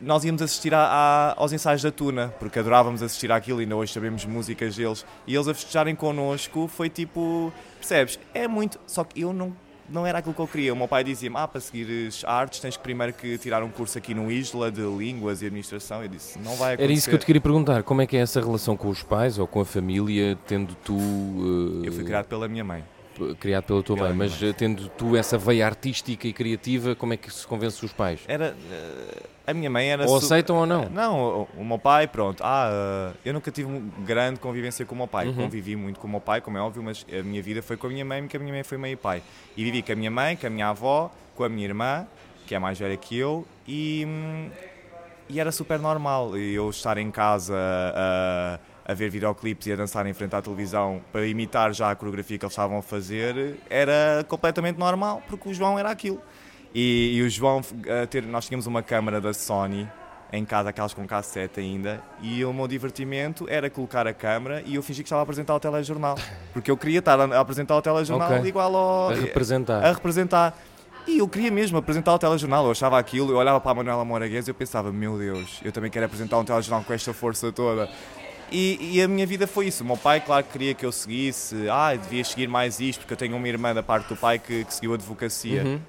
nós 0.00 0.24
íamos 0.24 0.42
assistir 0.42 0.74
a- 0.74 0.86
a- 0.86 1.34
aos 1.36 1.52
ensaios 1.52 1.82
da 1.82 1.90
Tuna, 1.90 2.34
porque 2.38 2.58
adorávamos 2.58 3.02
assistir 3.02 3.30
àquilo 3.32 3.60
e 3.60 3.64
ainda 3.64 3.76
hoje 3.76 3.92
sabemos 3.92 4.24
músicas 4.24 4.76
deles. 4.76 5.04
E 5.26 5.34
eles 5.34 5.48
a 5.48 5.54
festejarem 5.54 5.94
connosco 5.94 6.68
foi 6.68 6.88
tipo, 6.90 7.52
percebes? 7.78 8.18
É 8.34 8.46
muito. 8.48 8.78
Só 8.86 9.04
que 9.04 9.20
eu 9.20 9.32
não. 9.32 9.52
Não 9.88 10.04
era 10.04 10.18
aquilo 10.18 10.34
que 10.34 10.40
eu 10.40 10.48
queria. 10.48 10.72
O 10.72 10.76
meu 10.76 10.88
pai 10.88 11.04
dizia-me: 11.04 11.36
Ah, 11.38 11.46
para 11.46 11.60
seguires 11.60 12.24
artes 12.24 12.58
tens 12.58 12.76
que 12.76 12.82
primeiro 12.82 13.12
que 13.12 13.38
tirar 13.38 13.62
um 13.62 13.68
curso 13.68 13.96
aqui 13.96 14.14
no 14.14 14.32
Isla 14.32 14.68
de 14.68 14.80
Línguas 14.80 15.42
e 15.42 15.46
Administração. 15.46 16.02
Eu 16.02 16.08
disse: 16.08 16.36
Não 16.40 16.56
vai 16.56 16.74
acontecer. 16.74 16.82
Era 16.82 16.92
isso 16.92 17.08
que 17.08 17.14
eu 17.14 17.18
te 17.20 17.24
queria 17.26 17.40
perguntar. 17.40 17.84
Como 17.84 18.02
é 18.02 18.06
que 18.06 18.16
é 18.16 18.20
essa 18.20 18.40
relação 18.40 18.76
com 18.76 18.88
os 18.88 19.04
pais 19.04 19.38
ou 19.38 19.46
com 19.46 19.60
a 19.60 19.64
família, 19.64 20.36
tendo 20.44 20.74
tu. 20.84 20.96
eh, 21.84 21.86
Eu 21.86 21.92
fui 21.92 22.02
criado 22.02 22.24
pela 22.26 22.48
minha 22.48 22.64
mãe. 22.64 22.82
Criado 23.38 23.64
pela 23.64 23.82
tua 23.82 23.96
mãe, 23.96 24.12
mas 24.12 24.42
eh, 24.42 24.52
tendo 24.52 24.88
tu 24.90 25.16
essa 25.16 25.36
veia 25.38 25.66
artística 25.66 26.26
e 26.26 26.32
criativa, 26.32 26.94
como 26.94 27.12
é 27.12 27.16
que 27.16 27.32
se 27.32 27.46
convence 27.46 27.84
os 27.84 27.92
pais? 27.92 28.20
Era. 28.26 28.56
eh, 28.70 29.22
a 29.46 29.54
minha 29.54 29.70
mãe 29.70 29.88
era. 29.88 30.06
Ou 30.06 30.16
aceitam 30.16 30.56
ou 30.56 30.66
não? 30.66 30.88
Não, 30.88 31.48
o, 31.56 31.64
meu 31.64 31.78
pai, 31.78 32.08
pronto. 32.08 32.42
Ah, 32.44 33.12
eh, 33.14 33.16
eu 33.26 33.32
nunca 33.32 33.50
tive 33.52 33.80
grande 34.00 34.40
convivência 34.40 34.84
com 34.84 34.94
o 34.94 34.98
meu 34.98 35.06
pai. 35.06 35.28
Uhum. 35.28 35.34
Convivi 35.34 35.76
muito 35.76 36.00
com 36.00 36.08
o 36.08 36.10
meu 36.10 36.20
pai, 36.20 36.40
como 36.40 36.58
é 36.58 36.60
óbvio, 36.60 36.82
mas 36.82 37.06
a 37.16 37.22
minha 37.22 37.40
vida 37.40 37.62
foi 37.62 37.76
com 37.76 37.86
a 37.86 37.90
minha 37.90 38.04
mãe, 38.04 38.22
porque 38.22 38.36
a 38.36 38.40
minha 38.40 38.52
mãe 38.52 38.64
foi 38.64 38.90
e 38.90 38.96
pai. 38.96 39.22
E 39.56 39.62
vivi 39.62 39.82
com 39.82 39.92
a 39.92 39.96
minha 39.96 40.10
mãe, 40.10 40.36
com 40.36 40.46
a 40.48 40.50
minha 40.50 40.68
avó, 40.68 41.12
com 41.36 41.44
a 41.44 41.48
minha 41.48 41.64
irmã, 41.64 42.06
que 42.44 42.54
é 42.54 42.58
mais 42.58 42.76
velha 42.78 42.96
que 42.96 43.16
eu, 43.16 43.46
e, 43.68 44.04
hum, 44.06 44.50
e 45.28 45.38
era 45.38 45.52
super 45.52 45.78
normal. 45.78 46.36
Eu 46.36 46.68
estar 46.70 46.98
em 46.98 47.10
casa 47.12 47.54
a, 47.56 48.58
a 48.88 48.94
ver 48.94 49.10
videoclipes 49.10 49.66
e 49.66 49.72
a 49.72 49.76
dançar 49.76 50.06
em 50.06 50.14
frente 50.14 50.36
à 50.36 50.40
televisão 50.40 51.00
para 51.12 51.26
imitar 51.26 51.74
já 51.74 51.90
a 51.90 51.94
coreografia 51.96 52.38
que 52.38 52.44
eles 52.44 52.52
estavam 52.52 52.78
a 52.78 52.82
fazer 52.82 53.56
era 53.68 54.24
completamente 54.28 54.78
normal, 54.78 55.22
porque 55.28 55.48
o 55.48 55.54
João 55.54 55.76
era 55.78 55.90
aquilo. 55.90 56.20
E, 56.72 57.16
e 57.16 57.22
o 57.22 57.28
João, 57.28 57.62
eh, 57.86 58.06
ter, 58.06 58.22
nós 58.22 58.46
tínhamos 58.46 58.66
uma 58.66 58.82
câmara 58.82 59.20
da 59.20 59.32
Sony 59.32 59.88
em 60.32 60.44
casa, 60.44 60.70
aquelas 60.70 60.92
com 60.92 61.06
cassete 61.06 61.60
ainda, 61.60 62.00
e 62.20 62.44
o 62.44 62.52
meu 62.52 62.68
divertimento 62.68 63.46
era 63.48 63.70
colocar 63.70 64.06
a 64.06 64.12
câmara 64.12 64.62
e 64.66 64.74
eu 64.74 64.82
fingi 64.82 65.02
que 65.02 65.06
estava 65.06 65.22
a 65.22 65.24
apresentar 65.24 65.54
o 65.54 65.60
telejornal. 65.60 66.16
Porque 66.52 66.70
eu 66.70 66.76
queria 66.76 66.98
estar 66.98 67.18
a 67.18 67.40
apresentar 67.40 67.76
o 67.76 67.82
telejornal 67.82 68.32
Ok. 68.32 68.48
igual 68.48 68.76
ao. 68.76 69.10
A 69.10 69.14
representar. 69.14 69.84
a 69.84 69.92
representar. 69.92 70.58
E 71.06 71.18
eu 71.18 71.28
queria 71.28 71.52
mesmo 71.52 71.78
apresentar 71.78 72.12
o 72.12 72.18
telejornal, 72.18 72.64
eu 72.64 72.72
achava 72.72 72.98
aquilo, 72.98 73.30
eu 73.30 73.36
olhava 73.36 73.60
para 73.60 73.70
a 73.70 73.74
Manuela 73.74 74.04
Moragues 74.04 74.48
e 74.48 74.50
eu 74.50 74.54
pensava, 74.54 74.90
meu 74.92 75.16
Deus, 75.16 75.60
eu 75.64 75.70
também 75.70 75.88
quero 75.88 76.04
apresentar 76.04 76.36
um 76.36 76.44
telejornal 76.44 76.82
com 76.82 76.92
esta 76.92 77.14
força 77.14 77.52
toda. 77.52 77.88
E, 78.50 78.96
e 78.96 79.02
a 79.02 79.08
minha 79.08 79.26
vida 79.26 79.46
foi 79.46 79.66
isso. 79.66 79.82
O 79.82 79.86
meu 79.86 79.96
pai, 79.96 80.20
claro, 80.20 80.44
que 80.44 80.52
queria 80.52 80.74
que 80.74 80.86
eu 80.86 80.92
seguisse, 80.92 81.68
ah, 81.68 81.94
devia 81.94 82.24
seguir 82.24 82.46
mais 82.46 82.80
isto, 82.80 83.00
porque 83.00 83.14
eu 83.14 83.16
tenho 83.16 83.36
uma 83.36 83.48
irmã 83.48 83.74
da 83.74 83.82
parte 83.82 84.08
do 84.08 84.16
pai 84.16 84.38
que, 84.38 84.64
que 84.64 84.74
seguiu 84.74 84.92
a 84.92 84.94
advocacia. 84.94 85.64
Uhum. 85.64 85.80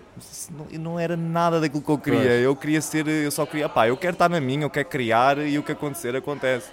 Não, 0.52 0.80
não 0.80 1.00
era 1.00 1.15
nada 1.15 1.60
daquilo 1.62 1.82
que 1.82 1.91
eu 1.91 1.98
queria. 1.98 2.20
Pois. 2.20 2.43
Eu 2.43 2.56
queria 2.56 2.82
ser, 2.82 3.08
eu 3.08 3.32
só 3.32 3.46
queria, 3.46 3.70
pá, 3.70 3.88
eu 3.88 3.98
quero 3.98 4.13
estar 4.13 4.30
na 4.30 4.41
minha, 4.41 4.63
eu 4.63 4.70
quero 4.70 4.88
criar 4.89 5.38
e 5.38 5.58
o 5.60 5.63
que 5.63 5.72
acontecer, 5.72 6.15
acontece. 6.15 6.67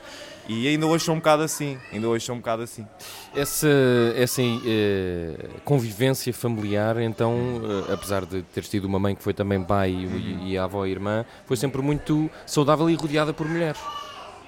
E 0.47 0.69
ainda 0.69 0.87
hoje 0.87 1.05
sou 1.05 1.15
um 1.15 1.19
bocado 1.19 1.43
assim, 1.43 1.79
ainda 1.91 2.07
hoje 2.07 2.27
sou 2.27 2.35
um 2.35 2.39
bocado 2.39 2.63
assim. 2.63 2.87
Essa, 3.35 3.67
essa 4.15 4.43
eh, 4.43 5.49
convivência 5.65 6.35
familiar, 6.35 7.01
então, 7.01 7.63
eh, 7.89 7.95
apesar 7.95 8.27
de 8.27 8.43
teres 8.43 8.69
tido 8.69 8.85
uma 8.85 8.99
mãe 8.99 9.15
que 9.15 9.23
foi 9.23 9.33
também 9.33 9.63
pai 9.63 9.91
e, 9.91 10.51
e 10.51 10.59
a 10.59 10.65
avó 10.65 10.85
e 10.85 10.91
irmã, 10.91 11.25
foi 11.47 11.57
sempre 11.57 11.81
muito 11.81 12.31
saudável 12.45 12.91
e 12.91 12.95
rodeada 12.95 13.33
por 13.33 13.49
mulheres. 13.49 13.81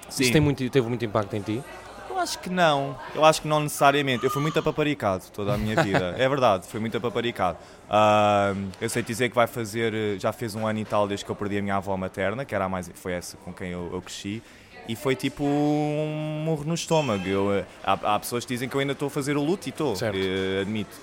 Isso 0.09 0.31
tem 0.31 0.41
muito, 0.41 0.67
teve 0.69 0.87
muito 0.87 1.03
impacto 1.03 1.35
em 1.35 1.41
ti? 1.41 1.63
Eu 2.09 2.21
acho 2.21 2.39
que 2.39 2.49
não. 2.49 2.97
Eu 3.13 3.23
acho 3.23 3.43
que 3.43 3.47
não 3.47 3.59
necessariamente. 3.59 4.23
Eu 4.23 4.31
fui 4.31 4.41
muito 4.41 4.57
apaparicado 4.57 5.25
toda 5.31 5.53
a 5.53 5.57
minha 5.57 5.75
vida. 5.83 6.15
é 6.17 6.27
verdade, 6.27 6.65
fui 6.67 6.79
muito 6.79 6.97
apaparicado. 6.97 7.57
Ah, 7.87 8.55
eu 8.81 8.89
sei 8.89 9.03
dizer 9.03 9.29
que 9.29 9.35
vai 9.35 9.45
fazer, 9.45 9.93
eh, 9.93 10.19
já 10.19 10.33
fez 10.33 10.55
um 10.55 10.65
ano 10.65 10.79
e 10.79 10.85
tal 10.85 11.07
desde 11.07 11.23
que 11.23 11.31
eu 11.31 11.35
perdi 11.35 11.59
a 11.59 11.61
minha 11.61 11.75
avó 11.75 11.95
materna, 11.95 12.43
que 12.43 12.55
era 12.55 12.65
a 12.65 12.69
mais, 12.69 12.89
foi 12.95 13.13
essa 13.13 13.37
com 13.37 13.53
quem 13.53 13.69
eu, 13.69 13.89
eu 13.93 14.01
cresci. 14.01 14.41
E 14.87 14.95
foi 14.95 15.15
tipo 15.15 15.43
um 15.43 16.41
murro 16.43 16.63
no 16.63 16.73
estômago. 16.73 17.27
Eu, 17.27 17.53
eh, 17.53 17.65
há, 17.83 18.15
há 18.15 18.19
pessoas 18.19 18.45
que 18.45 18.53
dizem 18.53 18.67
que 18.67 18.75
eu 18.75 18.79
ainda 18.79 18.93
estou 18.93 19.09
a 19.09 19.11
fazer 19.11 19.37
o 19.37 19.43
luto 19.43 19.67
e 19.67 19.69
estou, 19.69 19.93
eh, 20.01 20.61
admito. 20.61 20.97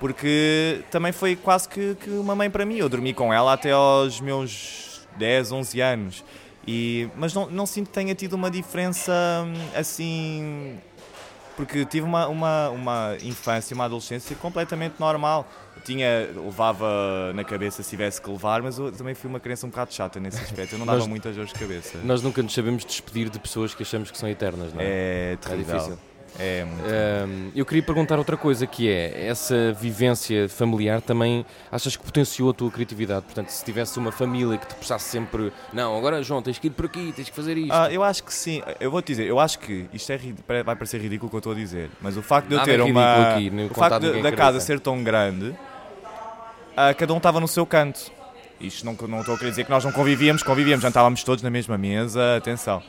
Porque 0.00 0.82
também 0.90 1.12
foi 1.12 1.36
quase 1.36 1.68
que, 1.68 1.96
que 1.96 2.10
uma 2.10 2.34
mãe 2.34 2.50
para 2.50 2.64
mim. 2.64 2.76
Eu 2.76 2.88
dormi 2.88 3.12
com 3.12 3.32
ela 3.32 3.52
até 3.52 3.72
aos 3.72 4.20
meus 4.20 5.06
10, 5.16 5.52
11 5.52 5.80
anos. 5.80 6.24
E, 6.66 7.08
mas 7.16 7.32
não, 7.32 7.48
não 7.48 7.64
sinto 7.66 7.88
que 7.88 7.92
tenha 7.92 8.14
tido 8.14 8.32
uma 8.34 8.50
diferença 8.50 9.12
hum, 9.46 9.54
assim. 9.78 10.78
Porque 11.56 11.86
tive 11.86 12.04
uma, 12.04 12.28
uma, 12.28 12.68
uma 12.68 13.16
infância, 13.22 13.74
uma 13.74 13.86
adolescência 13.86 14.36
completamente 14.36 14.96
normal. 15.00 15.48
Eu 15.74 15.82
tinha, 15.82 16.28
levava 16.34 17.32
na 17.34 17.44
cabeça 17.44 17.82
se 17.82 17.88
tivesse 17.88 18.20
que 18.20 18.28
levar, 18.28 18.60
mas 18.60 18.78
eu 18.78 18.92
também 18.92 19.14
fui 19.14 19.30
uma 19.30 19.40
criança 19.40 19.66
um 19.66 19.70
bocado 19.70 19.94
chata 19.94 20.20
nesse 20.20 20.38
aspecto. 20.42 20.74
Eu 20.74 20.78
não 20.80 20.84
dava 20.84 20.98
Nós- 20.98 21.06
muitas 21.08 21.34
dores 21.34 21.50
de 21.52 21.58
cabeça. 21.58 21.98
Nós 22.04 22.20
nunca 22.20 22.42
nos 22.42 22.52
sabemos 22.52 22.84
despedir 22.84 23.30
de 23.30 23.38
pessoas 23.38 23.74
que 23.74 23.82
achamos 23.82 24.10
que 24.10 24.18
são 24.18 24.28
eternas, 24.28 24.74
não 24.74 24.80
é? 24.82 25.32
É 25.32 25.36
terrível. 25.40 25.74
difícil. 25.76 25.98
É 26.38 26.64
muito. 26.64 26.84
Ahm, 26.84 27.50
eu 27.54 27.64
queria 27.64 27.82
perguntar 27.82 28.18
outra 28.18 28.36
coisa 28.36 28.66
que 28.66 28.90
é, 28.90 29.26
essa 29.26 29.72
vivência 29.72 30.48
familiar 30.48 31.00
também 31.00 31.46
achas 31.72 31.96
que 31.96 32.04
potenciou 32.04 32.50
a 32.50 32.52
tua 32.54 32.70
criatividade? 32.70 33.24
Portanto, 33.24 33.48
se 33.48 33.64
tivesse 33.64 33.98
uma 33.98 34.12
família 34.12 34.58
que 34.58 34.66
te 34.66 34.74
puxasse 34.74 35.08
sempre, 35.08 35.50
não, 35.72 35.96
agora 35.96 36.22
João, 36.22 36.42
tens 36.42 36.58
que 36.58 36.66
ir 36.66 36.70
por 36.70 36.86
aqui, 36.86 37.12
tens 37.16 37.30
que 37.30 37.34
fazer 37.36 37.56
isto. 37.56 37.72
Ah, 37.72 37.90
eu 37.90 38.02
acho 38.04 38.22
que 38.22 38.34
sim. 38.34 38.62
Eu 38.78 38.90
vou 38.90 39.00
te 39.00 39.06
dizer, 39.08 39.26
eu 39.26 39.40
acho 39.40 39.58
que 39.58 39.86
isto 39.94 40.12
é, 40.12 40.18
vai 40.62 40.76
parecer 40.76 41.00
ridículo 41.00 41.28
o 41.28 41.30
que 41.30 41.36
eu 41.36 41.38
estou 41.38 41.52
a 41.52 41.56
dizer, 41.56 41.90
mas 42.02 42.16
o 42.16 42.22
facto 42.22 42.48
de 42.48 42.54
eu 42.54 42.58
Nada 42.58 42.70
ter 42.70 42.80
é 42.80 42.82
uma. 42.82 43.34
aqui, 43.34 43.50
o 43.70 43.74
facto 43.74 44.00
de- 44.00 44.06
da 44.06 44.18
acredita. 44.18 44.36
casa 44.36 44.60
ser 44.60 44.78
tão 44.78 45.02
grande, 45.02 45.54
ah, 46.76 46.92
cada 46.92 47.14
um 47.14 47.16
estava 47.16 47.40
no 47.40 47.48
seu 47.48 47.64
canto. 47.64 48.10
Isto 48.60 48.84
não, 48.86 48.94
não 49.08 49.20
estou 49.20 49.34
a 49.34 49.38
querer 49.38 49.50
dizer 49.50 49.64
que 49.64 49.70
nós 49.70 49.84
não 49.84 49.92
convivíamos, 49.92 50.42
convivíamos, 50.42 50.82
jantávamos 50.82 51.22
todos 51.22 51.42
na 51.42 51.50
mesma 51.50 51.76
mesa, 51.76 52.36
atenção. 52.36 52.82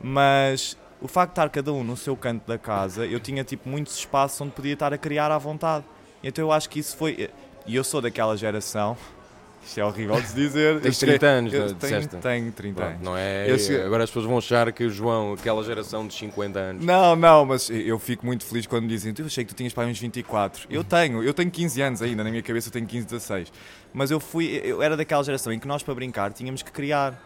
Mas 0.00 0.76
o 1.00 1.08
facto 1.08 1.30
de 1.30 1.32
estar 1.40 1.48
cada 1.50 1.72
um 1.72 1.84
no 1.84 1.96
seu 1.96 2.16
canto 2.16 2.46
da 2.46 2.58
casa, 2.58 3.06
eu 3.06 3.20
tinha 3.20 3.44
tipo 3.44 3.68
muitos 3.68 3.96
espaços 3.96 4.40
onde 4.40 4.52
podia 4.52 4.72
estar 4.74 4.92
a 4.92 4.98
criar 4.98 5.30
à 5.30 5.38
vontade. 5.38 5.84
Então 6.22 6.44
eu 6.44 6.52
acho 6.52 6.68
que 6.68 6.78
isso 6.80 6.96
foi. 6.96 7.30
E 7.66 7.76
eu 7.76 7.84
sou 7.84 8.00
daquela 8.00 8.36
geração. 8.36 8.96
Isto 9.60 9.80
é 9.80 9.84
horrível 9.84 10.18
de 10.20 10.26
se 10.28 10.34
dizer. 10.34 10.80
Tens 10.80 10.86
eu 10.86 10.92
cheguei- 10.92 11.18
30 11.18 11.26
anos, 11.26 11.52
eu 11.52 11.60
não 11.60 11.66
é? 11.66 11.74
tenho, 11.74 12.08
tenho 12.08 12.52
30 12.52 12.74
Pronto, 12.76 12.90
anos. 12.90 13.02
não 13.02 13.16
é? 13.16 13.46
Eu 13.50 13.86
Agora 13.86 14.04
as 14.04 14.08
pessoas 14.08 14.24
vão 14.24 14.38
achar 14.38 14.72
que 14.72 14.84
o 14.84 14.88
João, 14.88 15.34
aquela 15.34 15.62
geração 15.62 16.06
de 16.06 16.14
50 16.14 16.58
anos. 16.58 16.84
Não, 16.86 17.14
não, 17.14 17.44
mas 17.44 17.68
eu 17.68 17.98
fico 17.98 18.24
muito 18.24 18.46
feliz 18.46 18.66
quando 18.66 18.84
me 18.84 18.88
dizem, 18.88 19.12
eu 19.18 19.26
achei 19.26 19.44
que 19.44 19.52
tu 19.52 19.56
tinhas 19.56 19.74
para 19.74 19.86
uns 19.86 19.98
24. 19.98 20.68
Eu 20.70 20.82
tenho, 20.84 21.22
eu 21.22 21.34
tenho 21.34 21.50
15 21.50 21.82
anos 21.82 22.00
ainda, 22.00 22.24
na 22.24 22.30
minha 22.30 22.42
cabeça 22.42 22.68
eu 22.68 22.72
tenho 22.72 22.86
15, 22.86 23.06
16. 23.06 23.52
Mas 23.92 24.10
eu 24.10 24.20
fui, 24.20 24.46
eu 24.64 24.80
era 24.80 24.96
daquela 24.96 25.22
geração 25.24 25.52
em 25.52 25.58
que 25.58 25.66
nós 25.68 25.82
para 25.82 25.94
brincar 25.94 26.32
tínhamos 26.32 26.62
que 26.62 26.70
criar. 26.70 27.20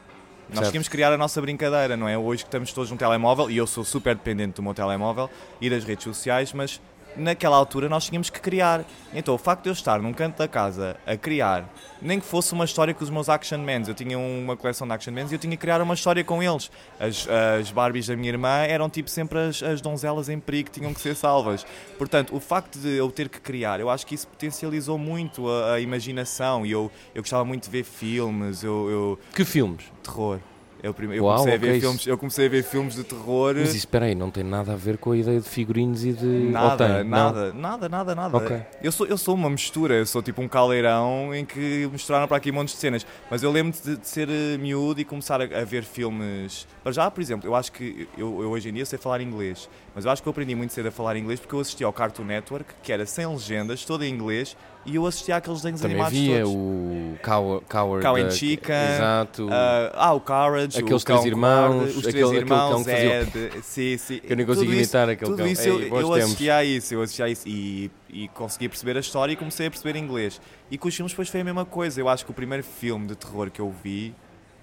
Nós 0.53 0.59
Certo. 0.59 0.71
tínhamos 0.73 0.89
que 0.89 0.93
criar 0.93 1.11
a 1.13 1.17
nossa 1.17 1.41
brincadeira, 1.41 1.97
não 1.97 2.07
é? 2.07 2.17
Hoje 2.19 2.43
que 2.45 2.49
estamos 2.49 2.73
todos 2.75 2.91
num 2.91 2.97
telemóvel, 2.99 3.51
e 3.51 3.57
eu 3.57 3.67
sou 3.67 3.83
super 3.85 4.15
dependente 4.15 4.57
do 4.57 4.63
meu 4.63 4.75
telemóvel 4.75 5.31
e 5.61 5.71
das 5.71 5.83
redes 5.83 6.05
sociais, 6.05 6.53
mas 6.53 6.79
naquela 7.17 7.57
altura 7.57 7.89
nós 7.89 8.07
tínhamos 8.07 8.31
que 8.31 8.41
criar. 8.41 8.85
Então 9.15 9.35
o 9.35 9.39
facto 9.39 9.65
de 9.65 9.69
eu 9.69 9.73
estar 9.73 10.01
num 10.01 10.13
canto 10.13 10.39
da 10.39 10.49
casa 10.49 10.97
a 11.07 11.17
criar, 11.17 11.69
nem 12.01 12.19
que 12.19 12.27
fosse 12.27 12.53
uma 12.53 12.65
história 12.65 12.93
com 12.95 13.05
os 13.05 13.11
meus 13.11 13.29
Action 13.29 13.59
Mans, 13.59 13.89
eu 13.89 13.95
tinha 13.95 14.19
uma 14.19 14.57
coleção 14.57 14.87
de 14.87 14.93
Action 14.93 15.13
Mans 15.13 15.31
e 15.31 15.35
eu 15.35 15.39
tinha 15.39 15.51
que 15.57 15.61
criar 15.61 15.81
uma 15.83 15.95
história 15.95 16.25
com 16.25 16.43
eles. 16.43 16.71
As, 16.99 17.27
as 17.29 17.71
Barbies 17.71 18.07
da 18.07 18.17
minha 18.17 18.31
irmã 18.31 18.65
eram 18.67 18.89
tipo 18.89 19.11
sempre 19.11 19.39
as, 19.39 19.63
as 19.63 19.81
donzelas 19.81 20.29
em 20.29 20.39
perigo 20.41 20.71
que 20.71 20.81
tinham 20.81 20.93
que 20.95 21.01
ser 21.01 21.15
salvas. 21.15 21.65
Portanto, 21.99 22.35
o 22.35 22.41
facto 22.41 22.79
de 22.79 22.89
eu 22.97 23.11
ter 23.11 23.29
que 23.29 23.41
criar, 23.41 23.81
eu 23.81 23.91
acho 23.91 24.07
que 24.07 24.15
isso 24.15 24.27
potencializou 24.27 24.99
muito 24.99 25.49
a, 25.49 25.75
a 25.75 25.81
imaginação 25.81 26.65
e 26.67 26.73
eu, 26.73 26.91
eu 27.15 27.23
gostava 27.23 27.45
muito 27.45 27.65
de 27.65 27.71
ver 27.71 27.85
filmes, 27.85 28.63
eu, 28.63 28.91
eu 28.91 29.19
Que 29.35 29.45
filmes? 29.45 29.85
terror. 30.03 30.39
Eu, 30.83 30.93
prime- 30.93 31.17
eu 31.17 31.25
Uau, 31.25 31.37
comecei 31.37 31.55
a 31.55 31.59
ver 31.59 31.81
filmes, 31.81 32.07
eu 32.09 32.19
comecei 32.19 32.47
a 32.47 32.49
ver 32.49 32.65
filmes 32.65 32.95
de 32.97 33.05
terror. 33.05 33.55
Mas 33.57 33.69
isso, 33.69 33.77
espera 33.79 34.07
aí, 34.07 34.17
não 34.17 34.33
tem 34.33 34.43
nada 34.43 34.73
a 34.73 34.77
ver 34.77 34.99
com 34.99 35.13
a 35.13 35.17
ideia 35.17 35.41
de 35.41 35.49
figurinos 35.49 36.05
e 36.05 36.13
de... 36.13 36.27
Nada, 36.27 37.05
nada, 37.05 37.53
nada, 37.53 37.89
nada, 37.89 38.15
nada. 38.17 38.37
Ok. 38.37 38.63
Eu, 38.83 38.91
sou, 38.91 39.07
eu 39.07 39.17
sou 39.17 39.35
uma 39.37 39.49
mistura, 39.49 39.95
eu 39.95 40.07
sou 40.07 40.21
tipo 40.21 40.43
um 40.43 40.49
caldeirão 40.49 41.33
em 41.33 41.45
que 41.45 41.89
misturaram 41.93 42.27
para 42.27 42.37
aqui 42.37 42.51
montes 42.51 42.75
de 42.75 42.81
cenas. 42.81 43.07
Mas 43.31 43.45
eu 43.45 43.53
lembro 43.53 43.73
de, 43.81 43.97
de 43.97 44.09
ser 44.09 44.29
eh, 44.29 44.59
miúdo 44.59 45.01
e 45.01 45.05
começar 45.05 45.41
a, 45.41 45.45
a 45.45 45.65
ver 45.65 45.85
filmes. 45.85 46.67
Para 46.83 46.91
já, 46.91 47.09
por 47.09 47.21
exemplo, 47.21 47.49
eu 47.49 47.55
acho 47.55 47.71
que 47.71 48.09
eu, 48.19 48.43
eu 48.43 48.51
hoje 48.51 48.69
em 48.69 48.73
dia 48.73 48.85
sei 48.85 48.99
falar 48.99 49.21
inglês, 49.21 49.69
mas 49.95 50.05
eu 50.05 50.11
acho 50.11 50.21
que 50.21 50.29
eu 50.29 50.33
aprendi 50.33 50.55
muito 50.57 50.73
cedo 50.73 50.89
a 50.89 50.91
falar 50.91 51.17
inglês 51.17 51.39
porque 51.39 51.55
eu 51.55 51.61
assistia 51.61 51.87
ao 51.87 51.93
Cartoon 51.93 52.25
Network, 52.25 52.75
que 52.83 52.93
era 52.93 53.07
sem 53.07 53.25
legendas, 53.25 53.85
todo 53.85 54.03
em 54.05 54.13
inglês, 54.13 54.57
e 54.85 54.97
eu 54.97 55.07
assistia 55.07 55.37
àqueles 55.37 55.59
desenhos 55.61 55.81
Também 55.81 55.97
animados 56.01 56.19
havia 56.19 56.43
todos. 56.43 56.55
o 56.55 57.17
Cow 57.23 57.63
Coward... 57.69 58.03
Cow 58.05 58.17
and 58.17 58.27
uh, 58.27 58.31
Chicken, 58.33 58.75
Exato. 58.95 59.49
Ah, 59.51 59.93
ah, 59.95 60.13
o 60.15 60.21
Courage, 60.21 60.79
Aqueles 60.79 61.03
o 61.03 61.05
três 61.05 61.25
irmãos, 61.25 61.69
Covarde, 61.73 61.91
os 61.93 61.99
aquele- 61.99 62.13
três 62.13 62.27
aquele 62.27 62.41
irmãos, 62.41 62.85
que 62.85 62.91
fazia- 62.91 63.21
Ed, 63.23 63.63
sim, 63.63 63.97
sim. 63.99 64.19
Que 64.19 64.33
eu 64.33 64.37
nem 64.37 64.47
consigo 64.47 64.73
imitar 64.73 65.09
aquele 65.09 65.31
tudo 65.31 65.39
cão. 65.39 65.47
isso 65.47 65.63
Ei, 65.69 65.89
eu, 65.91 66.01
eu 66.01 66.15
assistia 66.15 66.57
a 66.57 66.65
isso, 66.65 66.95
eu 66.95 67.03
assistia 67.03 67.25
a 67.27 67.29
isso 67.29 67.49
e, 67.49 67.91
e 68.11 68.29
consegui 68.29 68.69
perceber 68.69 68.97
a 68.97 69.01
história 69.01 69.33
e 69.33 69.37
comecei 69.37 69.67
a 69.67 69.71
perceber 69.71 69.97
inglês. 69.99 70.41
E 70.71 70.77
com 70.77 70.89
os 70.89 70.95
filmes 70.95 71.13
depois 71.13 71.29
foi 71.29 71.41
a 71.41 71.45
mesma 71.45 71.65
coisa. 71.65 72.01
Eu 72.01 72.09
acho 72.09 72.25
que 72.25 72.31
o 72.31 72.35
primeiro 72.35 72.65
filme 72.65 73.07
de 73.07 73.15
terror 73.15 73.51
que 73.51 73.61
eu 73.61 73.73
vi, 73.85 74.15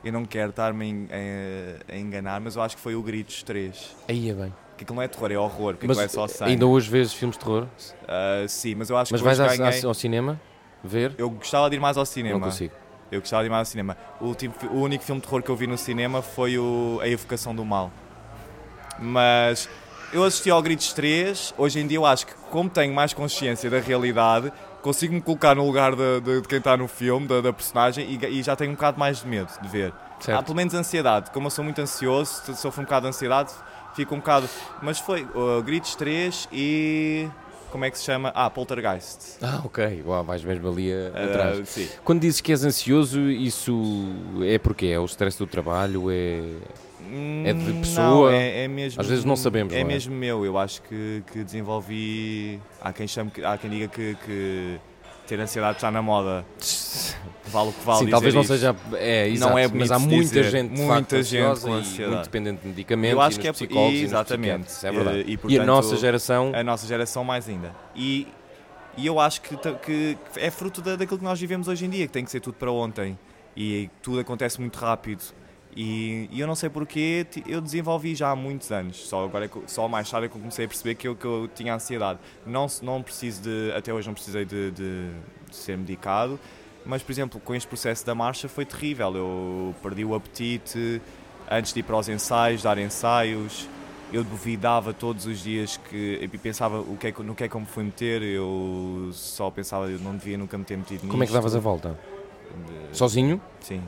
eu 0.03 0.11
não 0.11 0.25
quero 0.25 0.49
estar-me 0.49 1.07
a 1.87 1.95
enganar, 1.97 2.39
mas 2.41 2.55
eu 2.55 2.61
acho 2.61 2.75
que 2.75 2.81
foi 2.81 2.95
o 2.95 3.01
Gritos 3.01 3.41
3. 3.43 3.95
Aí 4.07 4.29
é 4.29 4.33
bem. 4.33 4.53
Que 4.79 4.83
aquilo 4.85 4.95
não 4.95 5.03
é 5.03 5.09
terror, 5.09 5.29
é 5.29 5.37
horror, 5.37 5.73
porque 5.73 5.87
Mas 5.87 5.97
é 5.99 6.07
só 6.07 6.25
sangue. 6.25 6.51
ainda 6.53 6.65
hoje 6.65 6.89
vês 6.89 7.11
filmes 7.11 7.37
de 7.37 7.43
terror? 7.43 7.67
Ah, 8.07 8.45
sim, 8.47 8.75
mas 8.75 8.89
eu 8.89 8.95
acho 8.95 9.11
Mas 9.11 9.19
que 9.19 9.25
vais 9.25 9.37
hoje 9.37 9.49
ao, 9.51 9.57
ganhei... 9.57 9.85
ao 9.85 9.93
cinema 9.93 10.39
ver? 10.81 11.13
Eu 11.17 11.29
gostava 11.29 11.69
de 11.69 11.75
ir 11.75 11.79
mais 11.81 11.97
ao 11.97 12.05
cinema. 12.05 12.39
Não 12.39 12.45
consigo. 12.47 12.73
Eu 13.11 13.19
gostava 13.19 13.43
de 13.43 13.47
ir 13.47 13.49
mais 13.49 13.67
ao 13.67 13.71
cinema. 13.71 13.97
O, 14.21 14.25
último, 14.27 14.53
o 14.71 14.77
único 14.77 15.03
filme 15.03 15.19
de 15.19 15.27
terror 15.27 15.43
que 15.43 15.49
eu 15.49 15.55
vi 15.57 15.67
no 15.67 15.77
cinema 15.77 16.21
foi 16.21 16.57
o 16.57 16.97
A 17.01 17.09
Evocação 17.09 17.53
do 17.53 17.65
Mal. 17.65 17.91
Mas 18.97 19.67
eu 20.13 20.23
assisti 20.23 20.49
ao 20.49 20.61
Gritos 20.61 20.93
3. 20.93 21.53
Hoje 21.57 21.79
em 21.81 21.85
dia 21.87 21.97
eu 21.97 22.05
acho 22.05 22.25
que, 22.27 22.33
como 22.49 22.69
tenho 22.69 22.93
mais 22.93 23.13
consciência 23.13 23.69
da 23.69 23.79
realidade, 23.79 24.51
consigo 24.81 25.13
me 25.13 25.21
colocar 25.21 25.55
no 25.55 25.65
lugar 25.65 25.93
de, 25.95 26.21
de- 26.21 26.41
de 26.41 26.47
quem 26.47 26.57
está 26.59 26.77
no 26.77 26.87
filme, 26.87 27.27
da, 27.27 27.41
da 27.41 27.51
personagem, 27.53 28.05
e, 28.09 28.25
e 28.39 28.43
já 28.43 28.55
tenho 28.55 28.71
um 28.71 28.75
bocado 28.75 28.97
mais 28.97 29.19
de 29.21 29.27
medo 29.27 29.51
de 29.61 29.67
ver. 29.67 29.91
Há 30.19 30.23
Certo. 30.23 30.45
pelo 30.45 30.55
menos 30.55 30.73
ansiedade. 30.73 31.31
Como 31.31 31.47
eu 31.47 31.51
sou 31.51 31.63
muito 31.63 31.79
ansioso, 31.81 32.55
sofro 32.55 32.81
um 32.81 32.85
bocado 32.85 33.03
de 33.03 33.09
ansiedade, 33.09 33.51
fico 33.99 34.15
um 34.15 34.19
bocado. 34.19 34.49
Mas 34.81 34.97
foi 34.99 35.27
o 35.35 35.61
Gritos 35.61 35.93
3 35.95 36.47
e. 36.53 37.27
Como 37.69 37.85
é 37.85 37.91
que 37.91 37.97
se 37.99 38.05
chama? 38.05 38.31
Ah, 38.33 38.49
Poltergeist. 38.49 39.37
Ah, 39.43 39.61
ok. 39.63 40.01
Uau, 40.03 40.23
vais 40.23 40.43
mesmo 40.43 40.69
ali 40.69 40.91
a- 40.91 41.11
Ah, 41.13 41.25
atrás. 41.25 41.69
sim. 41.69 41.87
Quando 42.03 42.21
dizes 42.21 42.41
que 42.41 42.51
és 42.51 42.63
ansioso, 42.63 43.29
isso 43.29 44.07
é 44.43 44.57
porque 44.57 44.87
é 44.87 44.99
o 44.99 45.05
stress 45.05 45.37
do 45.37 45.45
trabalho, 45.45 46.09
é... 46.09 46.39
É 47.45 47.53
de 47.53 47.71
Hum, 47.71 47.75
pessoa? 47.79 48.31
Não, 48.31 48.37
é, 48.37 48.63
é 48.63 48.67
mesmo, 48.67 48.99
Às 49.01 49.07
vezes 49.07 49.23
não 49.25 49.35
sabemos, 49.35 49.71
É 49.73 49.77
não 49.79 49.85
é? 49.85 49.93
mesmo 49.93 50.15
meu. 50.15 50.43
Eu 50.45 50.57
acho 50.57 50.81
que, 50.83 51.23
que 51.31 51.43
desenvolvi. 51.43 52.59
Há 52.81 52.91
quem, 52.91 53.07
chame, 53.07 53.31
há 53.43 53.57
quem 53.57 53.69
diga 53.69 53.87
que, 53.87 54.15
que 54.25 54.79
ter 55.29 55.39
ansiedade 55.39 55.77
está 55.77 55.89
na 55.91 56.01
moda. 56.01 56.45
Vale 57.47 57.69
o 57.69 57.73
que 57.73 57.85
vale. 57.85 57.99
Sim, 58.05 58.07
talvez 58.11 58.33
não 58.33 58.41
isto. 58.41 58.53
seja. 58.53 58.75
É, 58.93 59.27
exato, 59.27 59.49
Não 59.51 59.57
é 59.57 59.67
mas 59.67 59.91
há 59.91 59.97
muita 59.99 60.43
gente, 60.43 60.71
Muita 60.79 61.23
gente 61.23 61.59
com 61.61 61.69
e 61.69 61.73
ansiedade. 61.73 62.11
muito 62.11 62.23
dependente 62.25 62.61
de 62.61 62.67
medicamentos 62.67 63.13
Eu 63.13 63.21
acho 63.21 63.37
e 63.37 63.41
que 63.41 63.47
é 63.47 63.51
e 63.91 64.03
exatamente. 64.03 64.65
psiquiatras, 64.65 64.83
é 64.83 64.91
verdade. 64.91 65.19
Eh, 65.19 65.23
E, 65.25 65.31
E, 65.31 65.35
a 65.35 65.37
portanto, 65.37 65.65
nossa 65.65 65.97
geração, 65.97 66.51
A 66.53 66.63
nossa 66.63 66.85
geração 66.87 67.23
mais 67.23 67.47
ainda. 67.49 67.73
E, 67.95 68.27
e 68.97 69.05
eu 69.07 69.19
acho 69.19 69.41
que, 69.41 69.55
que 69.57 70.17
é 70.35 70.51
fruto 70.51 70.81
da, 70.81 70.95
daquilo 70.95 71.17
que 71.17 71.23
nós 71.25 71.39
vivemos 71.39 71.67
hoje 71.67 71.85
em 71.85 71.89
dia, 71.89 72.05
que 72.07 72.13
tem 72.13 72.23
que 72.25 72.31
ser 72.31 72.39
tudo 72.39 72.53
para 72.55 72.71
ontem. 72.71 73.17
E 73.57 73.89
tudo 74.01 74.19
acontece 74.19 74.59
muito 74.59 74.77
rápido. 74.77 75.21
E, 75.81 76.27
e 76.29 76.41
eu 76.41 76.45
não 76.45 76.55
sei 76.55 76.69
porquê, 76.69 77.25
eu 77.47 77.61
desenvolvi 77.61 78.13
já 78.13 78.31
há 78.31 78.35
muitos 78.35 78.69
anos. 78.69 78.97
Só, 79.07 79.23
agora, 79.23 79.45
é 79.45 79.49
só 79.65 79.87
mais 79.87 80.09
tarde 80.11 80.25
é 80.25 80.29
que 80.29 80.35
eu 80.35 80.39
comecei 80.41 80.65
a 80.65 80.67
perceber 80.67 80.95
que 80.95 81.07
eu, 81.07 81.15
que 81.15 81.23
eu 81.23 81.49
tinha 81.55 81.73
ansiedade. 81.73 82.19
Não, 82.45 82.67
não 82.81 83.01
preciso 83.01 83.43
de, 83.43 83.71
até 83.71 83.93
hoje 83.93 84.05
não 84.05 84.13
precisei 84.13 84.43
de, 84.43 84.71
de- 84.71 85.09
de 85.49 85.55
ser 85.55 85.77
medicado, 85.77 86.37
mas 86.85 87.01
por 87.01 87.13
exemplo, 87.13 87.39
com 87.39 87.55
este 87.55 87.65
processo 87.65 88.05
da 88.05 88.13
marcha 88.13 88.49
foi 88.49 88.65
terrível. 88.65 89.15
Eu 89.15 89.73
perdi 89.81 90.03
o 90.03 90.13
apetite 90.13 91.01
antes 91.49 91.71
de 91.71 91.79
ir 91.79 91.83
para 91.83 91.95
os 91.97 92.09
ensaios, 92.09 92.61
dar 92.61 92.77
ensaios. 92.77 93.65
Eu 94.11 94.23
duvidava 94.25 94.91
todos 94.91 95.25
os 95.27 95.41
dias 95.41 95.77
que 95.77 96.19
e 96.21 96.27
pensava 96.37 96.81
o 96.81 96.97
que 96.97 97.07
é, 97.07 97.13
no 97.23 97.33
que 97.33 97.45
é 97.45 97.47
que 97.47 97.55
eu 97.55 97.61
me 97.61 97.67
fui 97.67 97.85
meter. 97.85 98.21
Eu 98.21 99.11
só 99.13 99.49
pensava 99.49 99.89
eu 99.89 99.99
não 99.99 100.13
devia 100.17 100.37
nunca 100.37 100.57
me 100.57 100.65
ter 100.65 100.75
metido 100.77 101.03
nisto. 101.03 101.09
como 101.11 101.23
é 101.23 101.25
que 101.27 101.31
davas 101.31 101.55
a 101.55 101.59
volta? 101.59 101.97
Sozinho? 102.91 103.39
Sim, 103.61 103.81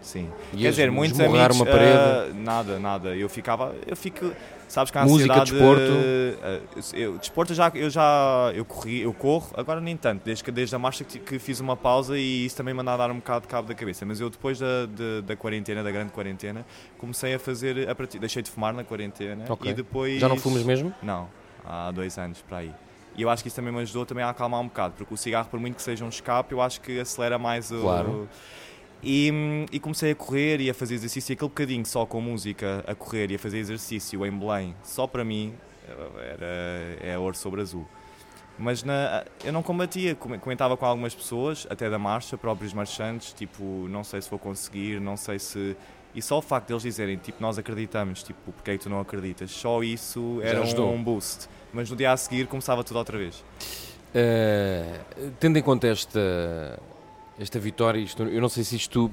sim. 0.00 0.30
Quer 0.56 0.70
dizer, 0.70 0.90
muitos 0.90 1.18
amigos. 1.20 1.56
uma 1.56 1.66
parede? 1.66 1.92
ah, 1.98 2.30
nada, 2.34 2.78
nada. 2.78 3.16
Eu 3.16 3.28
ficava. 3.28 3.74
Eu 3.86 3.96
fico. 3.96 4.32
Sabes 4.68 4.90
que 4.90 4.98
a 4.98 5.04
Música, 5.06 5.32
ansiedade. 5.32 5.50
desporto? 5.52 5.92
ah, 6.42 6.60
eu, 6.94 7.16
desporto 7.18 7.52
eu 7.52 7.56
já, 7.56 7.72
eu 7.74 7.88
já. 7.88 8.52
Eu 8.54 8.64
corri, 8.66 9.00
eu 9.00 9.14
corro, 9.14 9.50
agora 9.56 9.80
nem 9.80 9.96
tanto, 9.96 10.22
desde, 10.24 10.44
que, 10.44 10.50
desde 10.50 10.74
a 10.76 10.78
marcha 10.78 11.04
que, 11.04 11.18
que 11.18 11.38
fiz 11.38 11.58
uma 11.58 11.74
pausa 11.74 12.18
e 12.18 12.44
isso 12.44 12.54
também 12.56 12.74
me 12.74 12.80
anda 12.80 12.92
a 12.92 12.96
dar 12.98 13.10
um 13.10 13.16
bocado 13.16 13.42
de 13.42 13.48
cabo 13.48 13.66
da 13.66 13.74
cabeça. 13.74 14.04
Mas 14.04 14.20
eu 14.20 14.28
depois 14.28 14.58
da, 14.58 14.84
de- 14.86 15.22
da 15.22 15.34
quarentena, 15.36 15.82
da 15.82 15.90
grande 15.90 16.12
quarentena, 16.12 16.66
comecei 16.98 17.34
a 17.34 17.38
fazer. 17.38 17.88
A 17.88 17.94
prati- 17.94 18.18
deixei 18.18 18.42
de 18.42 18.50
fumar 18.50 18.74
na 18.74 18.84
quarentena 18.84 19.44
Ok. 19.48 19.70
e 19.70 19.74
depois. 19.74 20.20
Já 20.20 20.28
não 20.28 20.36
fumas 20.36 20.62
mesmo? 20.64 20.92
Não, 21.02 21.28
há 21.64 21.90
dois 21.90 22.18
anos 22.18 22.42
para 22.46 22.58
aí. 22.58 22.72
E 23.16 23.22
eu 23.22 23.30
acho 23.30 23.42
que 23.42 23.48
isso 23.48 23.56
também 23.56 23.72
me 23.72 23.80
ajudou 23.80 24.04
também 24.06 24.22
a 24.22 24.28
acalmar 24.28 24.60
um 24.60 24.68
bocado, 24.68 24.94
porque 24.98 25.12
o 25.12 25.16
cigarro, 25.16 25.48
por 25.48 25.58
muito 25.58 25.76
que 25.76 25.82
seja 25.82 26.04
um 26.04 26.08
escape, 26.10 26.52
eu 26.52 26.60
acho 26.60 26.80
que 26.82 27.00
acelera 27.00 27.38
mais 27.38 27.70
o. 27.72 27.80
Claro. 27.80 28.28
E, 29.02 29.30
e 29.70 29.78
comecei 29.78 30.10
a 30.10 30.14
correr 30.14 30.60
e 30.60 30.68
a 30.68 30.74
fazer 30.74 30.94
exercício, 30.94 31.32
e 31.32 31.34
aquele 31.34 31.48
bocadinho 31.48 31.86
só 31.86 32.04
com 32.04 32.20
música, 32.20 32.84
a 32.86 32.94
correr 32.94 33.30
e 33.30 33.36
a 33.36 33.38
fazer 33.38 33.58
exercício 33.58 34.26
em 34.26 34.30
Belém, 34.36 34.74
só 34.82 35.06
para 35.06 35.24
mim, 35.24 35.54
era, 36.18 36.98
é 37.00 37.16
ouro 37.18 37.36
sobre 37.36 37.60
azul. 37.60 37.86
Mas 38.58 38.82
na, 38.82 39.24
eu 39.44 39.52
não 39.52 39.62
combatia, 39.62 40.16
come- 40.16 40.36
comentava 40.38 40.76
com 40.76 40.84
algumas 40.84 41.14
pessoas, 41.14 41.64
até 41.70 41.88
da 41.88 41.96
marcha, 41.98 42.36
próprios 42.36 42.72
marchantes, 42.72 43.32
tipo, 43.32 43.62
não 43.88 44.02
sei 44.02 44.20
se 44.20 44.28
vou 44.28 44.38
conseguir, 44.38 45.00
não 45.00 45.16
sei 45.16 45.38
se. 45.38 45.76
E 46.12 46.20
só 46.20 46.38
o 46.38 46.42
facto 46.42 46.66
deles 46.66 46.82
dizerem, 46.82 47.16
tipo, 47.18 47.40
nós 47.40 47.56
acreditamos, 47.56 48.22
tipo, 48.24 48.50
porque 48.50 48.72
é 48.72 48.76
que 48.76 48.82
tu 48.82 48.90
não 48.90 48.98
acreditas? 48.98 49.52
Só 49.52 49.80
isso 49.84 50.40
era 50.42 50.60
um, 50.60 50.94
um 50.94 51.04
boost. 51.04 51.48
Mas 51.72 51.88
no 51.88 51.94
dia 51.94 52.10
a 52.10 52.16
seguir 52.16 52.48
começava 52.48 52.82
tudo 52.82 52.96
outra 52.96 53.16
vez. 53.16 53.44
Uh, 54.08 55.30
tendo 55.38 55.56
em 55.58 55.62
conta 55.62 55.86
esta, 55.86 56.80
esta 57.38 57.58
vitória, 57.58 57.98
isto, 58.00 58.22
eu 58.22 58.40
não 58.40 58.48
sei 58.48 58.64
se 58.64 58.76
isto 58.76 59.10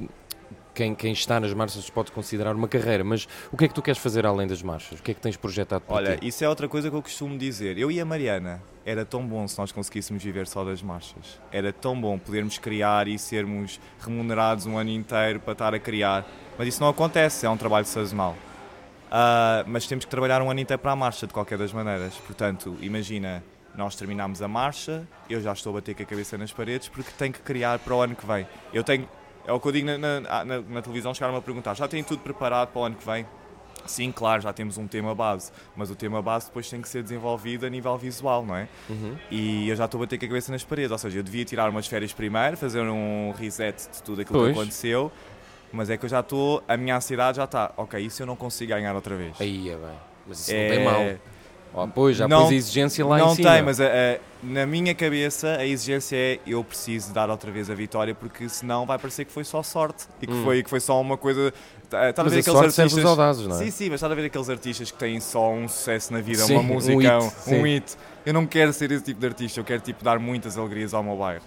quem, 0.73 0.93
quem 0.93 1.13
está 1.13 1.39
nas 1.39 1.53
marchas 1.53 1.89
pode 1.89 2.11
considerar 2.11 2.53
uma 2.53 2.67
carreira, 2.67 3.03
mas 3.03 3.27
o 3.51 3.57
que 3.57 3.65
é 3.65 3.67
que 3.67 3.73
tu 3.73 3.81
queres 3.81 3.99
fazer 3.99 4.25
além 4.25 4.45
das 4.45 4.61
marchas? 4.61 4.99
O 4.99 5.03
que 5.03 5.11
é 5.11 5.13
que 5.13 5.21
tens 5.21 5.37
projetado 5.37 5.81
para 5.81 5.95
Olha, 5.95 6.17
ti? 6.17 6.27
isso 6.27 6.43
é 6.43 6.49
outra 6.49 6.67
coisa 6.67 6.89
que 6.89 6.95
eu 6.95 7.01
costumo 7.01 7.37
dizer. 7.37 7.77
Eu 7.77 7.89
e 7.89 7.99
a 7.99 8.05
Mariana, 8.05 8.61
era 8.85 9.03
tão 9.03 9.25
bom 9.25 9.47
se 9.47 9.57
nós 9.57 9.71
conseguíssemos 9.71 10.21
viver 10.21 10.45
só 10.45 10.63
das 10.63 10.81
marchas. 10.81 11.39
Era 11.51 11.73
tão 11.73 11.99
bom 11.99 12.19
podermos 12.19 12.59
criar 12.59 13.07
e 13.07 13.17
sermos 13.17 13.79
remunerados 13.99 14.67
um 14.67 14.77
ano 14.77 14.91
inteiro 14.91 15.39
para 15.39 15.53
estar 15.53 15.73
a 15.73 15.79
criar. 15.79 16.23
Mas 16.57 16.67
isso 16.67 16.81
não 16.81 16.89
acontece, 16.89 17.47
é 17.47 17.49
um 17.49 17.57
trabalho 17.57 17.85
sazonal. 17.85 18.35
Uh, 19.07 19.65
mas 19.65 19.87
temos 19.87 20.05
que 20.05 20.11
trabalhar 20.11 20.41
um 20.41 20.51
ano 20.51 20.59
inteiro 20.59 20.79
para 20.79 20.91
a 20.91 20.95
marcha, 20.95 21.25
de 21.25 21.33
qualquer 21.33 21.57
das 21.57 21.73
maneiras. 21.73 22.13
Portanto, 22.17 22.77
imagina, 22.79 23.43
nós 23.77 23.95
terminamos 23.95 24.41
a 24.41 24.47
marcha, 24.47 25.07
eu 25.29 25.41
já 25.41 25.53
estou 25.53 25.71
a 25.71 25.73
bater 25.75 25.95
com 25.95 26.03
a 26.03 26.05
cabeça 26.05 26.37
nas 26.37 26.51
paredes 26.51 26.87
porque 26.89 27.11
tenho 27.17 27.33
que 27.33 27.39
criar 27.41 27.79
para 27.79 27.93
o 27.95 28.01
ano 28.01 28.15
que 28.15 28.25
vem. 28.25 28.47
Eu 28.73 28.83
tenho, 28.83 29.07
é 29.45 29.51
o 29.51 29.59
que 29.59 29.67
eu 29.67 29.71
digo 29.71 29.85
na, 29.87 29.97
na, 29.97 30.19
na, 30.45 30.61
na 30.61 30.81
televisão, 30.81 31.13
chegaram-me 31.13 31.39
a 31.39 31.41
perguntar, 31.41 31.73
já 31.73 31.87
tem 31.87 32.03
tudo 32.03 32.19
preparado 32.21 32.69
para 32.69 32.79
o 32.81 32.83
ano 32.85 32.95
que 32.95 33.05
vem? 33.05 33.25
Sim, 33.85 34.11
claro, 34.11 34.41
já 34.41 34.51
temos 34.51 34.79
um 34.79 34.87
tema 34.87 35.13
base, 35.13 35.51
mas 35.75 35.91
o 35.91 35.95
tema 35.95 36.19
base 36.19 36.47
depois 36.47 36.67
tem 36.67 36.81
que 36.81 36.89
ser 36.89 37.03
desenvolvido 37.03 37.67
a 37.67 37.69
nível 37.69 37.95
visual, 37.97 38.43
não 38.43 38.55
é? 38.55 38.67
Uhum. 38.89 39.15
E 39.29 39.69
eu 39.69 39.75
já 39.75 39.85
estou 39.85 39.99
a 39.99 40.05
bater 40.05 40.17
com 40.17 40.25
a 40.25 40.27
cabeça 40.29 40.51
nas 40.51 40.63
paredes, 40.63 40.91
ou 40.91 40.97
seja, 40.97 41.19
eu 41.19 41.23
devia 41.23 41.45
tirar 41.45 41.69
umas 41.69 41.85
férias 41.85 42.11
primeiro, 42.11 42.57
fazer 42.57 42.81
um 42.81 43.31
reset 43.37 43.87
de 43.91 44.01
tudo 44.01 44.21
aquilo 44.21 44.39
Pois. 44.39 44.53
que 44.53 44.59
aconteceu, 44.59 45.11
mas 45.71 45.91
é 45.91 45.97
que 45.97 46.05
eu 46.05 46.09
já 46.09 46.21
estou, 46.21 46.63
a 46.67 46.75
minha 46.75 46.95
ansiedade 46.95 47.37
já 47.37 47.43
está, 47.43 47.73
ok, 47.77 47.99
isso 48.03 48.23
eu 48.23 48.25
não 48.25 48.35
consigo 48.35 48.71
ganhar 48.71 48.95
outra 48.95 49.15
vez. 49.15 49.39
Aí 49.39 49.69
é 49.69 49.75
bem. 49.75 49.95
Mas 50.25 50.39
isso 50.39 50.51
É- 50.51 50.67
não 50.69 50.75
tem 50.75 50.83
mal. 50.85 51.19
Oh, 51.77 51.87
pois, 51.89 52.15
já 52.15 52.25
Não- 52.25 52.39
pôs 52.43 52.51
a 52.51 52.55
exigência 52.55 53.05
lá 53.05 53.17
não 53.17 53.33
em 53.33 53.35
cima. 53.35 53.51
tem, 53.51 53.61
mas 53.61 53.81
a- 53.81 53.85
a- 53.87 54.17
na 54.41 54.65
minha 54.65 54.95
cabeça 54.95 55.57
a 55.57 55.65
exigência 55.65 56.15
é 56.15 56.39
eu 56.47 56.63
preciso 56.63 57.11
dar 57.13 57.29
outra 57.29 57.51
vez 57.51 57.69
a 57.69 57.73
vitória 57.75 58.15
porque 58.15 58.47
senão 58.47 58.85
vai 58.85 58.97
parecer 58.97 59.25
que 59.25 59.31
foi 59.33 59.43
só 59.43 59.61
sorte 59.61 60.05
e 60.21 60.25
que, 60.27 60.31
Hum. 60.33 60.43
foi, 60.45 60.63
que 60.63 60.69
foi 60.69 60.79
só 60.79 61.01
uma 61.01 61.17
coisa. 61.17 61.53
Tá, 61.89 62.13
tá 62.13 62.21
a 62.21 62.25
Mas 62.25 62.33
ver 62.33 62.39
a 62.39 62.41
aqueles 62.41 62.59
sorte 62.59 62.73
serve 62.73 62.87
os 62.87 62.93
artistas. 62.97 63.05
audazes, 63.05 63.47
não 63.47 63.55
é? 63.57 63.59
Sim, 63.65 63.71
sim, 63.71 63.85
mas 63.89 63.95
está 63.95 64.07
a 64.07 64.15
ver 64.15 64.25
aqueles 64.25 64.49
artistas 64.49 64.89
que 64.89 64.97
têm 64.97 65.19
só 65.19 65.51
um 65.51 65.67
sucesso 65.67 66.13
na 66.13 66.21
vida, 66.21 66.43
Sim, 66.43 66.53
uma 66.53 66.61
um 66.61 66.63
música, 66.63 67.19
hit, 67.19 67.53
um, 67.53 67.63
hit. 67.63 67.97
Eu 68.25 68.33
não 68.33 68.45
quero 68.47 68.71
ser 68.71 68.89
esse 68.91 69.03
tipo 69.03 69.19
de 69.19 69.27
artista, 69.27 69.59
eu 69.59 69.63
quero 69.65 69.81
tipo 69.81 70.01
dar 70.03 70.17
muitas 70.17 70.57
alegrias 70.57 70.93
ao 70.93 71.03
meu 71.03 71.17
bairro. 71.17 71.43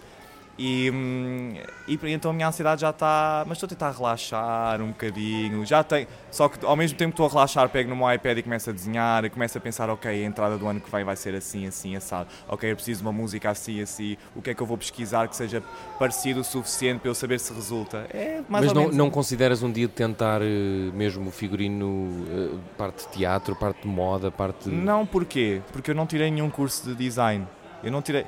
E, 0.59 0.91
hum, 0.91 1.55
e 1.87 1.97
por- 1.97 2.09
então 2.09 2.33
a 2.33 2.35
minha 2.35 2.49
ansiedade 2.49 2.81
já 2.81 2.91
está. 2.91 3.45
Mas 3.47 3.57
estou 3.59 3.67
a 3.67 3.71
tentar 3.71 3.93
relaxar 3.93 4.83
um 4.83 4.89
bocadinho. 4.89 5.65
Já 5.65 5.85
tem, 5.85 6.09
só 6.33 6.49
que 6.49 6.67
ao 6.67 6.75
mesmo 6.75 6.99
tempo 6.99 7.11
que 7.13 7.15
estou 7.23 7.27
a 7.27 7.29
relaxar, 7.29 7.69
pego 7.69 7.89
no 7.91 7.95
meu 7.97 8.13
iPad 8.13 8.39
e 8.39 8.43
começo 8.43 8.69
a 8.69 8.73
desenhar. 8.73 9.25
E 9.25 9.31
começo 9.31 9.57
a 9.57 9.61
pensar: 9.61 9.89
ok, 9.89 10.11
a 10.11 10.27
entrada 10.27 10.59
do 10.59 10.67
ano 10.67 10.81
que 10.81 10.91
vem 10.91 11.05
vai 11.05 11.15
ser 11.15 11.35
assim, 11.37 11.65
assim, 11.67 11.95
assado. 11.95 12.29
Ok, 12.49 12.69
eu 12.71 12.75
preciso 12.75 13.03
de 13.03 13.07
uma 13.07 13.13
música 13.13 13.51
assim, 13.51 13.81
assim. 13.81 14.17
O 14.35 14.43
que 14.43 14.51
é 14.51 14.55
que 14.55 14.61
eu 14.61 14.67
vou 14.67 14.77
pesquisar 14.77 15.29
que 15.29 15.37
seja 15.37 15.63
parecido 15.97 16.41
o 16.41 16.45
suficiente 16.45 17.01
para 17.01 17.11
eu 17.11 17.15
saber 17.15 17.39
se 17.39 17.53
resulta? 17.55 18.09
É 18.13 18.43
mais 18.49 18.65
Mas 18.65 18.69
ou 18.69 18.75
não, 18.75 18.83
menos. 18.83 18.97
não 18.97 19.11
consideras 19.11 19.63
um 19.63 19.71
dia 19.71 19.87
de 19.87 19.93
tentar 19.95 20.41
eh, 20.43 20.91
mesmo 20.93 21.29
o 21.29 21.31
figurino, 21.31 22.27
eh, 22.29 22.57
parte 22.77 23.07
de 23.07 23.13
teatro, 23.17 23.55
parte 23.55 23.83
de 23.83 23.89
moda, 23.89 24.29
parte. 24.31 24.69
Não, 24.69 25.07
porquê? 25.07 25.63
Porque 25.73 25.93
eu 25.93 25.95
não 25.95 26.05
tirei 26.07 26.31
nenhum 26.33 26.51
curso 26.51 26.85
de 26.89 26.97
design. 26.97 27.47
Eu 27.83 27.93
não 27.93 28.03
tirei. 28.03 28.27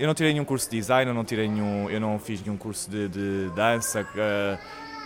Eu 0.00 0.06
não 0.06 0.14
tirei 0.14 0.32
nenhum 0.32 0.46
curso 0.46 0.70
de 0.70 0.78
design, 0.78 1.10
eu 1.10 1.14
não 1.14 1.26
tirei 1.26 1.46
nenhum, 1.46 1.90
eu 1.90 2.00
não 2.00 2.18
fiz 2.18 2.40
nenhum 2.42 2.56
curso 2.56 2.88
de, 2.90 3.06
de 3.06 3.50
dança, 3.54 4.06
eh, 4.16 4.58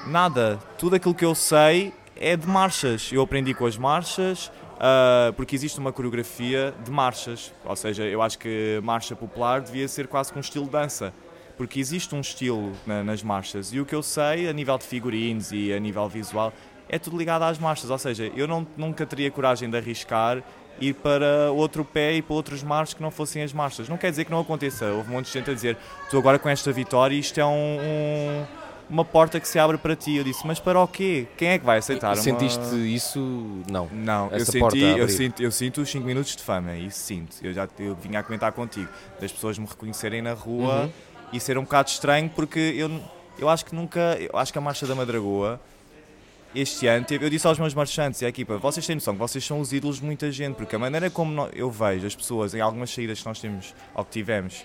nada. 0.07 0.57
Tudo 0.79 0.95
aquilo 0.95 1.13
que 1.13 1.25
eu 1.25 1.35
sei 1.35 1.93
é 2.15 2.37
de 2.37 2.47
marchas. 2.47 3.11
Eu 3.13 3.21
aprendi 3.21 3.53
com 3.55 3.67
as 3.67 3.77
marchas, 3.77 4.53
ah, 4.79 5.33
porque 5.37 5.57
existe 5.57 5.81
uma 5.81 5.93
coreografia 5.93 6.73
de 6.85 6.93
marchas. 6.93 7.53
Ou 7.65 7.75
seja, 7.75 8.05
eu 8.05 8.23
acho 8.23 8.39
que 8.39 8.79
marcha 8.85 9.17
popular 9.17 9.63
devia 9.63 9.89
ser 9.89 10.07
quase 10.07 10.31
que 10.33 10.39
um 10.39 10.41
estilo 10.41 10.67
de 10.67 10.71
dança. 10.71 11.13
Porque 11.57 11.81
existe 11.81 12.15
um 12.15 12.21
estilo 12.21 12.71
na- 12.87 13.03
nas 13.03 13.21
marchas. 13.21 13.73
E 13.73 13.81
o 13.81 13.85
que 13.85 13.97
eu 13.97 14.03
sei, 14.03 14.49
a 14.49 14.53
nível 14.53 14.79
de 14.79 14.85
figurinos 14.85 15.51
e 15.51 15.73
a 15.73 15.81
nível 15.81 16.09
visual, 16.09 16.53
é 16.89 17.01
tudo 17.01 17.19
ligado 17.19 17.43
às 17.43 17.59
marchas. 17.59 17.91
Ou 17.91 17.99
seja, 17.99 18.31
eu 18.37 18.47
não, 18.47 18.65
nunca 18.77 19.05
teria 19.05 19.29
coragem 19.29 19.69
de 19.69 19.77
arriscar 19.77 20.41
ir 20.81 20.95
para 20.95 21.51
outro 21.53 21.85
pé 21.85 22.15
e 22.15 22.23
para 22.23 22.35
outros 22.35 22.63
marchos 22.63 22.95
que 22.95 23.03
não 23.03 23.11
fossem 23.11 23.43
as 23.43 23.53
marchas. 23.53 23.89
Não 23.89 23.97
quer 23.97 24.11
dizer 24.11 24.25
que 24.25 24.31
não 24.31 24.41
aconteça. 24.41 24.87
Houve 24.87 25.11
um 25.11 25.15
monte 25.15 25.27
de 25.27 25.33
gente 25.33 25.51
a 25.51 25.55
dizer: 25.55 25.77
tu 26.11 26.19
agora 26.19 26.39
com 26.39 26.49
esta 26.49 26.71
vitória, 26.73 27.15
isto 27.17 27.39
é 27.39 27.45
um- 27.45 27.51
um- 27.81 28.45
uma 28.91 29.05
porta 29.05 29.41
que 29.41 29.49
se 29.49 29.59
abre 29.59 29.79
para 29.79 29.97
ti. 29.97 30.17
Eu 30.17 30.25
disse: 30.25 30.47
mas 30.47 30.59
para 30.61 30.79
o 30.81 30.87
quê? 30.87 31.27
Quem 31.37 31.49
é 31.49 31.59
que 31.59 31.65
vai 31.65 31.79
aceitar? 31.79 32.09
uma- 32.09 32.17
Sentiste 32.17 32.61
isso? 32.95 33.19
Não. 33.71 33.89
Não, 33.93 34.31
eu 34.31 34.45
senti, 34.45 34.81
eu 34.81 35.09
sinto, 35.09 35.43
eu 35.43 35.51
sinto 35.51 35.81
os 35.81 35.91
5 35.91 36.07
minutos 36.07 36.37
de 36.37 36.43
fama, 36.43 36.75
isso 36.77 36.99
sinto. 36.99 37.37
Eu 37.43 37.53
já 37.55 37.69
eu 37.79 37.95
vinha 37.95 38.21
a 38.21 38.23
comentar 38.23 38.53
contigo, 38.53 38.89
das 39.21 39.33
pessoas 39.33 39.59
me 39.59 39.67
reconhecerem 39.67 40.21
na 40.21 40.33
rua 40.35 40.83
Uhum. 40.83 40.91
e 41.33 41.41
ser 41.41 41.57
um 41.57 41.63
bocado 41.63 41.89
estranho 41.89 42.29
porque 42.35 42.59
eu, 42.77 42.91
eu 43.39 43.49
acho 43.49 43.65
que 43.65 43.75
nunca, 43.75 44.17
eu 44.21 44.39
acho 44.39 44.53
que 44.53 44.59
a 44.59 44.61
Marcha 44.63 44.87
da 44.87 44.95
Madragoa 44.95 45.61
este 46.55 46.87
ano, 46.87 47.05
eu 47.11 47.29
disse 47.29 47.47
aos 47.47 47.59
meus 47.59 47.75
marchantes 47.75 48.23
e 48.23 48.27
à 48.27 48.29
equipa, 48.29 48.57
vocês 48.59 48.87
têm 48.87 48.95
noção 48.95 49.15
que 49.15 49.21
vocês 49.21 49.45
são 49.45 49.61
os 49.61 49.73
ídolos 49.73 49.99
de 49.99 50.05
muita 50.05 50.31
gente, 50.31 50.55
porque 50.55 50.77
a 50.77 50.79
maneira 50.79 51.11
como 51.11 51.49
eu 51.53 51.71
vejo 51.71 52.07
as 52.07 52.15
pessoas 52.15 52.55
em 52.55 52.61
algumas 52.61 52.91
saídas 52.91 53.21
que 53.21 53.27
nós 53.27 53.41
temos, 53.41 53.75
ou 53.95 54.05
que 54.05 54.13
tivemos, 54.13 54.65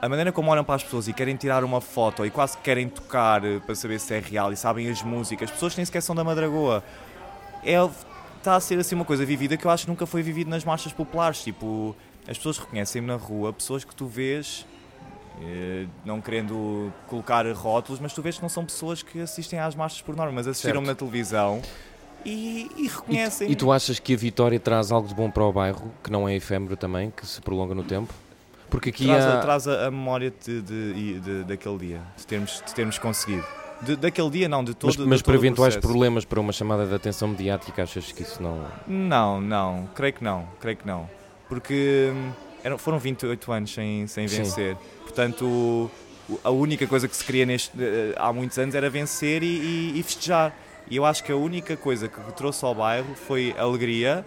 a 0.00 0.08
maneira 0.08 0.32
como 0.32 0.50
olham 0.50 0.64
para 0.64 0.74
as 0.74 0.82
pessoas 0.82 1.08
e 1.08 1.12
querem 1.12 1.36
tirar 1.36 1.64
uma 1.64 1.80
foto 1.80 2.24
e 2.24 2.30
quase 2.30 2.56
que 2.56 2.62
querem 2.62 2.88
tocar 2.88 3.44
eh, 3.44 3.58
para 3.60 3.74
saber 3.74 3.98
se 3.98 4.14
é 4.14 4.20
real 4.20 4.52
e 4.52 4.56
sabem 4.56 4.88
as 4.90 5.02
músicas, 5.02 5.48
as 5.48 5.54
pessoas 5.54 5.76
nem 5.76 5.84
sequer 5.84 6.02
são 6.02 6.14
da 6.14 6.22
Madragoa. 6.22 6.82
É, 7.64 7.76
está 8.36 8.56
a 8.56 8.60
ser 8.60 8.78
assim 8.78 8.94
uma 8.94 9.04
coisa 9.04 9.24
vivida 9.24 9.56
que 9.56 9.66
eu 9.66 9.70
acho 9.70 9.84
que 9.84 9.90
nunca 9.90 10.06
foi 10.06 10.22
vivido 10.22 10.48
nas 10.48 10.64
marchas 10.64 10.92
populares. 10.92 11.42
Tipo, 11.42 11.96
as 12.28 12.36
pessoas 12.36 12.58
reconhecem-me 12.58 13.08
na 13.08 13.16
rua, 13.16 13.52
pessoas 13.52 13.84
que 13.84 13.94
tu 13.94 14.06
vês, 14.06 14.66
não 16.04 16.20
querendo 16.20 16.92
colocar 17.08 17.46
rótulos, 17.52 18.00
mas 18.00 18.12
tu 18.12 18.22
vês 18.22 18.36
que 18.36 18.42
não 18.42 18.48
são 18.48 18.64
pessoas 18.64 19.02
que 19.02 19.20
assistem 19.20 19.58
às 19.58 19.74
marchas 19.74 20.00
por 20.02 20.16
norma, 20.16 20.32
mas 20.32 20.46
assistiram-me 20.48 20.86
na 20.86 20.94
televisão 20.94 21.60
e, 22.24 22.70
e 22.76 22.84
E, 22.84 22.88
reconhecem. 22.88 23.46
tu- 23.48 23.52
e 23.52 23.56
tu 23.56 23.70
achas 23.72 23.98
que 23.98 24.14
a 24.14 24.16
vitória 24.16 24.58
traz 24.58 24.90
algo 24.90 25.06
de 25.08 25.14
bom 25.14 25.30
para 25.30 25.44
o 25.44 25.52
bairro, 25.52 25.90
que 26.02 26.10
não 26.10 26.28
é 26.28 26.34
efêmero 26.34 26.76
também, 26.76 27.10
que 27.10 27.26
se 27.26 27.40
prolonga 27.40 27.74
no 27.74 27.82
tempo? 27.84 28.12
Porque 28.70 28.88
aqui 28.90 29.04
traz, 29.06 29.24
há... 29.24 29.34
a, 29.38 29.40
traz 29.40 29.68
a, 29.68 29.86
a 29.86 29.90
memória 29.90 30.32
de, 30.44 30.60
de- 30.62 31.20
de- 31.20 31.44
daquele 31.44 31.78
dia, 31.78 32.00
de 32.16 32.26
termos, 32.26 32.62
de 32.66 32.74
termos 32.74 32.98
conseguido. 32.98 33.44
De- 33.82 33.94
daquele 33.96 34.30
dia, 34.30 34.48
não, 34.48 34.64
de 34.64 34.74
todo 34.74 34.88
Mas, 34.88 35.06
mas 35.06 35.22
todo 35.22 35.26
para 35.26 35.34
eventuais 35.36 35.76
problemas, 35.76 36.24
para 36.24 36.40
uma 36.40 36.52
chamada 36.52 36.86
de 36.86 36.94
atenção 36.94 37.28
mediática, 37.28 37.82
achas 37.82 38.10
que 38.10 38.22
isso 38.22 38.42
não... 38.42 38.64
Não, 38.88 39.40
não, 39.40 39.88
creio 39.94 40.14
que 40.14 40.24
não, 40.24 40.48
creio 40.58 40.78
que 40.78 40.86
não. 40.86 41.08
Porque 41.48 42.10
hum, 42.12 42.32
eram, 42.66 42.76
foram 42.78 42.98
28 42.98 43.52
anos 43.52 43.72
sem, 43.72 44.06
sem 44.08 44.26
Sim. 44.26 44.38
vencer. 44.38 44.76
Portanto, 45.02 45.44
o- 46.28 46.40
a 46.42 46.50
única 46.50 46.84
coisa 46.86 47.06
que 47.06 47.14
se 47.16 47.24
queria 47.24 47.46
neste, 47.46 47.70
eh, 47.80 48.12
há 48.16 48.32
muitos 48.32 48.58
anos 48.58 48.74
era 48.74 48.90
vencer 48.90 49.42
e, 49.42 49.46
e- 49.46 50.00
e 50.00 50.02
festejar. 50.02 50.52
E 50.90 50.96
eu 50.96 51.04
acho 51.04 51.22
que 51.22 51.30
a 51.30 51.36
única 51.36 51.76
coisa 51.76 52.08
que 52.08 52.20
trouxe 52.32 52.64
ao 52.64 52.74
bairro 52.74 53.14
foi 53.14 53.54
alegria 53.56 54.24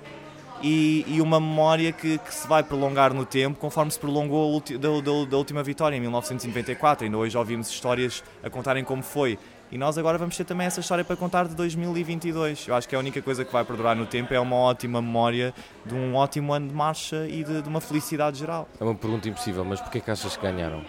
e, 0.62 1.04
e 1.08 1.22
uma 1.22 1.40
memória 1.40 1.92
que, 1.92 2.18
que 2.18 2.34
se 2.34 2.48
vai 2.48 2.64
prolongar 2.64 3.14
no 3.14 3.26
tempo 3.26 3.60
conforme 3.60 3.92
se 3.92 4.00
prolongou 4.00 4.62
da, 4.62 4.78
da- 4.78 5.26
da 5.30 5.38
última 5.38 5.62
vitória 5.62 5.96
em 5.98 6.00
1994. 6.00 7.06
Ainda 7.06 7.18
hoje 7.18 7.38
ouvimos 7.38 7.70
histórias 7.70 8.24
a 8.42 8.50
contarem 8.50 8.84
como 8.86 9.04
foi. 9.04 9.38
E 9.72 9.78
nós 9.78 9.98
agora 10.00 10.18
vamos 10.18 10.36
ter 10.36 10.46
também 10.46 10.66
essa 10.66 10.80
história 10.80 11.04
para 11.04 11.16
contar 11.16 11.48
de 11.48 11.54
2022. 11.54 12.68
Eu 12.68 12.76
acho 12.76 12.90
que 12.90 12.96
a 12.96 13.00
única 13.00 13.22
coisa 13.22 13.46
que 13.46 13.54
vai 13.54 13.64
perdurar 13.64 13.96
no 13.96 14.06
tempo 14.08 14.34
é 14.34 14.40
uma 14.40 14.56
ótima 14.56 15.00
memória 15.00 15.54
de 15.86 15.94
um 15.94 16.16
ótimo 16.16 16.52
ano 16.54 16.68
de 16.68 16.74
marcha 16.74 17.28
e 17.28 17.44
de, 17.44 17.62
de 17.62 17.70
uma 17.70 17.80
felicidade 17.80 18.40
geral. 18.40 18.68
É 18.80 18.84
uma 18.84 18.96
pergunta 18.96 19.30
impossível, 19.30 19.64
mas 19.64 19.80
porquê 19.80 20.00
que 20.00 20.10
achas 20.10 20.36
que 20.36 20.42
ganharam? 20.42 20.84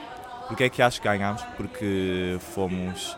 Porque 0.49 0.65
é 0.65 0.69
que 0.71 0.81
acho 0.81 1.01
que 1.01 1.07
ganhámos? 1.07 1.43
Porque 1.59 2.39
fomos 2.55 3.17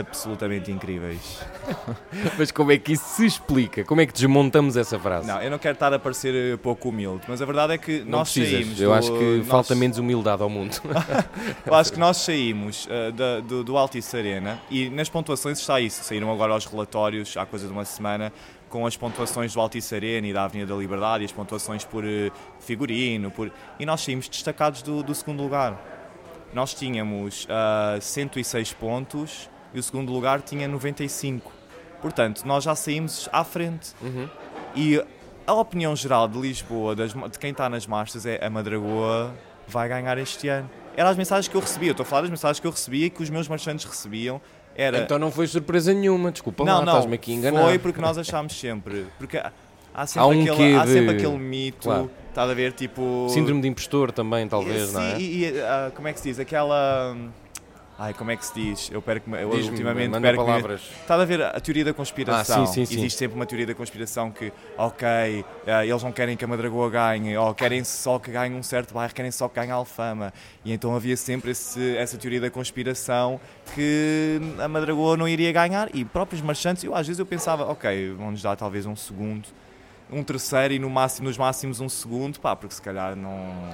absolutamente 0.00 0.70
incríveis. 0.70 1.40
Mas 2.38 2.50
como 2.50 2.72
é 2.72 2.78
que 2.78 2.92
isso 2.92 3.04
se 3.16 3.26
explica? 3.26 3.84
Como 3.84 4.00
é 4.00 4.06
que 4.06 4.12
desmontamos 4.12 4.76
essa 4.76 4.98
frase? 4.98 5.26
Não, 5.26 5.40
eu 5.42 5.50
não 5.50 5.58
quero 5.58 5.74
estar 5.74 5.92
a 5.92 5.98
parecer 5.98 6.34
eh, 6.34 6.56
pouco 6.56 6.88
humilde, 6.88 7.22
mas 7.28 7.40
a 7.42 7.44
verdade 7.46 7.72
é 7.74 7.78
que 7.78 8.00
Não 8.00 8.18
nós 8.18 8.32
precisas. 8.32 8.60
saímos. 8.60 8.80
Eu 8.80 8.88
do- 8.90 8.94
acho 8.94 9.12
que 9.12 9.36
nós- 9.38 9.46
falta 9.46 9.74
menos 9.74 9.98
humildade 9.98 10.42
ao 10.42 10.48
mundo. 10.48 10.80
Eu 11.66 11.74
acho 11.74 11.92
que 11.92 11.98
nós 11.98 12.16
saímos 12.18 12.86
eh, 12.90 13.10
da- 13.12 13.40
do, 13.40 13.62
do 13.64 13.76
Altice 13.76 14.16
Arena 14.16 14.60
e 14.70 14.88
nas 14.90 15.08
pontuações 15.08 15.58
está 15.58 15.80
isso. 15.80 16.02
Saíram 16.04 16.32
agora 16.32 16.54
os 16.54 16.64
relatórios, 16.66 17.36
há 17.36 17.44
coisa 17.46 17.66
de 17.66 17.72
uma 17.72 17.84
semana, 17.84 18.32
com 18.68 18.84
as 18.86 18.96
pontuações 18.96 19.54
do 19.54 19.60
Altice 19.60 19.94
Arena 19.94 20.26
e 20.26 20.32
da 20.32 20.44
Avenida 20.44 20.72
da 20.74 20.78
Liberdade 20.80 21.22
e 21.22 21.26
as 21.26 21.32
pontuações 21.32 21.84
por 21.84 22.04
eh, 22.04 22.30
figurino. 22.60 23.30
Por... 23.30 23.50
E 23.78 23.86
nós 23.86 24.00
saímos 24.02 24.28
destacados 24.28 24.82
do, 24.82 25.02
do 25.02 25.14
segundo 25.14 25.42
lugar. 25.42 25.80
Nós 26.52 26.72
tínhamos 26.74 27.46
ah, 27.50 27.98
106 28.00 28.72
pontos 28.74 29.50
e 29.76 29.78
o 29.78 29.82
segundo 29.82 30.10
lugar 30.12 30.40
tinha 30.40 30.66
95. 30.66 31.52
Portanto, 32.00 32.42
nós 32.46 32.64
já 32.64 32.74
saímos 32.74 33.28
à 33.32 33.44
frente. 33.44 33.92
Uhum. 34.00 34.28
E 34.74 35.02
a 35.46 35.52
opinião 35.54 35.94
geral 35.94 36.26
de 36.26 36.38
Lisboa, 36.38 36.94
das- 36.96 37.12
de 37.12 37.38
quem 37.38 37.50
está 37.50 37.68
nas 37.68 37.86
marchas, 37.86 38.24
é 38.26 38.44
a 38.44 38.48
Madragoa 38.48 39.34
vai 39.68 39.88
ganhar 39.88 40.16
este 40.18 40.48
ano. 40.48 40.68
Eram 40.96 41.10
as 41.10 41.16
mensagens 41.16 41.46
que 41.48 41.54
eu 41.54 41.60
recebia. 41.60 41.90
Estou 41.90 42.04
a 42.04 42.06
falar 42.06 42.22
das 42.22 42.30
mensagens 42.30 42.58
que 42.58 42.66
eu 42.66 42.70
recebia 42.70 43.06
e 43.06 43.10
que 43.10 43.22
os 43.22 43.28
meus 43.30 43.48
marchantes 43.48 43.84
recebiam. 43.84 44.40
Era, 44.74 44.98
Então 45.00 45.18
não 45.18 45.30
foi 45.30 45.46
surpresa 45.46 45.92
nenhuma, 45.94 46.30
desculpa 46.32 46.64
não, 46.64 46.74
lá, 46.78 46.84
não, 46.84 46.92
estás-me 46.92 47.14
aqui 47.14 47.32
a 47.32 47.34
enganar. 47.34 47.62
foi 47.64 47.78
porque 47.78 48.00
nós 48.00 48.16
achámos 48.18 48.58
sempre. 48.58 49.06
Porque 49.18 49.38
há- 49.38 50.06
sempre, 50.06 50.20
Há 50.22 50.26
um 50.26 50.42
aquele, 50.52 50.74
há 50.76 50.86
sempre 50.86 51.10
aquele 51.16 51.38
mito, 51.38 51.82
Claro. 51.84 52.10
estás 52.28 52.50
a 52.50 52.54
ver, 52.54 52.72
tipo... 52.72 53.26
Síndrome 53.30 53.62
de 53.62 53.68
impostor 53.68 54.12
também, 54.12 54.46
talvez, 54.46 54.88
Sim, 54.88 54.94
não 54.94 55.00
é? 55.02 55.18
E, 55.18 55.44
e, 55.44 55.60
ah, 55.62 55.90
como 55.94 56.08
é 56.08 56.12
que 56.12 56.20
se 56.20 56.28
diz? 56.28 56.38
Aquela... 56.38 57.16
Ai, 57.98 58.12
como 58.12 58.30
é 58.30 58.36
que 58.36 58.44
se 58.44 58.52
diz? 58.52 58.90
Eu 58.92 59.00
perco 59.00 59.34
eu 59.34 59.48
ultimamente 59.48 60.10
manda 60.10 60.28
perco 60.28 60.44
palavras. 60.44 60.82
Está 60.82 61.14
a 61.14 61.24
ver 61.24 61.40
a 61.42 61.58
teoria 61.58 61.82
da 61.82 61.94
conspiração. 61.94 62.64
Ah, 62.64 62.66
sim, 62.66 62.84
sim, 62.84 62.84
sim. 62.84 62.98
Existe 63.00 63.18
sempre 63.18 63.36
uma 63.36 63.46
teoria 63.46 63.66
da 63.66 63.74
conspiração 63.74 64.30
que, 64.30 64.52
ok, 64.76 65.06
eh, 65.66 65.86
eles 65.86 66.02
não 66.02 66.12
querem 66.12 66.36
que 66.36 66.44
a 66.44 66.48
Madragoa 66.48 66.90
ganhe, 66.90 67.34
ou 67.38 67.54
querem 67.54 67.82
só 67.84 68.18
que 68.18 68.30
ganhe 68.30 68.54
um 68.54 68.62
certo 68.62 68.92
bairro, 68.92 69.14
querem 69.14 69.30
só 69.30 69.48
que 69.48 69.54
ganhe 69.54 69.70
a 69.70 69.76
Alfama. 69.76 70.30
E 70.62 70.74
então 70.74 70.94
havia 70.94 71.16
sempre 71.16 71.52
esse- 71.52 71.96
essa 71.96 72.18
teoria 72.18 72.38
da 72.40 72.50
conspiração 72.50 73.40
que 73.74 74.40
a 74.62 74.68
Madragoa 74.68 75.16
não 75.16 75.26
iria 75.26 75.50
ganhar. 75.50 75.88
E 75.94 76.04
próprios 76.04 76.42
marchantes, 76.42 76.84
eu 76.84 76.94
às 76.94 77.06
vezes 77.06 77.18
eu 77.18 77.24
pensava, 77.24 77.64
ok, 77.64 78.12
vão-nos 78.12 78.42
dar 78.42 78.56
talvez 78.56 78.84
um 78.84 78.94
segundo, 78.94 79.48
um 80.12 80.22
terceiro 80.22 80.74
e 80.74 80.78
no 80.78 80.90
máximo, 80.90 81.28
nos 81.28 81.38
máximos 81.38 81.80
um 81.80 81.88
segundo, 81.88 82.38
pá, 82.40 82.54
porque 82.54 82.74
se 82.74 82.82
calhar 82.82 83.16
não. 83.16 83.70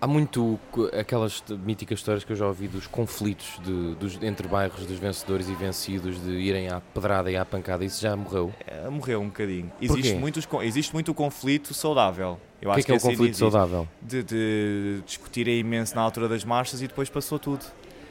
Há 0.00 0.06
muito 0.06 0.58
aquelas 0.98 1.42
míticas 1.64 1.98
histórias 1.98 2.24
que 2.24 2.32
eu 2.32 2.36
já 2.36 2.46
ouvi 2.46 2.66
dos 2.68 2.86
conflitos 2.86 3.60
de- 3.62 3.94
dos- 3.96 4.18
entre 4.22 4.48
bairros 4.48 4.86
dos 4.86 4.98
vencedores 4.98 5.46
e 5.48 5.54
vencidos 5.54 6.18
de 6.24 6.30
irem 6.30 6.70
à 6.70 6.80
pedrada 6.80 7.30
e 7.30 7.36
à 7.36 7.44
pancada. 7.44 7.84
Isso 7.84 8.00
já 8.00 8.16
morreu. 8.16 8.50
eh, 8.66 8.88
Morreu 8.88 9.20
um 9.20 9.26
bocadinho. 9.26 9.70
Existe, 9.80 10.14
muitos, 10.14 10.46
con- 10.46 10.62
existe 10.62 10.94
muito 10.94 11.12
conflito 11.12 11.74
saudável. 11.74 12.40
Eu 12.62 12.70
o 12.70 12.74
que 12.74 12.80
é 12.80 12.82
que 12.84 12.92
é 12.92 12.94
o 12.94 13.00
conflito 13.00 13.22
existe. 13.24 13.38
saudável? 13.40 13.86
de, 14.00 14.22
de 14.22 15.02
discutirem 15.04 15.58
imenso 15.58 15.94
na 15.94 16.00
altura 16.00 16.28
das 16.28 16.44
marchas 16.44 16.80
e 16.80 16.88
depois 16.88 17.10
passou 17.10 17.38
tudo. 17.38 17.64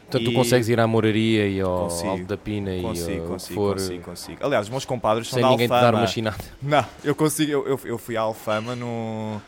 Portanto, 0.10 0.26
tu 0.26 0.34
consegues 0.34 0.70
ir 0.70 0.80
à 0.80 0.86
Moraria 0.88 1.48
e 1.48 1.60
ao 1.62 1.84
Consigo. 1.86 2.10
Alto 2.10 2.24
da 2.26 2.38
Pina 2.38 2.76
e 2.76 2.82
Consigo, 2.82 3.22
ao 3.22 3.28
consigo, 3.30 3.54
for 3.56 3.74
consigo, 3.76 4.04
consigo. 4.04 4.38
Aliás, 4.46 4.66
os 4.66 4.70
meus 4.70 4.86
compadres 4.86 5.28
são 5.28 5.36
sem 5.38 5.44
da 5.44 5.50
ninguém 5.50 5.68
te 5.68 5.72
dar 5.72 5.94
uma 5.96 6.08
chinada. 6.08 6.38
Não, 6.62 6.86
eu 7.04 7.14
consigo, 7.16 7.52
eu, 7.52 7.68
eu, 7.68 7.80
eu 7.84 7.98
fui 7.98 8.16
à 8.18 8.22
Alfama 8.22 8.76
no, 8.76 9.40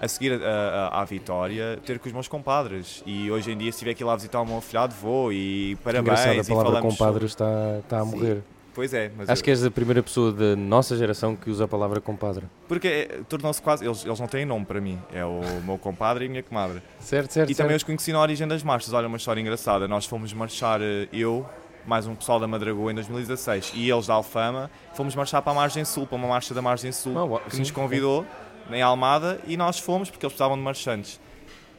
a 0.00 0.06
seguir 0.08 0.32
a- 0.42 0.88
a- 0.92 1.00
à 1.00 1.04
Vitória 1.04 1.78
ter 1.84 1.98
com 1.98 2.06
os 2.08 2.12
meus 2.12 2.28
compadres 2.28 3.02
e 3.06 3.30
hoje 3.30 3.50
em 3.52 3.56
dia 3.56 3.72
se 3.72 3.78
tiver 3.78 3.94
que 3.94 4.02
ir 4.02 4.06
lá 4.06 4.14
visitar 4.14 4.40
o 4.40 4.46
meu 4.46 4.58
afilhado 4.58 4.94
vou 5.00 5.32
e 5.32 5.76
parabéns 5.82 6.20
Engraçado, 6.20 6.40
a 6.40 6.44
palavra 6.44 6.72
falamos 6.80 6.98
compadre 6.98 7.24
está, 7.26 7.78
está 7.82 8.00
a 8.00 8.04
Sim. 8.04 8.10
morrer. 8.10 8.42
Pois 8.74 8.92
é, 8.92 9.10
Acho 9.26 9.42
que 9.42 9.48
és 9.50 9.64
a 9.64 9.70
primeira 9.70 10.02
pessoa 10.02 10.30
da 10.30 10.54
nossa 10.54 10.94
geração 10.98 11.34
que 11.34 11.48
usa 11.48 11.64
a 11.64 11.68
palavra 11.68 11.98
compadre. 11.98 12.44
porque 12.68 12.86
é, 12.86 13.20
tornou-se 13.26 13.62
quase, 13.62 13.86
eles, 13.86 14.04
eles 14.04 14.20
não 14.20 14.26
têm 14.26 14.44
nome 14.44 14.66
para 14.66 14.82
mim, 14.82 14.98
é 15.14 15.24
o 15.24 15.40
meu 15.64 15.78
compadre 15.78 16.26
e 16.26 16.28
a 16.28 16.30
minha 16.30 16.42
comadre. 16.42 16.82
Certo, 17.00 17.32
certo. 17.32 17.50
E 17.50 17.54
também 17.54 17.74
os 17.74 17.82
conheci 17.82 18.12
na 18.12 18.20
origem 18.20 18.46
das 18.46 18.62
marchas. 18.62 18.92
Olha, 18.92 19.08
uma 19.08 19.16
história 19.16 19.40
engraçada. 19.40 19.88
Nós 19.88 20.04
fomos 20.04 20.30
marchar, 20.34 20.82
eh, 20.82 21.08
eu, 21.10 21.46
mais 21.86 22.06
um 22.06 22.14
pessoal 22.14 22.38
da 22.38 22.46
Madragoa, 22.46 22.92
em 22.92 22.94
2016, 22.96 23.72
e 23.74 23.88
eles 23.90 24.08
da 24.08 24.12
Alfama, 24.12 24.70
fomos 24.92 25.14
marchar 25.14 25.40
para 25.40 25.52
a 25.52 25.54
Margem 25.54 25.82
Sul, 25.86 26.06
para 26.06 26.16
uma 26.16 26.28
marcha 26.28 26.52
da 26.52 26.60
Margem 26.60 26.92
Sul, 26.92 27.14
uau, 27.14 27.40
que 27.48 27.52
sim, 27.52 27.60
nos 27.60 27.70
convidou, 27.70 28.26
em 28.70 28.82
Almada, 28.82 29.40
e 29.46 29.56
nós 29.56 29.78
fomos, 29.78 30.10
porque 30.10 30.24
eles 30.24 30.32
precisavam 30.32 30.56
de 30.56 30.62
marchantes. 30.62 31.20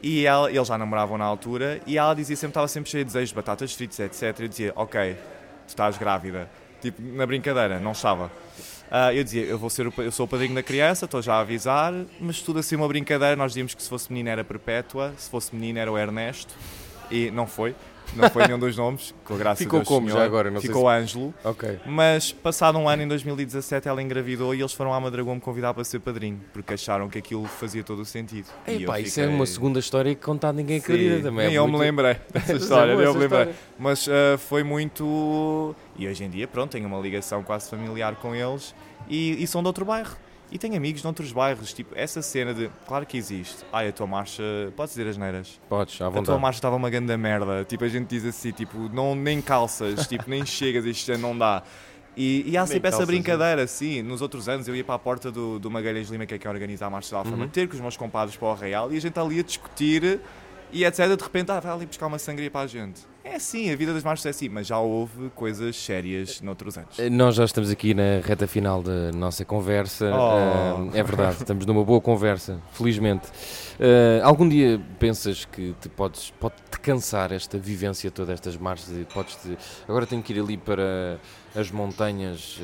E 0.02 0.24
ela, 0.24 0.50
eles 0.50 0.68
já 0.68 0.78
namoravam 0.78 1.18
na 1.18 1.24
altura, 1.24 1.80
e 1.86 1.98
ela 1.98 2.14
dizia 2.14 2.36
sempre, 2.36 2.50
estava 2.50 2.68
sempre 2.68 2.90
cheia 2.90 3.04
de 3.04 3.08
desejos, 3.08 3.32
batatas 3.32 3.74
fritas, 3.74 3.98
etc. 3.98 4.40
Eu 4.40 4.48
dizia, 4.48 4.72
ok, 4.76 5.14
tu 5.66 5.68
estás 5.68 5.98
grávida. 5.98 6.48
Tipo, 6.80 7.02
na 7.02 7.26
brincadeira, 7.26 7.80
não 7.80 7.92
estava. 7.92 8.30
Ah, 8.90 9.12
eu 9.12 9.22
dizia, 9.22 9.42
eu, 9.42 9.58
vou 9.58 9.68
ser 9.68 9.86
o, 9.86 9.92
eu 9.98 10.10
sou 10.10 10.24
o 10.24 10.28
padrinho 10.28 10.54
da 10.54 10.62
criança, 10.62 11.04
estou 11.04 11.20
já 11.20 11.34
a 11.34 11.40
avisar, 11.40 11.92
mas 12.20 12.40
tudo 12.40 12.60
assim 12.60 12.76
uma 12.76 12.88
brincadeira. 12.88 13.36
Nós 13.36 13.52
dizíamos 13.52 13.74
que 13.74 13.82
se 13.82 13.88
fosse 13.88 14.10
menina 14.10 14.30
era 14.30 14.44
Perpétua, 14.44 15.12
se 15.16 15.28
fosse 15.28 15.54
menina 15.54 15.80
era 15.80 15.92
o 15.92 15.98
Ernesto, 15.98 16.54
e 17.10 17.30
não 17.30 17.46
foi. 17.46 17.74
Não 18.14 18.28
foi 18.30 18.46
nenhum 18.46 18.58
dos 18.58 18.76
nomes, 18.76 19.14
com 19.24 19.34
a 19.34 19.36
graça 19.36 19.58
Ficou 19.62 19.82
como 19.84 20.08
Senhor. 20.08 20.18
já 20.18 20.24
agora? 20.24 20.50
Não 20.50 20.60
sei 20.60 20.68
Ficou 20.68 20.88
Ângelo. 20.88 21.32
Ok. 21.44 21.78
Mas 21.86 22.32
passado 22.32 22.78
um 22.78 22.88
ano, 22.88 23.02
em 23.02 23.08
2017, 23.08 23.86
ela 23.88 24.02
engravidou 24.02 24.54
e 24.54 24.60
eles 24.60 24.72
foram 24.72 24.92
à 24.92 25.00
Madragoa 25.00 25.34
me 25.34 25.40
convidar 25.40 25.74
para 25.74 25.84
ser 25.84 26.00
padrinho, 26.00 26.40
porque 26.52 26.74
acharam 26.74 27.08
que 27.08 27.18
aquilo 27.18 27.44
fazia 27.46 27.84
todo 27.84 28.00
o 28.00 28.04
sentido. 28.04 28.46
E 28.66 28.74
eu 28.74 28.80
Epá, 28.82 29.00
isso 29.00 29.20
é 29.20 29.26
uma 29.26 29.46
segunda 29.46 29.78
história 29.78 30.14
que 30.14 30.20
contado 30.22 30.56
ninguém 30.56 30.78
acredita 30.78 31.22
também. 31.22 31.46
Nem 31.46 31.54
é 31.56 31.58
eu 31.58 31.68
muito- 31.68 31.78
me 31.80 31.84
lembrei 31.86 32.16
dessa 32.32 32.52
é 32.52 32.56
história, 32.56 32.96
nem 32.96 33.04
eu 33.04 33.14
me 33.14 33.20
lembrei. 33.20 33.40
história. 33.40 33.60
Mas 33.78 34.08
ah, 34.08 34.38
foi 34.38 34.62
muito. 34.62 35.74
E 35.96 36.06
hoje 36.08 36.24
em 36.24 36.30
dia, 36.30 36.46
pronto, 36.48 36.70
tenho 36.72 36.86
uma 36.86 36.98
ligação 36.98 37.42
quase 37.42 37.68
familiar 37.68 38.14
com 38.16 38.34
eles 38.34 38.74
e, 39.08 39.42
e 39.42 39.46
são 39.46 39.60
de 39.62 39.66
outro 39.66 39.84
bairro. 39.84 40.16
E 40.50 40.58
tenho 40.58 40.74
amigos 40.76 41.00
de 41.02 41.06
outros 41.06 41.30
bairros. 41.32 41.72
Tipo, 41.72 41.94
essa 41.94 42.22
cena 42.22 42.54
de. 42.54 42.70
Claro 42.86 43.04
que 43.04 43.16
existe. 43.18 43.64
Ai, 43.72 43.88
a 43.88 43.92
tua 43.92 44.06
marcha. 44.06 44.42
Podes 44.76 44.94
dizer 44.94 45.08
as 45.08 45.16
neiras. 45.16 45.60
Podes, 45.68 46.00
à 46.00 46.06
A 46.06 46.10
tua 46.10 46.20
vontade. 46.20 46.40
marcha 46.40 46.58
estava 46.58 46.76
uma 46.76 46.88
grande 46.88 47.14
merda. 47.16 47.64
Tipo, 47.64 47.84
a 47.84 47.88
gente 47.88 48.08
diz 48.08 48.24
assim, 48.24 48.50
tipo, 48.52 48.78
não, 48.92 49.14
nem 49.14 49.42
calças, 49.42 50.06
tipo, 50.06 50.24
nem 50.28 50.44
chegas, 50.46 50.84
isto 50.86 51.16
não 51.18 51.36
dá. 51.36 51.62
E, 52.16 52.50
e 52.50 52.56
há 52.56 52.66
sempre 52.66 52.88
essa 52.88 53.06
brincadeira, 53.06 53.66
sim. 53.66 54.02
Nos 54.02 54.20
outros 54.22 54.48
anos 54.48 54.66
eu 54.66 54.74
ia 54.74 54.82
para 54.82 54.94
a 54.96 54.98
porta 54.98 55.30
do, 55.30 55.58
do 55.58 55.70
Magalhães 55.70 56.08
Lima, 56.08 56.26
que 56.26 56.34
é 56.34 56.38
quem 56.38 56.50
organiza 56.50 56.84
a 56.86 56.90
Marcha 56.90 57.12
da 57.12 57.18
Alfama, 57.18 57.44
Uhum. 57.44 57.48
ter 57.48 57.68
com 57.68 57.74
os 57.74 57.80
meus 57.80 57.96
compadres 57.96 58.36
para 58.36 58.48
o 58.48 58.54
Real 58.54 58.92
e 58.92 58.96
a 58.96 59.00
gente 59.00 59.16
ali 59.20 59.38
a 59.38 59.42
discutir 59.42 60.18
e 60.72 60.84
etc. 60.84 61.14
De 61.16 61.22
repente, 61.22 61.50
ah, 61.52 61.60
vai 61.60 61.72
ali 61.72 61.86
buscar 61.86 62.06
uma 62.08 62.18
sangria 62.18 62.50
para 62.50 62.62
a 62.62 62.66
gente. 62.66 63.02
É 63.30 63.34
assim, 63.34 63.70
a 63.70 63.76
vida 63.76 63.92
das 63.92 64.02
marchas 64.02 64.24
é 64.24 64.30
assim, 64.30 64.48
mas 64.48 64.66
já 64.66 64.78
houve 64.78 65.28
coisas 65.34 65.76
sérias 65.76 66.40
noutros 66.40 66.78
anos. 66.78 66.96
Nós 67.12 67.34
já 67.34 67.44
estamos 67.44 67.70
aqui 67.70 67.92
na 67.92 68.20
reta 68.24 68.46
final 68.46 68.82
da 68.82 69.12
nossa 69.12 69.44
conversa. 69.44 70.10
Oh. 70.10 70.88
Ah, 70.90 70.96
é 70.96 71.02
verdade, 71.02 71.36
estamos 71.36 71.66
numa 71.66 71.84
boa 71.84 72.00
conversa, 72.00 72.58
felizmente. 72.72 73.28
Ah, 73.78 74.26
algum 74.26 74.48
dia 74.48 74.80
pensas 74.98 75.44
que 75.44 75.74
te 75.78 75.90
podes, 75.90 76.30
pode 76.40 76.54
te 76.70 76.80
cansar 76.80 77.30
esta 77.30 77.58
vivência 77.58 78.10
toda, 78.10 78.32
estas 78.32 78.56
marchas 78.56 78.96
e 78.96 79.04
podes 79.04 79.36
te... 79.36 79.58
Agora 79.86 80.06
tenho 80.06 80.22
que 80.22 80.32
ir 80.32 80.40
ali 80.40 80.56
para 80.56 81.20
as 81.54 81.70
montanhas 81.70 82.58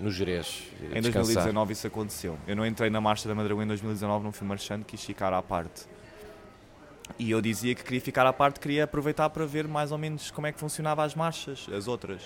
no 0.00 0.10
Jerez. 0.10 0.64
Em 0.82 1.00
descansar. 1.00 1.22
2019 1.22 1.72
isso 1.72 1.86
aconteceu. 1.86 2.36
Eu 2.46 2.56
não 2.56 2.66
entrei 2.66 2.90
na 2.90 3.00
Marcha 3.00 3.28
da 3.28 3.36
Madragoa 3.36 3.62
em 3.62 3.68
2019, 3.68 4.24
não 4.24 4.32
fui 4.32 4.48
marchando, 4.48 4.84
quis 4.84 5.02
ficar 5.04 5.32
à 5.32 5.40
parte. 5.40 5.86
E 7.18 7.30
eu 7.30 7.40
dizia 7.40 7.74
que 7.74 7.82
queria 7.82 8.00
ficar 8.00 8.26
à 8.26 8.32
parte, 8.32 8.60
queria 8.60 8.84
aproveitar 8.84 9.28
para 9.30 9.44
ver 9.46 9.66
mais 9.68 9.92
ou 9.92 9.98
menos 9.98 10.30
como 10.30 10.46
é 10.46 10.52
que 10.52 10.58
funcionava 10.58 11.04
as 11.04 11.14
marchas, 11.14 11.66
as 11.72 11.88
outras. 11.88 12.22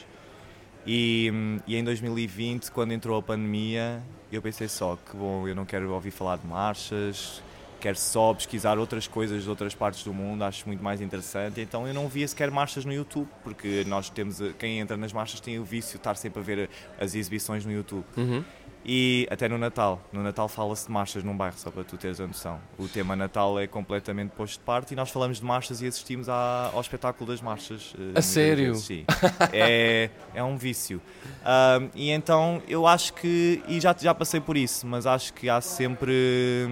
E, 0.87 1.33
e 1.67 1.77
em 1.77 1.83
2020, 1.83 2.71
quando 2.71 2.93
entrou 2.93 3.19
a 3.19 3.23
pandemia, 3.23 4.01
eu 4.31 4.41
pensei 4.41 4.69
só 4.69 4.97
que 4.97 5.17
bom, 5.17 5.47
eu 5.49 5.55
não 5.55 5.65
quero 5.65 5.93
ouvir 5.93 6.13
falar 6.13 6.37
de 6.37 6.47
marchas, 6.47 7.43
quero 7.81 7.99
só 7.99 8.33
pesquisar 8.33 8.79
outras 8.79 9.07
coisas 9.07 9.43
de 9.43 9.49
outras 9.49 9.75
partes 9.75 10.05
do 10.05 10.15
mundo, 10.15 10.43
acho 10.45 10.67
muito 10.67 10.83
mais 10.83 11.01
interessante. 11.01 11.61
Então 11.61 11.87
eu 11.89 11.95
não 11.95 12.09
via 12.09 12.27
sequer 12.27 12.51
marchas 12.51 12.85
no 12.85 12.93
YouTube, 12.93 13.29
porque 13.43 13.85
nós 13.87 14.09
temos, 14.09 14.39
quem 14.59 14.79
entra 14.79 14.97
nas 14.97 15.13
marchas 15.13 15.41
tem 15.41 15.59
o 15.59 15.65
vício 15.65 15.93
de 15.93 15.97
estar 15.99 16.17
sempre 16.17 16.41
a 16.41 16.43
ver 16.43 16.71
as 17.01 17.15
exibições 17.15 17.65
no 17.65 17.73
YouTube. 17.73 18.05
Uhum. 18.17 18.45
E 18.89 19.27
até 19.29 19.49
no 19.49 19.59
Natal. 19.59 20.01
No 20.13 20.23
Natal 20.23 20.47
fala-se 20.49 20.87
de 20.87 20.93
marchas 20.93 21.25
num 21.25 21.37
bairro, 21.37 21.57
só 21.59 21.73
para 21.73 21.83
tu 21.83 21.97
teres 21.97 22.21
a 22.21 22.27
noção. 22.27 22.61
O 22.79 22.87
tema 22.87 23.17
Natal 23.17 23.59
é 23.59 23.67
completamente 23.67 24.31
posto 24.31 24.61
de 24.61 24.65
parte 24.65 24.93
e 24.93 24.97
nós 24.97 25.11
falamos 25.11 25.41
de 25.41 25.45
marchas 25.45 25.83
e 25.83 25.89
assistimos 25.89 26.29
à- 26.29 26.71
ao 26.73 26.81
espetáculo 26.81 27.29
das 27.33 27.41
marchas. 27.41 27.93
eh, 27.99 28.01
muitas 28.03 28.25
sério? 28.27 28.67
vezes, 28.75 28.85
Sim. 28.85 29.05
É, 29.53 30.09
é 30.33 30.43
um 30.45 30.57
vício. 30.57 31.03
Ahm, 31.45 31.89
e 31.97 32.11
então 32.11 32.63
eu 32.69 32.87
acho 32.87 33.13
que. 33.15 33.61
E 33.67 33.81
já, 33.81 33.93
já 33.99 34.15
passei 34.15 34.41
por 34.41 34.57
isso, 34.57 34.87
mas 34.87 35.05
acho 35.05 35.33
que 35.35 35.49
há 35.49 35.61
sempre. 35.61 36.69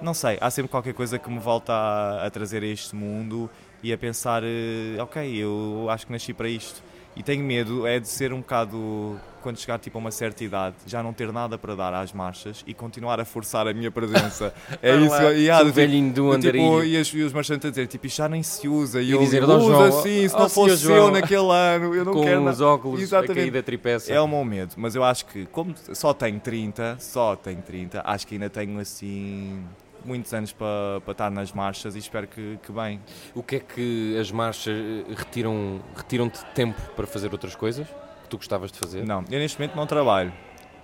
Não 0.00 0.14
sei, 0.14 0.38
há 0.40 0.50
sempre 0.50 0.68
qualquer 0.68 0.94
coisa 0.94 1.16
que 1.16 1.30
me 1.30 1.38
volta 1.38 1.72
a, 1.72 2.26
a 2.26 2.30
trazer 2.30 2.64
a 2.64 2.66
este 2.66 2.96
mundo 2.96 3.48
e 3.84 3.92
a 3.92 3.98
pensar: 3.98 4.42
eh, 4.44 5.00
ok, 5.00 5.32
eu 5.36 5.86
acho 5.90 6.06
que 6.06 6.12
nasci 6.12 6.34
para 6.34 6.48
isto. 6.48 6.82
E 7.14 7.22
tenho 7.22 7.44
medo 7.44 7.86
é 7.86 8.00
de 8.00 8.08
ser 8.08 8.32
um 8.32 8.38
bocado, 8.38 9.20
quando 9.42 9.58
chegar 9.58 9.78
tipo 9.78 9.98
a 9.98 10.00
uma 10.00 10.10
certa 10.10 10.42
idade, 10.42 10.76
já 10.86 11.02
não 11.02 11.12
ter 11.12 11.30
nada 11.30 11.58
para 11.58 11.74
dar 11.74 11.92
às 11.92 12.10
marchas 12.10 12.64
e 12.66 12.72
continuar 12.72 13.20
a 13.20 13.24
forçar 13.26 13.68
a 13.68 13.74
minha 13.74 13.90
presença. 13.90 14.54
é 14.82 14.96
isso. 14.96 15.32
e 15.36 15.50
há 15.50 15.62
velhinho 15.62 16.10
do 16.10 16.38
tipo, 16.38 16.82
e, 16.82 16.96
as- 16.96 17.08
e 17.12 17.20
os 17.22 17.32
marchantes 17.34 17.66
a 17.66 17.70
dizer, 17.70 17.86
tipo, 17.86 18.06
isto 18.06 18.16
já 18.16 18.28
nem 18.30 18.42
se 18.42 18.66
usa. 18.66 19.02
E, 19.02 19.08
E 19.08 19.10
eu 19.10 19.18
dizer, 19.18 19.40
digo, 19.40 19.52
"Dom 19.52 19.58
usa 19.58 19.68
João, 19.90 20.02
sim, 20.02 20.26
se 20.28 20.34
não 20.38 20.48
fosse 20.48 20.76
João." 20.76 20.96
eu 20.96 21.10
naquele 21.10 21.50
ano, 21.50 21.94
eu 21.94 22.04
não 22.04 22.14
Com 22.14 22.22
quero 22.22 22.38
os 22.40 22.44
nada. 22.46 22.66
óculos 22.66 22.98
a 23.00 23.02
Exatamente. 23.02 23.34
cair 23.36 23.50
da 23.50 23.62
tripeça. 23.62 24.10
É 24.10 24.18
o 24.20 24.26
meu 24.26 24.42
medo, 24.44 24.72
mas 24.78 24.94
eu 24.94 25.04
acho 25.04 25.26
que, 25.26 25.44
como 25.46 25.74
só 25.92 26.14
tenho 26.14 26.40
30, 26.40 26.96
só 26.98 27.36
tenho 27.36 27.60
30, 27.60 28.00
acho 28.06 28.26
que 28.26 28.36
ainda 28.36 28.48
tenho 28.48 28.78
assim 28.80 29.62
muitos 30.06 30.32
anos 30.34 30.52
para 30.52 31.00
para 31.04 31.12
estar 31.12 31.30
nas 31.30 31.52
marchas 31.52 31.94
e 31.94 31.98
espero 31.98 32.26
que, 32.26 32.58
que 32.62 32.72
bem. 32.72 33.00
O 33.34 33.42
que 33.42 33.56
é 33.56 33.60
que 33.60 34.16
as 34.18 34.30
marchas 34.30 34.74
eh, 34.76 35.14
retiram, 35.14 35.80
retiram-te 35.96 36.44
tempo 36.54 36.80
para 36.96 37.06
fazer 37.06 37.32
outras 37.32 37.54
coisas 37.54 37.86
que 37.86 38.28
tu 38.28 38.36
gostavas 38.36 38.70
de 38.72 38.78
fazer? 38.78 39.04
Não, 39.04 39.24
eu 39.30 39.38
neste 39.38 39.58
momento 39.58 39.76
não 39.76 39.86
trabalho. 39.86 40.32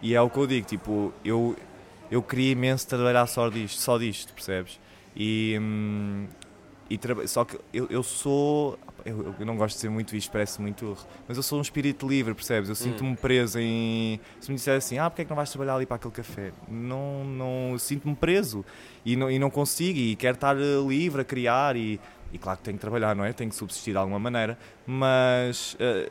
E 0.01 0.15
é 0.15 0.21
o 0.21 0.31
que 0.31 0.39
eu 0.39 0.47
digo, 0.47 0.67
tipo, 0.67 1.13
eu, 1.25 1.57
eu 2.11 2.23
queria 2.23 2.53
imenso 2.53 2.87
trabalhar 2.87 3.27
só 3.27 3.49
disto, 3.49 3.81
só 3.81 3.99
disto 3.99 4.33
percebes? 4.33 4.79
E, 5.17 5.59
hum, 5.61 6.29
e 6.91 6.99
só 7.29 7.45
que 7.45 7.59
eu, 7.73 7.87
eu 7.91 8.03
sou. 8.03 8.79
Eu, 9.05 9.35
eu 9.39 9.47
não 9.47 9.57
gosto 9.57 9.77
de 9.77 9.81
ser 9.83 9.89
muito 9.91 10.15
isto, 10.17 10.31
parece 10.31 10.61
muito 10.61 10.97
mas 11.27 11.37
eu 11.37 11.43
sou 11.43 11.59
um 11.59 11.63
espírito 11.63 12.07
livre, 12.09 12.35
percebes? 12.35 12.69
Eu 12.69 12.75
sinto-me 12.75 13.17
preso 13.17 13.59
em. 13.59 14.19
Se 14.41 14.51
me 14.51 14.57
disser 14.57 14.77
assim, 14.77 14.99
ah, 14.99 15.09
porque 15.09 15.23
é 15.23 15.25
que 15.25 15.31
não 15.31 15.37
vais 15.37 15.51
trabalhar 15.51 15.75
ali 15.77 15.87
para 15.87 15.97
aquele 15.97 16.15
café? 16.15 16.53
Não, 16.69 17.25
não 17.25 17.79
sinto-me 17.79 18.15
preso 18.17 18.65
e 19.05 19.17
não, 19.17 19.31
e 19.31 19.39
não 19.39 19.51
consigo, 19.51 19.99
e 19.99 20.17
quero 20.17 20.35
estar 20.35 20.57
eh, 20.57 20.81
livre 20.87 21.21
a 21.23 21.25
criar, 21.25 21.77
e, 21.77 22.01
e 22.33 22.39
claro 22.39 22.59
que 22.59 22.65
tenho 22.65 22.77
que 22.77 22.81
trabalhar, 22.81 23.15
não 23.15 23.25
é? 23.25 23.33
Tenho 23.33 23.51
que 23.51 23.57
subsistir 23.57 23.93
de 23.93 23.99
alguma 23.99 24.19
maneira, 24.19 24.59
mas 24.87 25.77
eh, 25.79 26.11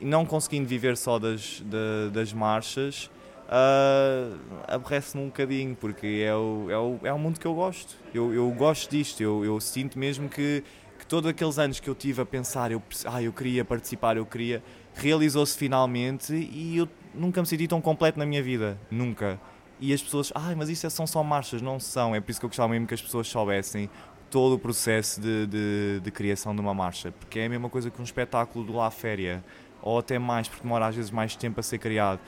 não 0.00 0.24
conseguindo 0.24 0.66
viver 0.66 0.96
só 0.96 1.18
das, 1.18 1.60
da- 1.60 2.08
das 2.12 2.32
marchas, 2.32 3.10
ah, 3.48 4.36
aborrece-me 4.68 5.22
um 5.24 5.26
bocadinho, 5.26 5.76
porque 5.76 6.22
é 6.24 6.34
o, 6.34 6.66
é, 6.70 6.78
o, 6.78 6.98
é 7.04 7.12
o 7.12 7.18
mundo 7.18 7.38
que 7.38 7.46
eu 7.46 7.54
gosto. 7.54 7.96
Eu, 8.12 8.32
eu 8.32 8.50
gosto 8.50 8.90
disto, 8.90 9.20
eu, 9.22 9.44
eu 9.44 9.60
sinto 9.60 9.98
mesmo 9.98 10.28
que, 10.28 10.64
que 10.98 11.06
todos 11.06 11.28
aqueles 11.28 11.58
anos 11.58 11.80
que 11.80 11.88
eu 11.88 11.94
tive 11.94 12.22
a 12.22 12.26
pensar, 12.26 12.72
eu, 12.72 12.82
ah, 13.06 13.22
eu 13.22 13.32
queria 13.32 13.64
participar, 13.64 14.16
eu 14.16 14.26
queria, 14.26 14.62
realizou-se 14.94 15.56
finalmente 15.56 16.32
e 16.34 16.76
eu 16.78 16.88
nunca 17.14 17.40
me 17.40 17.46
senti 17.46 17.68
tão 17.68 17.80
completo 17.80 18.18
na 18.18 18.26
minha 18.26 18.42
vida, 18.42 18.78
nunca. 18.90 19.38
E 19.80 19.92
as 19.92 20.02
pessoas, 20.02 20.32
ai, 20.34 20.54
mas 20.54 20.68
isso 20.68 20.86
é, 20.86 20.90
são 20.90 21.06
só 21.06 21.22
marchas, 21.22 21.60
não 21.60 21.78
são, 21.78 22.14
é 22.14 22.20
por 22.20 22.30
isso 22.30 22.40
que 22.40 22.46
eu 22.46 22.50
gostava 22.50 22.68
mesmo 22.70 22.86
que 22.86 22.94
as 22.94 23.02
pessoas 23.02 23.26
soubessem 23.26 23.90
todo 24.30 24.54
o 24.54 24.58
processo 24.58 25.20
de, 25.20 25.46
de, 25.46 26.00
de 26.00 26.10
criação 26.10 26.54
de 26.54 26.60
uma 26.60 26.74
marcha, 26.74 27.12
porque 27.12 27.38
é 27.38 27.46
a 27.46 27.48
mesma 27.48 27.68
coisa 27.68 27.90
que 27.90 28.00
um 28.00 28.04
espetáculo 28.04 28.64
do 28.64 28.72
La 28.72 28.90
Féria, 28.90 29.44
ou 29.82 29.98
até 29.98 30.18
mais, 30.18 30.48
porque 30.48 30.62
demora 30.62 30.86
às 30.86 30.96
vezes 30.96 31.10
mais 31.10 31.36
tempo 31.36 31.60
a 31.60 31.62
ser 31.62 31.78
criado. 31.78 32.18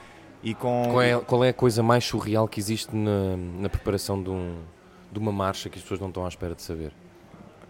E 0.43 0.55
com... 0.55 0.85
qual, 0.91 1.03
é, 1.03 1.19
qual 1.21 1.45
é 1.45 1.49
a 1.49 1.55
coisa 1.55 1.83
mais 1.83 2.05
surreal 2.05 2.47
que 2.47 2.61
existe 2.61 2.95
na, 2.95 3.37
na 3.37 3.69
preparação 3.69 4.23
de, 4.23 4.31
um, 4.31 4.59
de 5.11 5.19
uma 5.19 5.33
marcha 5.33 5.69
que 5.69 5.77
as 5.77 5.83
pessoas 5.83 6.01
não 6.01 6.09
estão 6.09 6.25
à 6.25 6.29
espera 6.29 6.55
de 6.55 6.63
saber? 6.63 6.93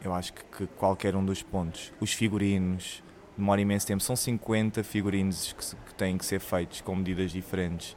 Eu 0.03 0.13
acho 0.13 0.33
que, 0.33 0.45
que 0.45 0.67
qualquer 0.67 1.17
um 1.17 1.25
dos 1.25 1.43
pontos. 1.43 1.93
Os 2.01 2.13
figurinos, 2.13 3.03
demora 3.37 3.61
imenso 3.61 3.87
tempo. 3.87 4.03
São 4.03 4.15
50 4.15 4.85
figurinos 4.85 5.53
que, 5.53 5.77
que 5.77 5.95
têm 5.95 6.17
que 6.19 6.25
ser 6.25 6.41
feitos 6.41 6.81
com 6.81 6.95
medidas 6.95 7.33
diferentes. 7.33 7.93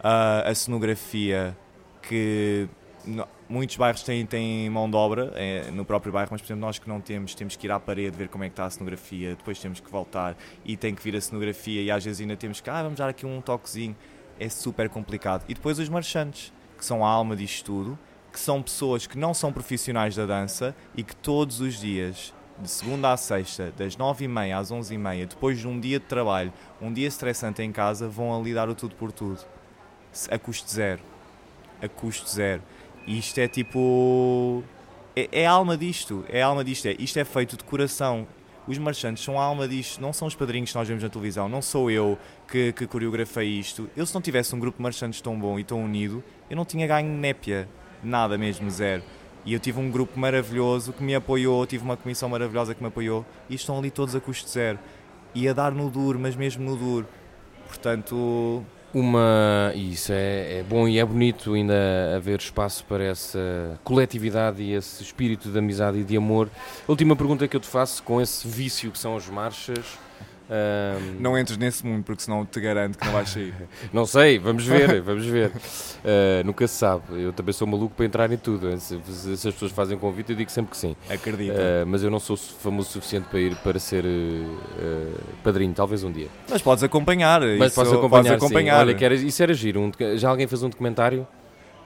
Uh, 0.00 0.46
a 0.46 0.54
cenografia, 0.54 1.56
que 2.02 2.68
no, 3.06 3.26
muitos 3.48 3.76
bairros 3.76 4.02
têm, 4.02 4.24
têm 4.26 4.68
mão 4.70 4.88
de 4.88 4.96
obra 4.96 5.32
é, 5.34 5.70
no 5.70 5.84
próprio 5.84 6.12
bairro, 6.12 6.28
mas 6.32 6.40
por 6.40 6.46
exemplo 6.46 6.60
nós 6.60 6.78
que 6.78 6.88
não 6.88 7.00
temos, 7.00 7.34
temos 7.34 7.56
que 7.56 7.66
ir 7.66 7.70
à 7.70 7.78
parede 7.78 8.16
ver 8.16 8.28
como 8.28 8.44
é 8.44 8.48
que 8.48 8.52
está 8.52 8.64
a 8.64 8.70
cenografia, 8.70 9.30
depois 9.30 9.58
temos 9.58 9.80
que 9.80 9.90
voltar 9.90 10.36
e 10.64 10.76
tem 10.76 10.94
que 10.94 11.02
vir 11.02 11.16
a 11.16 11.20
cenografia 11.20 11.82
e 11.82 11.90
às 11.90 12.04
vezes 12.04 12.20
ainda 12.20 12.36
temos 12.36 12.60
que, 12.60 12.70
ah, 12.70 12.82
vamos 12.82 12.98
dar 12.98 13.08
aqui 13.08 13.26
um 13.26 13.40
toquezinho. 13.40 13.96
É 14.38 14.48
super 14.48 14.88
complicado. 14.88 15.44
E 15.48 15.54
depois 15.54 15.78
os 15.78 15.88
marchantes, 15.88 16.52
que 16.76 16.84
são 16.84 17.04
a 17.04 17.08
alma 17.08 17.36
disto 17.36 17.64
tudo, 17.64 17.98
que 18.32 18.40
são 18.40 18.60
pessoas 18.60 19.06
que 19.06 19.16
não 19.16 19.32
são 19.32 19.52
profissionais 19.52 20.16
da 20.16 20.26
dança 20.26 20.74
e 20.96 21.04
que 21.04 21.14
todos 21.14 21.60
os 21.60 21.78
dias, 21.78 22.34
de 22.58 22.68
segunda 22.68 23.12
à 23.12 23.16
sexta, 23.16 23.72
das 23.76 23.96
nove 23.96 24.24
e 24.24 24.28
meia 24.28 24.58
às 24.58 24.70
onze 24.70 24.94
e 24.94 24.98
meia, 24.98 25.26
depois 25.26 25.60
de 25.60 25.68
um 25.68 25.78
dia 25.78 26.00
de 26.00 26.06
trabalho, 26.06 26.52
um 26.82 26.92
dia 26.92 27.06
estressante 27.06 27.62
em 27.62 27.70
casa, 27.70 28.08
vão 28.08 28.36
ali 28.36 28.52
dar 28.52 28.68
o 28.68 28.74
tudo 28.74 28.96
por 28.96 29.12
tudo. 29.12 29.40
A 30.30 30.38
custo 30.38 30.70
zero. 30.70 31.00
A 31.80 31.88
custo 31.88 32.28
zero. 32.28 32.62
E 33.06 33.18
isto 33.18 33.38
é 33.38 33.48
tipo. 33.48 34.62
É, 35.14 35.42
é 35.42 35.46
alma 35.46 35.76
disto. 35.76 36.24
É 36.28 36.42
alma 36.42 36.64
disto. 36.64 36.86
É, 36.86 36.96
isto 36.98 37.18
é 37.18 37.24
feito 37.24 37.56
de 37.56 37.64
coração. 37.64 38.26
Os 38.66 38.78
marchantes 38.78 39.22
são 39.22 39.38
a 39.38 39.44
alma 39.44 39.68
disto, 39.68 40.00
não 40.00 40.12
são 40.12 40.26
os 40.26 40.34
padrinhos 40.34 40.70
que 40.70 40.76
nós 40.76 40.88
vemos 40.88 41.02
na 41.02 41.10
televisão, 41.10 41.48
não 41.48 41.60
sou 41.60 41.90
eu 41.90 42.18
que, 42.48 42.72
que 42.72 42.86
coreografei 42.86 43.48
isto. 43.48 43.90
Eu, 43.94 44.06
se 44.06 44.14
não 44.14 44.22
tivesse 44.22 44.54
um 44.54 44.58
grupo 44.58 44.78
de 44.78 44.82
marchantes 44.82 45.20
tão 45.20 45.38
bom 45.38 45.58
e 45.58 45.64
tão 45.64 45.84
unido, 45.84 46.24
eu 46.48 46.56
não 46.56 46.64
tinha 46.64 46.86
ganho 46.86 47.08
népia 47.08 47.68
nada 48.02 48.38
mesmo, 48.38 48.70
zero. 48.70 49.02
E 49.44 49.52
eu 49.52 49.60
tive 49.60 49.78
um 49.78 49.90
grupo 49.90 50.18
maravilhoso 50.18 50.92
que 50.92 51.02
me 51.02 51.14
apoiou, 51.14 51.66
tive 51.66 51.84
uma 51.84 51.96
comissão 51.96 52.28
maravilhosa 52.28 52.74
que 52.74 52.80
me 52.80 52.88
apoiou 52.88 53.26
e 53.50 53.54
estão 53.54 53.78
ali 53.78 53.90
todos 53.90 54.14
a 54.14 54.20
custo 54.20 54.48
zero. 54.48 54.78
E 55.34 55.46
a 55.46 55.52
dar 55.52 55.72
no 55.72 55.90
duro, 55.90 56.18
mas 56.18 56.34
mesmo 56.34 56.64
no 56.64 56.76
duro. 56.76 57.06
Portanto. 57.66 58.64
Uma. 58.94 59.72
Isso 59.74 60.12
é, 60.12 60.60
é 60.60 60.62
bom 60.62 60.86
e 60.86 61.00
é 61.00 61.04
bonito 61.04 61.54
ainda 61.54 61.74
haver 62.14 62.38
espaço 62.38 62.84
para 62.84 63.02
essa 63.02 63.78
coletividade 63.82 64.62
e 64.62 64.72
esse 64.72 65.02
espírito 65.02 65.50
de 65.50 65.58
amizade 65.58 65.98
e 65.98 66.04
de 66.04 66.16
amor. 66.16 66.48
A 66.86 66.92
última 66.92 67.16
pergunta 67.16 67.48
que 67.48 67.56
eu 67.56 67.60
te 67.60 67.66
faço, 67.66 68.02
com 68.04 68.20
esse 68.20 68.46
vício 68.46 68.92
que 68.92 68.98
são 68.98 69.16
as 69.16 69.28
marchas, 69.28 69.98
um... 70.50 71.20
Não 71.20 71.38
entres 71.38 71.56
nesse 71.56 71.84
mundo, 71.86 72.04
porque 72.04 72.22
senão 72.22 72.44
te 72.44 72.60
garanto 72.60 72.98
que 72.98 73.04
não 73.04 73.12
vais 73.12 73.28
sair. 73.28 73.54
não 73.92 74.06
sei, 74.06 74.38
vamos 74.38 74.66
ver, 74.66 75.00
vamos 75.00 75.24
ver. 75.24 75.48
Uh, 75.48 76.44
nunca 76.44 76.66
se 76.66 76.74
sabe. 76.74 77.02
Eu 77.10 77.32
também 77.32 77.52
sou 77.52 77.66
maluco 77.66 77.94
para 77.94 78.04
entrar 78.04 78.30
em 78.30 78.36
tudo. 78.36 78.78
Se, 78.78 78.98
se 79.36 79.48
as 79.48 79.54
pessoas 79.54 79.72
fazem 79.72 79.98
convite, 79.98 80.30
eu 80.30 80.36
digo 80.36 80.50
sempre 80.50 80.72
que 80.72 80.76
sim. 80.76 80.94
Acredita. 81.08 81.54
Uh, 81.54 81.86
mas 81.86 82.02
eu 82.02 82.10
não 82.10 82.20
sou 82.20 82.36
famoso 82.36 82.88
o 82.88 82.92
suficiente 82.92 83.26
para 83.28 83.40
ir 83.40 83.56
para 83.56 83.78
ser 83.78 84.04
uh, 84.04 85.20
padrinho, 85.42 85.72
talvez 85.72 86.04
um 86.04 86.12
dia. 86.12 86.28
Mas 86.48 86.60
podes 86.60 86.84
acompanhar. 86.84 87.40
Mas 87.58 87.74
podes 87.74 87.92
acompanhar. 87.92 88.22
Podes 88.24 88.44
acompanhar. 88.44 88.80
Olha, 88.80 88.94
que 88.94 89.04
era, 89.04 89.14
isso 89.14 89.42
era 89.42 89.54
giro. 89.54 89.80
Um, 89.80 89.92
já 90.16 90.28
alguém 90.28 90.46
fez 90.46 90.62
um 90.62 90.68
documentário? 90.68 91.26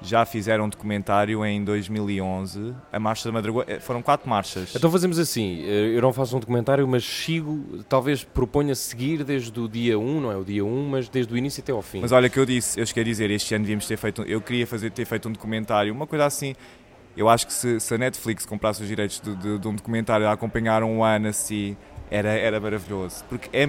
Já 0.00 0.24
fizeram 0.24 0.64
um 0.64 0.68
documentário 0.68 1.44
em 1.44 1.62
2011, 1.64 2.74
a 2.92 3.00
Marcha 3.00 3.28
da 3.28 3.32
Madrugada, 3.32 3.72
eh, 3.72 3.80
foram 3.80 4.00
quatro 4.00 4.28
marchas. 4.28 4.74
Então 4.74 4.90
fazemos 4.90 5.18
assim, 5.18 5.62
eh, 5.64 5.96
eu 5.96 6.02
não 6.02 6.12
faço 6.12 6.36
um 6.36 6.40
documentário, 6.40 6.86
mas 6.86 7.04
sigo, 7.04 7.82
talvez 7.88 8.22
proponha 8.22 8.74
seguir 8.74 9.24
desde 9.24 9.58
o 9.58 9.68
dia 9.68 9.98
1, 9.98 10.20
não 10.20 10.30
é 10.30 10.36
o 10.36 10.44
dia 10.44 10.64
1, 10.64 10.88
mas 10.88 11.08
desde 11.08 11.32
o 11.32 11.36
início 11.36 11.62
até 11.62 11.72
ao 11.72 11.82
fim. 11.82 12.00
Mas 12.00 12.12
olha 12.12 12.28
que 12.28 12.38
eu 12.38 12.46
disse, 12.46 12.78
eu 12.78 12.86
cheguei 12.86 13.02
a 13.02 13.06
dizer, 13.06 13.30
este 13.30 13.54
ano 13.54 13.64
devíamos 13.64 13.86
ter 13.86 13.96
feito, 13.96 14.22
eu 14.22 14.40
queria 14.40 14.66
fazer, 14.66 14.90
ter 14.90 15.04
feito 15.04 15.28
um 15.28 15.32
documentário, 15.32 15.92
uma 15.92 16.06
coisa 16.06 16.26
assim, 16.26 16.54
eu 17.16 17.28
acho 17.28 17.46
que 17.46 17.52
se, 17.52 17.80
se 17.80 17.94
a 17.94 17.98
Netflix 17.98 18.46
comprasse 18.46 18.80
os 18.80 18.88
direitos 18.88 19.20
de, 19.20 19.34
de, 19.34 19.58
de, 19.58 19.68
um 19.68 19.74
documentário 19.74 20.28
a 20.28 20.32
acompanhar 20.32 20.84
um 20.84 21.02
ano 21.02 21.28
assim, 21.28 21.76
era, 22.10 22.28
era 22.28 22.60
maravilhoso, 22.60 23.24
porque 23.28 23.48
é, 23.52 23.68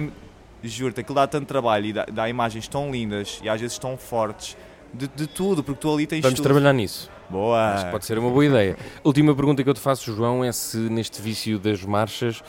juro-te, 0.62 1.00
aquilo 1.00 1.16
dá 1.16 1.26
tanto 1.26 1.46
trabalho 1.46 1.86
e 1.86 1.92
dá, 1.92 2.04
dá 2.04 2.28
imagens 2.28 2.68
tão 2.68 2.90
lindas 2.92 3.40
e 3.42 3.48
às 3.48 3.60
vezes 3.60 3.76
tão 3.76 3.96
fortes, 3.96 4.56
de, 4.92 5.08
de 5.08 5.26
tudo, 5.26 5.62
porque 5.62 5.80
tu 5.80 5.92
ali 5.92 6.06
tens 6.06 6.22
Vamos 6.22 6.36
tudo. 6.38 6.44
trabalhar 6.44 6.72
nisso. 6.72 7.10
Boa! 7.28 7.74
Acho 7.74 7.84
que 7.86 7.90
pode 7.92 8.04
ser 8.04 8.18
uma 8.18 8.30
boa 8.30 8.44
ideia. 8.44 8.76
Última 9.04 9.34
pergunta 9.34 9.62
que 9.62 9.70
eu 9.70 9.74
te 9.74 9.80
faço, 9.80 10.12
João, 10.14 10.44
é 10.44 10.50
se 10.50 10.76
neste 10.76 11.22
vício 11.22 11.58
das 11.58 11.84
marchas 11.84 12.42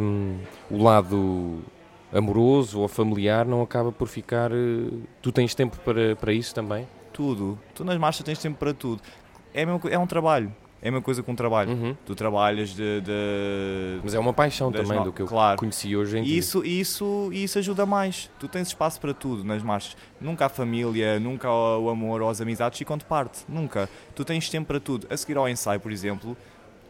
hum, 0.00 0.38
o 0.70 0.82
lado 0.82 1.62
amoroso 2.12 2.80
ou 2.80 2.88
familiar 2.88 3.44
não 3.46 3.62
acaba 3.62 3.92
por 3.92 4.08
ficar. 4.08 4.52
Uh, 4.52 5.02
tu 5.20 5.30
tens 5.30 5.54
tempo 5.54 5.78
para, 5.84 6.16
para 6.16 6.32
isso 6.32 6.54
também? 6.54 6.88
Tudo. 7.12 7.58
Tu 7.74 7.84
nas 7.84 7.98
marchas 7.98 8.24
tens 8.24 8.38
tempo 8.38 8.58
para 8.58 8.72
tudo. 8.72 9.02
É, 9.52 9.66
mesmo, 9.66 9.80
é 9.88 9.98
um 9.98 10.06
trabalho. 10.06 10.54
É 10.82 10.88
a 10.88 10.90
mesma 10.90 11.02
coisa 11.02 11.22
com 11.22 11.32
o 11.32 11.36
trabalho. 11.36 11.72
Uhum. 11.72 11.96
Tu 12.06 12.14
trabalhas 12.14 12.70
de, 12.70 13.02
de, 13.02 14.00
Mas 14.02 14.14
é 14.14 14.18
uma 14.18 14.32
paixão 14.32 14.72
também 14.72 14.98
no... 14.98 15.04
do 15.04 15.12
que 15.12 15.20
eu 15.20 15.26
claro. 15.26 15.58
conheci 15.58 15.94
hoje 15.94 16.18
em 16.18 16.22
dia. 16.22 16.38
Isso, 16.38 16.64
isso, 16.64 17.30
isso 17.32 17.58
ajuda 17.58 17.84
mais. 17.84 18.30
Tu 18.38 18.48
tens 18.48 18.68
espaço 18.68 18.98
para 18.98 19.12
tudo 19.12 19.44
nas 19.44 19.62
marchas. 19.62 19.94
Nunca 20.18 20.46
a 20.46 20.48
família, 20.48 21.20
nunca 21.20 21.50
o 21.50 21.90
amor 21.90 22.22
ou 22.22 22.30
as 22.30 22.40
amizades 22.40 22.78
ficam 22.78 22.96
de 22.96 23.04
parte. 23.04 23.40
Nunca. 23.46 23.90
Tu 24.14 24.24
tens 24.24 24.48
tempo 24.48 24.68
para 24.68 24.80
tudo. 24.80 25.06
A 25.10 25.16
seguir 25.18 25.36
ao 25.36 25.46
ensaio, 25.46 25.80
por 25.80 25.92
exemplo, 25.92 26.34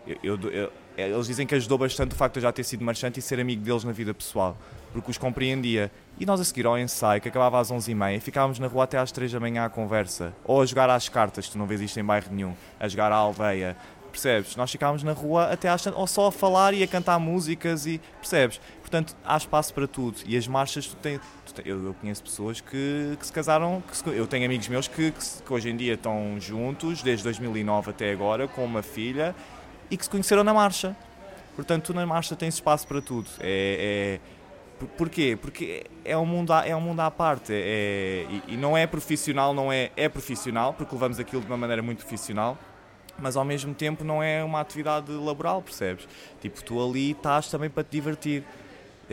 eu, 0.07 0.18
eu, 0.22 0.51
eu, 0.51 0.72
eles 0.97 1.26
dizem 1.26 1.47
que 1.47 1.55
ajudou 1.57 1.76
bastante 1.76 2.12
o 2.12 2.14
facto 2.14 2.34
de 2.34 2.38
eu 2.41 2.43
já 2.43 2.53
ter 2.53 2.62
sido 2.62 2.84
marchante 2.84 3.18
e 3.18 3.22
ser 3.22 3.41
amigo 3.41 3.62
deles 3.62 3.82
na 3.82 3.93
vida 3.93 4.14
pessoal. 4.14 4.57
Porque 4.93 5.11
os 5.11 5.18
compreendia. 5.18 5.91
E 6.18 6.26
nós 6.26 6.41
a 6.41 6.45
seguir 6.45 6.66
ao 6.66 6.78
ensaio, 6.78 7.20
que 7.20 7.28
acabava 7.28 7.61
às 7.61 7.70
11h30, 7.70 8.20
ficávamos 8.20 8.59
na 8.59 8.66
rua 8.66 8.84
até 8.84 8.99
às 8.99 9.12
3 9.12 9.32
da 9.32 9.41
manhã 9.41 9.64
à 9.64 9.68
conversa. 9.68 10.34
Ou 10.45 10.62
a 10.62 10.66
jogar 10.66 10.91
às 10.91 11.09
cartas, 11.09 11.49
tu 11.49 11.59
não 11.59 11.66
vês 11.66 11.80
isto 11.80 11.99
em 11.99 12.05
bairro 12.05 12.28
nenhum. 12.30 12.55
A 12.78 12.88
jogar 12.88 13.12
à 13.12 13.16
aldeia. 13.16 13.76
Percebes? 14.11 14.57
Nós 14.57 14.70
ficávamos 14.70 15.03
na 15.03 15.12
rua 15.12 15.53
até 15.53 15.68
às 15.68 15.86
ou 15.86 16.07
só 16.07 16.26
a 16.26 16.32
falar 16.32 16.74
e 16.74 16.82
a 16.82 16.86
cantar 16.86 17.18
músicas 17.18 17.86
e 17.86 18.01
percebes? 18.20 18.61
Portanto, 18.80 19.14
há 19.24 19.36
espaço 19.36 19.72
para 19.72 19.86
tudo. 19.86 20.18
E 20.26 20.36
as 20.36 20.49
marchas, 20.49 20.88
tu 20.88 20.97
tens, 20.97 21.20
tu 21.47 21.55
tens, 21.55 21.66
eu, 21.66 21.84
eu, 21.86 21.95
conheço 21.95 22.22
pessoas 22.22 22.61
que, 22.61 23.16
que 23.18 23.26
se 23.26 23.32
casaram, 23.32 23.82
que 23.88 23.97
se, 23.97 24.09
eu 24.09 24.26
tenho 24.26 24.45
amigos 24.45 24.66
meus 24.66 24.88
que, 24.88 25.12
que, 25.12 25.43
que, 25.47 25.53
hoje 25.53 25.70
em 25.70 25.76
dia 25.76 25.95
estão 25.95 26.36
juntos, 26.41 27.03
desde 27.03 27.22
2009 27.22 27.91
até 27.91 28.11
agora, 28.11 28.49
com 28.49 28.64
uma 28.64 28.82
filha, 28.82 29.34
e 29.91 29.97
que 29.97 30.03
se 30.03 30.11
conheceram 30.11 30.43
na 30.43 30.53
marcha. 30.53 30.97
Portanto, 31.55 31.84
tu 31.84 31.95
na 31.95 32.05
marcha 32.05 32.34
tens 32.34 32.55
espaço 32.55 32.86
para 32.86 33.01
tudo. 33.01 33.28
É, 33.38 34.18
é 34.26 34.39
Porquê? 34.87 35.39
Porque 35.41 35.85
é 36.05 36.16
um 36.16 36.26
mundo 36.26 36.53
à, 36.53 36.66
é 36.66 36.74
um 36.74 36.81
mundo 36.81 37.01
à 37.01 37.11
parte. 37.11 37.53
É, 37.53 38.26
e, 38.28 38.55
e, 38.55 38.57
não 38.57 38.76
é 38.76 38.87
profissional, 38.87 39.53
não 39.53 39.72
é. 39.72 39.91
É 39.97 40.09
profissional, 40.09 40.74
porque 40.74 40.95
levamos 40.95 41.18
aquilo 41.18 41.43
de 41.43 41.47
uma 41.47 41.57
maneira 41.57 41.83
muito 41.83 41.99
profissional, 41.99 42.59
mas 43.18 43.37
ao 43.37 43.45
mesmo 43.45 43.74
tempo 43.74 44.05
não 44.05 44.22
é 44.22 44.43
uma 44.43 44.61
atividade 44.61 45.12
laboral, 45.12 45.62
percebes? 45.62 46.09
Tipo, 46.41 46.62
tu 46.64 46.83
ali 46.83 47.12
estás 47.12 47.49
também 47.49 47.68
para 47.68 47.85
te 47.85 47.91
divertir, 47.91 48.45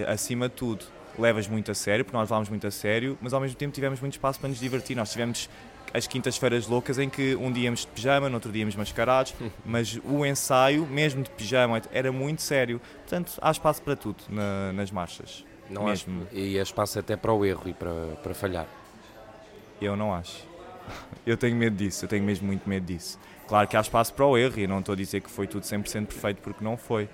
acima 0.07 0.47
de 0.47 0.55
tudo. 0.55 0.85
Levas 1.17 1.47
muito 1.47 1.71
a 1.71 1.73
sério, 1.73 2.05
porque 2.05 2.15
nós 2.15 2.29
levamos 2.29 2.49
muito 2.49 2.67
a 2.67 2.71
sério, 2.71 3.17
mas 3.21 3.33
ao 3.33 3.41
mesmo 3.41 3.57
tempo 3.57 3.73
tivemos 3.73 3.99
muito 3.99 4.13
espaço 4.13 4.39
para 4.39 4.49
nos 4.49 4.59
divertir. 4.59 4.95
Nós 4.95 5.11
tivemos 5.11 5.49
as 5.93 6.05
quintas-feiras 6.05 6.67
loucas 6.67 6.99
em 6.99 7.09
que 7.09 7.35
um 7.35 7.51
dia 7.51 7.65
íamos 7.65 7.81
de 7.81 7.87
pijama, 7.87 8.29
no 8.29 8.35
outro 8.35 8.51
dia 8.51 8.61
íamos 8.61 8.75
mascarados, 8.75 9.33
mas 9.65 9.99
o 10.03 10.25
ensaio, 10.25 10.85
mesmo 10.85 11.23
de 11.23 11.29
pijama, 11.31 11.81
era 11.91 12.11
muito 12.11 12.41
sério. 12.41 12.79
Portanto, 12.99 13.33
há 13.41 13.51
espaço 13.51 13.81
para 13.81 13.95
tudo 13.95 14.17
na, 14.29 14.73
nas 14.73 14.91
marchas. 14.91 15.45
Não 15.69 15.85
mesmo. 15.85 16.27
Há, 16.31 16.35
e 16.35 16.59
há 16.59 16.63
espaço 16.63 16.99
até 16.99 17.15
para 17.15 17.33
o 17.33 17.45
erro 17.45 17.63
e 17.67 17.73
para, 17.73 17.93
para 18.23 18.33
falhar. 18.33 18.67
Eu 19.81 19.95
não 19.95 20.13
acho. 20.13 20.45
Eu 21.25 21.35
tenho 21.35 21.55
medo 21.57 21.75
disso, 21.75 22.05
eu 22.05 22.09
tenho 22.09 22.23
mesmo 22.23 22.47
muito 22.47 22.69
medo 22.69 22.85
disso. 22.85 23.19
Claro 23.47 23.67
que 23.67 23.75
há 23.75 23.81
espaço 23.81 24.13
para 24.13 24.25
o 24.25 24.37
erro 24.37 24.57
e 24.59 24.65
não 24.65 24.79
estou 24.79 24.93
a 24.93 24.95
dizer 24.95 25.19
que 25.19 25.29
foi 25.29 25.45
tudo 25.45 25.63
100% 25.63 26.05
perfeito 26.05 26.41
porque 26.41 26.63
não 26.63 26.77
foi, 26.77 27.09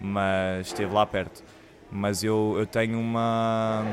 mas 0.00 0.68
esteve 0.68 0.92
lá 0.94 1.04
perto. 1.04 1.42
Mas 1.90 2.22
eu, 2.22 2.54
eu 2.56 2.66
tenho 2.66 2.98
uma. 2.98 3.84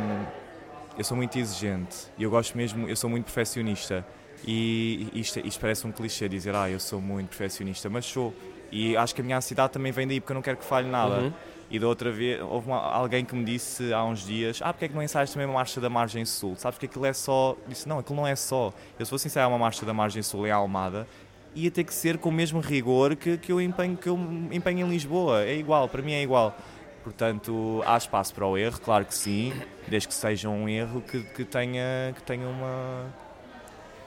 Eu 0.97 1.03
sou 1.03 1.17
muito 1.17 1.37
exigente 1.37 2.07
e 2.17 2.23
eu 2.23 2.29
gosto 2.29 2.55
mesmo, 2.55 2.87
eu 2.87 2.95
sou 2.95 3.09
muito 3.09 3.25
perfeccionista. 3.25 4.05
E 4.47 5.09
isto, 5.13 5.39
isto 5.39 5.59
parece 5.59 5.87
um 5.87 5.91
clichê 5.91 6.29
dizer, 6.29 6.53
ah, 6.53 6.69
eu 6.69 6.79
sou 6.79 7.01
muito 7.01 7.29
perfeccionista, 7.29 7.89
mas 7.89 8.05
sou. 8.05 8.33
E 8.71 8.95
acho 8.95 9.15
que 9.15 9.21
a 9.21 9.23
minha 9.23 9.37
ansiedade 9.37 9.73
também 9.73 9.91
vem 9.91 10.07
daí 10.07 10.19
porque 10.19 10.31
eu 10.31 10.35
não 10.35 10.41
quero 10.41 10.57
que 10.57 10.65
falhe 10.65 10.89
nada. 10.89 11.21
Uhum. 11.21 11.33
E 11.69 11.79
da 11.79 11.87
outra 11.87 12.11
vez, 12.11 12.41
houve 12.41 12.67
uma, 12.67 12.77
alguém 12.77 13.25
que 13.25 13.35
me 13.35 13.43
disse 13.43 13.91
há 13.91 14.03
uns 14.03 14.25
dias: 14.25 14.59
Ah, 14.61 14.71
porque 14.71 14.85
é 14.85 14.87
que 14.87 14.93
não 14.93 15.01
ensaias 15.01 15.31
também 15.31 15.47
uma 15.47 15.55
marcha 15.55 15.81
da 15.81 15.89
Margem 15.89 16.23
Sul? 16.23 16.55
Sabes 16.55 16.77
que 16.77 16.85
aquilo 16.85 17.05
é 17.05 17.13
só. 17.13 17.57
Disse: 17.67 17.89
Não, 17.89 17.99
aquilo 17.99 18.15
não 18.15 18.27
é 18.27 18.35
só. 18.35 18.71
Eu, 18.99 19.05
se 19.05 19.09
fosse 19.09 19.27
ensaiar 19.27 19.49
uma 19.49 19.57
marcha 19.57 19.85
da 19.85 19.93
Margem 19.93 20.21
Sul 20.21 20.45
em 20.45 20.51
Almada, 20.51 21.07
ia 21.55 21.71
ter 21.71 21.83
que 21.83 21.93
ser 21.93 22.17
com 22.17 22.29
o 22.29 22.31
mesmo 22.31 22.59
rigor 22.59 23.15
que, 23.15 23.37
que, 23.37 23.51
eu, 23.51 23.59
empenho, 23.59 23.97
que 23.97 24.07
eu 24.07 24.17
empenho 24.51 24.85
em 24.85 24.89
Lisboa. 24.89 25.43
É 25.43 25.55
igual, 25.55 25.89
para 25.89 26.01
mim 26.01 26.13
é 26.13 26.21
igual. 26.21 26.55
Portanto, 27.03 27.83
há 27.85 27.97
espaço 27.97 28.33
para 28.33 28.47
o 28.47 28.57
erro, 28.57 28.79
claro 28.81 29.05
que 29.05 29.13
sim, 29.13 29.53
desde 29.87 30.07
que 30.07 30.13
seja 30.13 30.49
um 30.49 30.67
erro 30.67 31.01
que, 31.01 31.21
que 31.21 31.45
tenha, 31.45 32.11
que 32.15 32.23
tenha 32.23 32.47
uma, 32.47 33.05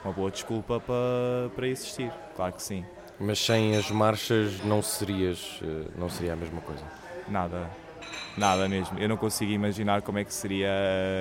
uma 0.04 0.12
boa 0.12 0.32
desculpa 0.32 0.80
para, 0.80 1.48
para 1.54 1.68
existir, 1.68 2.10
claro 2.34 2.54
que 2.54 2.62
sim. 2.62 2.84
Mas 3.20 3.38
sem 3.38 3.76
as 3.76 3.88
marchas 3.88 4.60
não 4.64 4.82
serias, 4.82 5.60
eh, 5.62 5.90
não 5.96 6.08
seria 6.08 6.32
a 6.32 6.36
mesma 6.36 6.60
coisa? 6.60 6.82
Nada, 7.30 7.70
nada 8.36 8.68
mesmo. 8.68 8.98
Eu 8.98 9.08
não 9.08 9.16
consigo 9.16 9.52
imaginar 9.52 10.02
como 10.02 10.18
é 10.18 10.24
que 10.24 10.32
seria 10.32 10.70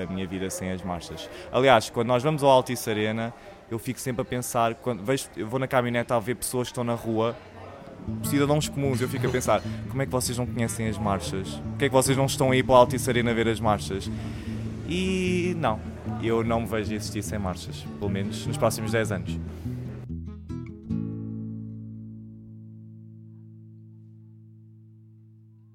a 0.07 0.11
minha 0.11 0.27
vida 0.27 0.49
sem 0.49 0.71
as 0.71 0.81
marchas. 0.81 1.29
Aliás, 1.51 1.89
quando 1.89 2.07
nós 2.07 2.23
vamos 2.23 2.43
ao 2.43 2.49
Altice 2.49 2.89
Arena, 2.89 3.33
eu 3.69 3.77
fico 3.77 3.99
sempre 3.99 4.21
a 4.21 4.25
pensar, 4.25 4.75
quando 4.75 5.03
vejo, 5.03 5.27
eu 5.35 5.47
vou 5.47 5.59
na 5.59 5.67
caminhonete 5.67 6.13
a 6.13 6.19
ver 6.19 6.35
pessoas 6.35 6.67
que 6.67 6.71
estão 6.71 6.83
na 6.83 6.93
rua, 6.93 7.35
cidadãos 8.23 8.69
comuns, 8.69 9.01
eu 9.01 9.09
fico 9.09 9.27
a 9.27 9.29
pensar, 9.29 9.61
como 9.89 10.01
é 10.01 10.05
que 10.05 10.11
vocês 10.11 10.37
não 10.37 10.45
conhecem 10.45 10.87
as 10.87 10.97
marchas? 10.97 11.49
Porquê 11.49 11.85
é 11.85 11.89
que 11.89 11.93
vocês 11.93 12.17
não 12.17 12.25
estão 12.25 12.51
aí 12.51 12.63
para 12.63 12.73
o 12.73 12.75
Altice 12.75 13.09
Arena 13.09 13.33
ver 13.33 13.47
as 13.47 13.59
marchas? 13.59 14.09
E 14.87 15.53
não, 15.57 15.79
eu 16.23 16.43
não 16.43 16.61
me 16.61 16.67
vejo 16.67 16.93
existir 16.93 17.21
sem 17.21 17.37
marchas, 17.37 17.85
pelo 17.99 18.09
menos 18.09 18.45
nos 18.47 18.55
próximos 18.55 18.91
10 18.91 19.11
anos. 19.11 19.37